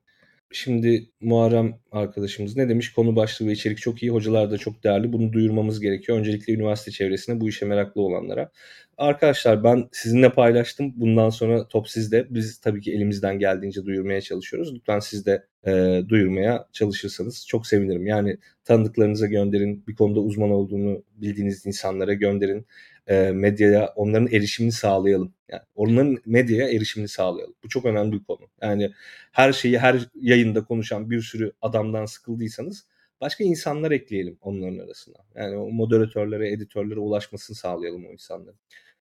Şimdi 0.53 1.11
Muharrem 1.21 1.75
arkadaşımız 1.93 2.57
ne 2.57 2.69
demiş? 2.69 2.93
Konu 2.93 3.17
başlığı 3.17 3.47
ve 3.47 3.53
içerik 3.53 3.79
çok 3.79 4.03
iyi. 4.03 4.13
Hocalar 4.13 4.51
da 4.51 4.59
çok 4.59 4.85
değerli. 4.85 5.13
Bunu 5.13 5.33
duyurmamız 5.33 5.81
gerekiyor. 5.81 6.19
Öncelikle 6.19 6.53
üniversite 6.53 6.91
çevresinde 6.91 7.41
bu 7.41 7.49
işe 7.49 7.67
meraklı 7.67 8.03
olanlara. 8.03 8.51
Arkadaşlar 8.97 9.65
ben 9.65 9.89
sizinle 9.93 10.33
paylaştım. 10.33 10.93
Bundan 10.97 11.31
sonra 11.31 11.69
top 11.69 11.89
sizde. 11.89 12.27
Biz 12.31 12.61
tabii 12.61 12.81
ki 12.81 12.93
elimizden 12.93 13.39
geldiğince 13.39 13.85
duyurmaya 13.85 14.21
çalışıyoruz. 14.21 14.75
Lütfen 14.75 14.99
siz 14.99 15.27
de 15.27 15.47
e, 15.67 16.03
duyurmaya 16.09 16.69
çalışırsanız 16.73 17.47
çok 17.47 17.67
sevinirim. 17.67 18.07
Yani 18.07 18.39
tanıdıklarınıza 18.65 19.27
gönderin. 19.27 19.87
Bir 19.87 19.95
konuda 19.95 20.21
uzman 20.21 20.51
olduğunu 20.51 21.05
bildiğiniz 21.15 21.67
insanlara 21.67 22.15
gönderin 22.15 22.67
e, 23.11 23.33
medyaya 23.33 23.87
onların 23.97 24.29
erişimini 24.33 24.73
sağlayalım. 24.73 25.35
Yani 25.49 25.63
onların 25.75 26.19
medyaya 26.27 26.69
erişimini 26.69 27.09
sağlayalım. 27.09 27.55
Bu 27.65 27.69
çok 27.69 27.85
önemli 27.85 28.13
bir 28.13 28.25
konu. 28.25 28.49
Yani 28.63 28.91
her 29.33 29.53
şeyi 29.53 29.79
her 29.79 30.09
yayında 30.15 30.65
konuşan 30.65 31.11
bir 31.11 31.21
sürü 31.23 31.53
adamdan 31.63 32.07
sıkıldıysanız 32.07 32.87
başka 33.21 33.45
insanlar 33.45 33.91
ekleyelim 33.91 34.39
onların 34.41 34.79
arasına. 34.79 35.17
Yani 35.35 35.57
o 35.57 35.71
moderatörlere, 35.71 36.53
editörlere 36.53 37.01
ulaşmasını 37.01 37.57
sağlayalım 37.57 38.07
o 38.07 38.13
insanların. 38.13 38.59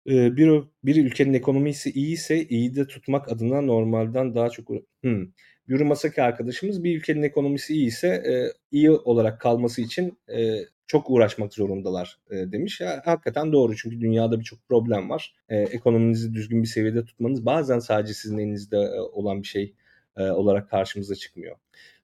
Ee, 0.10 0.38
bir, 0.38 0.64
bir 0.84 1.06
ülkenin 1.06 1.34
ekonomisi 1.34 1.92
iyi 1.92 2.14
ise 2.14 2.44
iyi 2.48 2.76
de 2.76 2.88
tutmak 2.88 3.32
adına 3.32 3.62
normalden 3.62 4.36
daha 4.36 4.50
çok... 4.50 4.70
Hmm. 5.02 5.28
Yuri 5.68 5.84
Masaki 5.84 6.22
arkadaşımız 6.22 6.84
bir 6.84 6.98
ülkenin 6.98 7.24
ekonomisi 7.24 7.74
iyi 7.74 7.88
ise 7.88 8.08
e, 8.08 8.34
iyi 8.72 8.92
olarak 8.92 9.42
kalması 9.42 9.82
için 9.82 10.18
e, 10.30 10.60
çok 10.88 11.10
uğraşmak 11.10 11.54
zorundalar 11.54 12.20
e, 12.32 12.52
demiş. 12.52 12.82
Ya, 12.82 13.02
hakikaten 13.06 13.54
doğru 13.54 13.76
çünkü 13.76 14.02
dünyada 14.02 14.40
birçok 14.40 14.68
problem 14.70 15.10
var. 15.10 15.36
E, 15.50 15.58
ekonominizi 15.58 16.34
düzgün 16.34 16.64
bir 16.64 16.68
seviyede 16.68 17.06
tutmanız 17.06 17.46
bazen 17.46 17.80
sadece 17.80 18.14
sizin 18.14 18.38
elinizde 18.38 18.78
e, 18.78 19.00
olan 19.00 19.42
bir 19.42 19.48
şey 19.48 19.74
e, 20.18 20.24
olarak 20.24 20.70
karşımıza 20.70 21.16
çıkmıyor. 21.16 21.56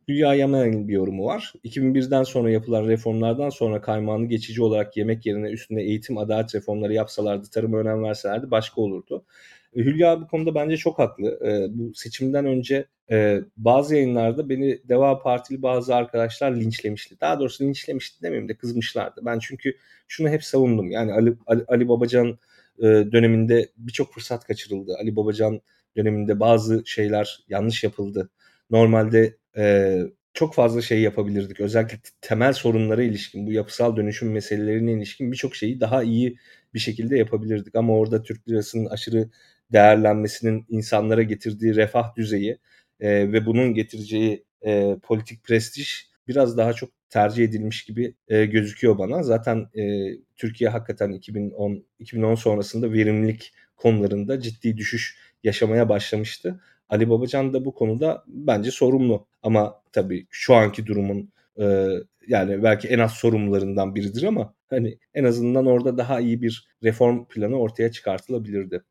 Hülya 0.08 0.34
Yaman'ın 0.34 0.88
bir 0.88 0.94
yorumu 0.94 1.26
var. 1.26 1.54
2001'den 1.64 2.24
sonra 2.24 2.52
yapılan 2.52 2.88
reformlardan 2.88 3.50
sonra 3.50 3.82
kaymağını 3.82 4.26
geçici 4.26 4.64
olarak 4.64 4.98
yemek 4.98 5.26
yerine 5.26 5.50
üstüne 5.50 5.84
eğitim, 5.84 6.18
adalet 6.18 6.56
reformları 6.56 6.94
yapsalardı, 6.94 7.50
tarıma 7.50 7.78
önem 7.78 8.04
verselerdi 8.04 8.52
başka 8.52 8.82
olurdu. 8.82 9.26
E, 9.76 9.80
Hülya 9.82 10.22
bu 10.22 10.28
konuda 10.28 10.56
bence 10.56 10.78
çok 10.78 11.00
haklı. 11.00 11.40
E, 11.48 11.78
bu 11.78 11.94
seçimden 11.94 12.46
önce 12.46 12.86
e, 13.12 13.40
bazı 13.58 13.96
yayınlarda 13.96 14.50
beni 14.50 14.80
Deva 14.90 15.20
Partili 15.20 15.62
bazı 15.62 15.96
arkadaşlar 15.96 16.52
linçlemişti. 16.52 17.20
Daha 17.22 17.40
doğrusu 17.40 17.64
linçlemişti 17.64 18.22
demeyeyim 18.24 18.50
de 18.50 18.58
kızmışlardı. 18.58 19.22
Ben 19.26 19.40
çünkü 19.40 19.78
şunu 20.08 20.30
hep 20.30 20.44
savundum. 20.44 20.92
Yani 20.92 21.14
Ali, 21.14 21.34
Ali, 21.48 21.64
Ali 21.68 21.90
Babacan 21.90 22.40
e, 22.80 22.84
döneminde 22.84 23.70
birçok 23.78 24.14
fırsat 24.14 24.46
kaçırıldı. 24.46 24.96
Ali 25.02 25.16
Babacan 25.16 25.62
döneminde 25.98 26.40
bazı 26.40 26.84
şeyler 26.86 27.40
yanlış 27.50 27.84
yapıldı. 27.84 28.30
Normalde 28.70 29.38
e, 29.58 29.98
çok 30.34 30.54
fazla 30.54 30.82
şey 30.82 31.02
yapabilirdik. 31.02 31.60
Özellikle 31.60 31.98
temel 32.22 32.54
sorunlara 32.54 33.04
ilişkin, 33.04 33.48
bu 33.48 33.52
yapısal 33.52 33.96
dönüşüm 33.96 34.32
meselelerine 34.32 34.94
ilişkin 34.94 35.32
birçok 35.32 35.56
şeyi 35.56 35.80
daha 35.80 36.04
iyi 36.04 36.38
bir 36.74 36.80
şekilde 36.80 37.18
yapabilirdik. 37.18 37.76
Ama 37.76 37.94
orada 37.98 38.24
Türk 38.24 38.50
lirasının 38.50 38.86
aşırı 38.86 39.30
değerlenmesinin 39.74 40.66
insanlara 40.70 41.24
getirdiği 41.24 41.76
refah 41.76 42.16
düzeyi 42.16 42.58
e, 43.00 43.32
ve 43.32 43.46
bunun 43.46 43.74
getireceği 43.74 44.46
e, 44.66 44.98
politik 45.04 45.44
prestij 45.44 45.90
biraz 46.28 46.58
daha 46.58 46.74
çok 46.74 46.90
tercih 47.10 47.44
edilmiş 47.44 47.86
gibi 47.86 48.16
e, 48.28 48.46
gözüküyor 48.46 48.98
bana. 48.98 49.24
Zaten 49.24 49.68
e, 49.78 50.12
Türkiye 50.36 50.70
hakikaten 50.70 51.12
2010 51.12 51.86
2010 52.00 52.36
sonrasında 52.36 52.94
verimlilik 52.94 53.54
konularında 53.78 54.40
ciddi 54.42 54.78
düşüş 54.78 55.18
yaşamaya 55.44 55.90
başlamıştı. 55.90 56.62
Ali 56.90 57.10
Babacan 57.10 57.54
da 57.54 57.66
bu 57.66 57.74
konuda 57.74 58.24
bence 58.28 58.72
sorumlu. 58.72 59.28
Ama 59.44 59.82
tabii 59.92 60.28
şu 60.30 60.56
anki 60.56 60.86
durumun 60.86 61.30
e, 61.62 61.88
yani 62.28 62.64
belki 62.64 62.88
en 62.88 63.00
az 63.00 63.12
sorumlularından 63.14 63.96
biridir 63.96 64.24
ama 64.24 64.54
hani 64.70 64.98
en 65.14 65.24
azından 65.24 65.66
orada 65.66 65.98
daha 65.98 66.20
iyi 66.20 66.42
bir 66.42 66.68
reform 66.84 67.26
planı 67.26 67.60
ortaya 67.60 67.92
çıkartılabilirdi. 67.92 68.84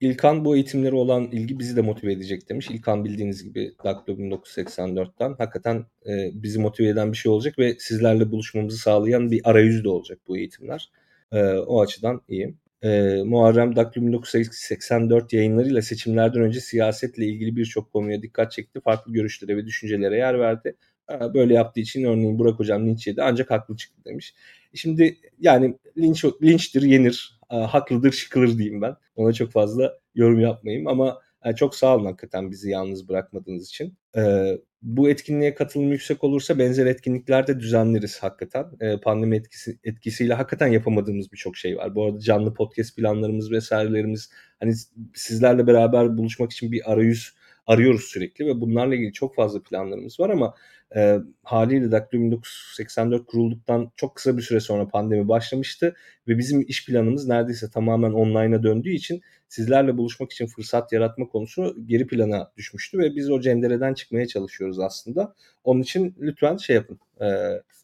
İlkan 0.00 0.44
bu 0.44 0.56
eğitimlere 0.56 0.94
olan 0.94 1.24
ilgi 1.24 1.58
bizi 1.58 1.76
de 1.76 1.80
motive 1.80 2.12
edecek 2.12 2.48
demiş. 2.48 2.70
İlkan 2.70 3.04
bildiğiniz 3.04 3.44
gibi 3.44 3.74
Daklo 3.84 4.12
1984'ten 4.14 5.34
hakikaten 5.38 5.86
e, 6.06 6.30
bizi 6.34 6.58
motive 6.58 6.88
eden 6.88 7.12
bir 7.12 7.16
şey 7.16 7.32
olacak 7.32 7.58
ve 7.58 7.76
sizlerle 7.78 8.30
buluşmamızı 8.30 8.78
sağlayan 8.78 9.30
bir 9.30 9.40
arayüz 9.44 9.84
de 9.84 9.88
olacak 9.88 10.18
bu 10.28 10.36
eğitimler. 10.38 10.90
E, 11.32 11.42
o 11.52 11.80
açıdan 11.80 12.20
iyi. 12.28 12.54
E, 12.82 13.22
Muharrem 13.24 13.76
Daklo 13.76 14.02
1984 14.02 15.32
yayınlarıyla 15.32 15.82
seçimlerden 15.82 16.42
önce 16.42 16.60
siyasetle 16.60 17.26
ilgili 17.26 17.56
birçok 17.56 17.92
konuya 17.92 18.22
dikkat 18.22 18.52
çekti. 18.52 18.80
Farklı 18.80 19.12
görüşlere 19.12 19.56
ve 19.56 19.66
düşüncelere 19.66 20.16
yer 20.16 20.38
verdi. 20.38 20.76
E, 21.12 21.34
böyle 21.34 21.54
yaptığı 21.54 21.80
için 21.80 22.04
örneğin 22.04 22.38
Burak 22.38 22.58
Hocam 22.58 22.86
linç 22.86 23.06
yedi 23.06 23.22
ancak 23.22 23.50
haklı 23.50 23.76
çıktı 23.76 24.04
demiş. 24.04 24.34
Şimdi 24.74 25.16
yani 25.40 25.76
linç, 25.98 26.24
linçtir 26.42 26.82
yenir, 26.82 27.35
haklıdır 27.48 28.12
şıkılır 28.12 28.58
diyeyim 28.58 28.82
ben. 28.82 28.96
Ona 29.16 29.32
çok 29.32 29.52
fazla 29.52 29.98
yorum 30.14 30.40
yapmayayım 30.40 30.86
ama 30.86 31.18
e, 31.44 31.54
çok 31.54 31.74
sağ 31.74 31.96
olun 31.96 32.04
hakikaten 32.04 32.50
bizi 32.50 32.70
yalnız 32.70 33.08
bırakmadığınız 33.08 33.68
için. 33.68 33.98
E, 34.16 34.52
bu 34.82 35.10
etkinliğe 35.10 35.54
katılım 35.54 35.92
yüksek 35.92 36.24
olursa 36.24 36.58
benzer 36.58 36.86
etkinliklerde 36.86 37.60
düzenleriz 37.60 38.18
hakikaten. 38.18 38.66
E, 38.80 39.00
pandemi 39.00 39.36
etkisi 39.36 39.78
etkisiyle 39.84 40.34
hakikaten 40.34 40.66
yapamadığımız 40.66 41.32
birçok 41.32 41.56
şey 41.56 41.76
var. 41.76 41.94
Bu 41.94 42.04
arada 42.04 42.20
canlı 42.20 42.54
podcast 42.54 42.96
planlarımız 42.96 43.52
vesairelerimiz 43.52 44.30
hani 44.60 44.74
sizlerle 45.14 45.66
beraber 45.66 46.18
buluşmak 46.18 46.52
için 46.52 46.72
bir 46.72 46.92
arayüz 46.92 47.34
arıyoruz 47.66 48.04
sürekli 48.04 48.46
ve 48.46 48.60
bunlarla 48.60 48.94
ilgili 48.94 49.12
çok 49.12 49.34
fazla 49.34 49.62
planlarımız 49.62 50.20
var 50.20 50.30
ama 50.30 50.54
e, 50.96 51.18
haliyle 51.42 51.90
Daktilo 51.90 52.20
1984 52.22 53.26
kurulduktan 53.26 53.90
çok 53.96 54.16
kısa 54.16 54.36
bir 54.36 54.42
süre 54.42 54.60
sonra 54.60 54.88
pandemi 54.88 55.28
başlamıştı 55.28 55.94
ve 56.28 56.38
bizim 56.38 56.64
iş 56.68 56.86
planımız 56.86 57.28
neredeyse 57.28 57.70
tamamen 57.70 58.12
online'a 58.12 58.62
döndüğü 58.62 58.90
için 58.90 59.22
sizlerle 59.48 59.96
buluşmak 59.96 60.32
için 60.32 60.46
fırsat 60.46 60.92
yaratma 60.92 61.28
konusu 61.28 61.76
geri 61.86 62.06
plana 62.06 62.52
düşmüştü 62.56 62.98
ve 62.98 63.16
biz 63.16 63.30
o 63.30 63.40
cendereden 63.40 63.94
çıkmaya 63.94 64.26
çalışıyoruz 64.26 64.78
aslında. 64.78 65.34
Onun 65.64 65.82
için 65.82 66.14
lütfen 66.20 66.56
şey 66.56 66.76
yapın, 66.76 67.00
e, 67.20 67.26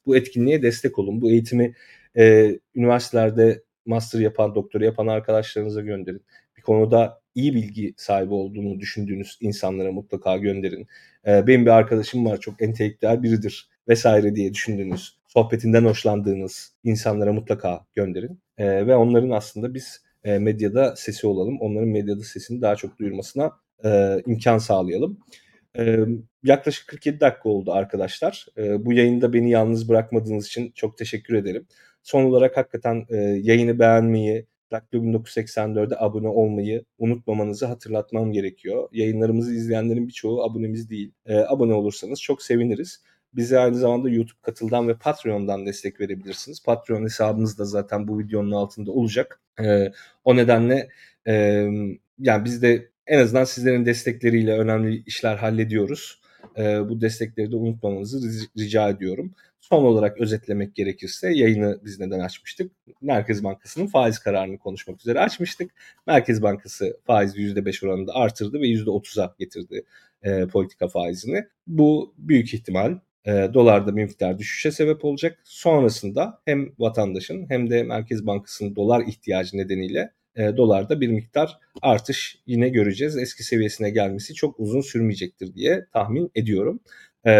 bu 0.06 0.16
etkinliğe 0.16 0.62
destek 0.62 0.98
olun, 0.98 1.20
bu 1.20 1.30
eğitimi 1.30 1.74
e, 2.16 2.56
üniversitelerde 2.74 3.62
master 3.86 4.20
yapan, 4.20 4.54
doktora 4.54 4.84
yapan 4.84 5.06
arkadaşlarınıza 5.06 5.80
gönderin. 5.80 6.22
Bir 6.56 6.62
konuda 6.62 7.21
iyi 7.34 7.54
bilgi 7.54 7.94
sahibi 7.96 8.34
olduğunu 8.34 8.80
düşündüğünüz 8.80 9.38
insanlara 9.40 9.92
mutlaka 9.92 10.36
gönderin. 10.36 10.86
E, 11.26 11.46
benim 11.46 11.66
bir 11.66 11.70
arkadaşım 11.70 12.26
var 12.26 12.40
çok 12.40 12.62
entelektüel 12.62 13.22
biridir 13.22 13.68
vesaire 13.88 14.36
diye 14.36 14.54
düşündüğünüz, 14.54 15.18
sohbetinden 15.26 15.84
hoşlandığınız 15.84 16.74
insanlara 16.84 17.32
mutlaka 17.32 17.86
gönderin. 17.94 18.40
E, 18.58 18.86
ve 18.86 18.96
onların 18.96 19.30
aslında 19.30 19.74
biz 19.74 20.02
e, 20.24 20.38
medyada 20.38 20.96
sesi 20.96 21.26
olalım. 21.26 21.60
Onların 21.60 21.88
medyada 21.88 22.22
sesini 22.22 22.62
daha 22.62 22.76
çok 22.76 22.98
duyurmasına 22.98 23.52
e, 23.84 24.20
imkan 24.26 24.58
sağlayalım. 24.58 25.18
E, 25.78 25.98
yaklaşık 26.44 26.88
47 26.88 27.20
dakika 27.20 27.48
oldu 27.48 27.72
arkadaşlar. 27.72 28.46
E, 28.58 28.84
bu 28.84 28.92
yayında 28.92 29.32
beni 29.32 29.50
yalnız 29.50 29.88
bırakmadığınız 29.88 30.46
için 30.46 30.72
çok 30.74 30.98
teşekkür 30.98 31.34
ederim. 31.34 31.66
Son 32.02 32.24
olarak 32.24 32.56
hakikaten 32.56 33.06
e, 33.08 33.16
yayını 33.16 33.78
beğenmeyi, 33.78 34.46
Daktilo 34.72 35.02
1984'e 35.02 35.96
abone 35.98 36.28
olmayı 36.28 36.84
unutmamanızı 36.98 37.66
hatırlatmam 37.66 38.32
gerekiyor. 38.32 38.88
Yayınlarımızı 38.92 39.54
izleyenlerin 39.54 40.08
birçoğu 40.08 40.42
abonemiz 40.44 40.90
değil. 40.90 41.12
E, 41.26 41.36
abone 41.36 41.74
olursanız 41.74 42.22
çok 42.22 42.42
seviniriz. 42.42 43.02
Bize 43.34 43.58
aynı 43.58 43.74
zamanda 43.74 44.10
YouTube 44.10 44.40
Katıl'dan 44.42 44.88
ve 44.88 44.94
Patreon'dan 44.94 45.66
destek 45.66 46.00
verebilirsiniz. 46.00 46.62
Patreon 46.62 47.02
hesabımız 47.02 47.58
da 47.58 47.64
zaten 47.64 48.08
bu 48.08 48.18
videonun 48.18 48.50
altında 48.50 48.92
olacak. 48.92 49.40
E, 49.60 49.92
o 50.24 50.36
nedenle 50.36 50.88
e, 51.26 51.66
yani 52.18 52.44
biz 52.44 52.62
de 52.62 52.88
en 53.06 53.18
azından 53.18 53.44
sizlerin 53.44 53.86
destekleriyle 53.86 54.58
önemli 54.58 55.02
işler 55.06 55.36
hallediyoruz. 55.36 56.20
E, 56.56 56.88
bu 56.88 57.00
destekleri 57.00 57.52
de 57.52 57.56
unutmamanızı 57.56 58.48
rica 58.58 58.88
ediyorum. 58.88 59.34
Son 59.62 59.84
olarak 59.84 60.20
özetlemek 60.20 60.74
gerekirse 60.74 61.32
yayını 61.32 61.80
biz 61.84 62.00
neden 62.00 62.20
açmıştık? 62.20 62.72
Merkez 63.00 63.44
Bankası'nın 63.44 63.86
faiz 63.86 64.18
kararını 64.18 64.58
konuşmak 64.58 65.00
üzere 65.00 65.20
açmıştık. 65.20 65.70
Merkez 66.06 66.42
Bankası 66.42 67.00
faizi 67.06 67.40
%5 67.40 67.86
oranında 67.86 68.14
artırdı 68.14 68.60
ve 68.60 68.66
%30'a 68.66 69.34
getirdi 69.38 69.84
e, 70.22 70.46
politika 70.46 70.88
faizini. 70.88 71.44
Bu 71.66 72.14
büyük 72.18 72.54
ihtimal 72.54 72.98
e, 73.24 73.30
dolarda 73.54 73.96
bir 73.96 74.02
miktar 74.02 74.38
düşüşe 74.38 74.70
sebep 74.70 75.04
olacak. 75.04 75.38
Sonrasında 75.44 76.40
hem 76.44 76.72
vatandaşın 76.78 77.50
hem 77.50 77.70
de 77.70 77.82
Merkez 77.82 78.26
Bankası'nın 78.26 78.76
dolar 78.76 79.00
ihtiyacı 79.06 79.56
nedeniyle 79.56 80.12
e, 80.36 80.56
dolarda 80.56 81.00
bir 81.00 81.08
miktar 81.08 81.58
artış 81.82 82.38
yine 82.46 82.68
göreceğiz. 82.68 83.18
Eski 83.18 83.44
seviyesine 83.44 83.90
gelmesi 83.90 84.34
çok 84.34 84.60
uzun 84.60 84.80
sürmeyecektir 84.80 85.54
diye 85.54 85.86
tahmin 85.92 86.30
ediyorum. 86.34 86.80
E, 87.26 87.32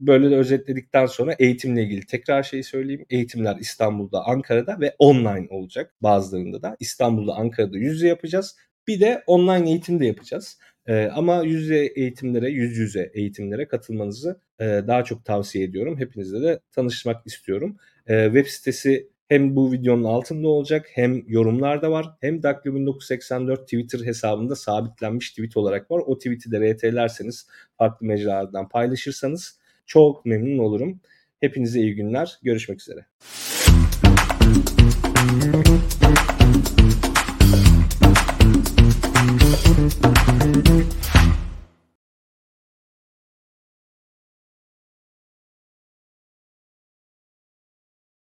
böyle 0.00 0.30
de 0.30 0.36
özetledikten 0.36 1.06
sonra 1.06 1.34
eğitimle 1.38 1.82
ilgili 1.82 2.06
tekrar 2.06 2.42
şeyi 2.42 2.64
söyleyeyim. 2.64 3.06
Eğitimler 3.10 3.56
İstanbul'da, 3.60 4.24
Ankara'da 4.26 4.80
ve 4.80 4.94
online 4.98 5.46
olacak 5.50 5.94
bazılarında 6.00 6.62
da. 6.62 6.76
İstanbul'da, 6.80 7.34
Ankara'da 7.34 7.78
yüz 7.78 7.94
yüze 7.94 8.08
yapacağız. 8.08 8.56
Bir 8.88 9.00
de 9.00 9.22
online 9.26 9.70
eğitim 9.70 10.00
de 10.00 10.06
yapacağız. 10.06 10.58
Ee, 10.86 11.08
ama 11.14 11.42
yüz 11.42 11.62
yüze 11.62 11.86
eğitimlere, 11.86 12.50
yüz 12.50 12.76
yüze 12.76 13.10
eğitimlere 13.14 13.68
katılmanızı 13.68 14.40
e, 14.60 14.64
daha 14.64 15.04
çok 15.04 15.24
tavsiye 15.24 15.64
ediyorum. 15.64 15.98
Hepinizle 15.98 16.42
de 16.42 16.60
tanışmak 16.72 17.26
istiyorum. 17.26 17.76
E, 18.06 18.24
web 18.24 18.46
sitesi 18.46 19.10
hem 19.28 19.56
bu 19.56 19.72
videonun 19.72 20.04
altında 20.04 20.48
olacak 20.48 20.86
hem 20.92 21.22
yorumlarda 21.28 21.90
var 21.90 22.06
hem 22.20 22.42
Daklo 22.42 22.74
1984 22.74 23.62
Twitter 23.62 24.06
hesabında 24.06 24.56
sabitlenmiş 24.56 25.30
tweet 25.30 25.56
olarak 25.56 25.90
var. 25.90 26.02
O 26.06 26.18
tweet'i 26.18 26.50
de 26.52 26.74
RT'lerseniz 26.74 27.46
farklı 27.78 28.06
mecralardan 28.06 28.68
paylaşırsanız 28.68 29.59
çok 29.90 30.26
memnun 30.26 30.58
olurum. 30.58 31.00
Hepinize 31.40 31.80
iyi 31.80 31.94
günler. 31.94 32.38
Görüşmek 32.42 32.80
üzere. 32.80 33.06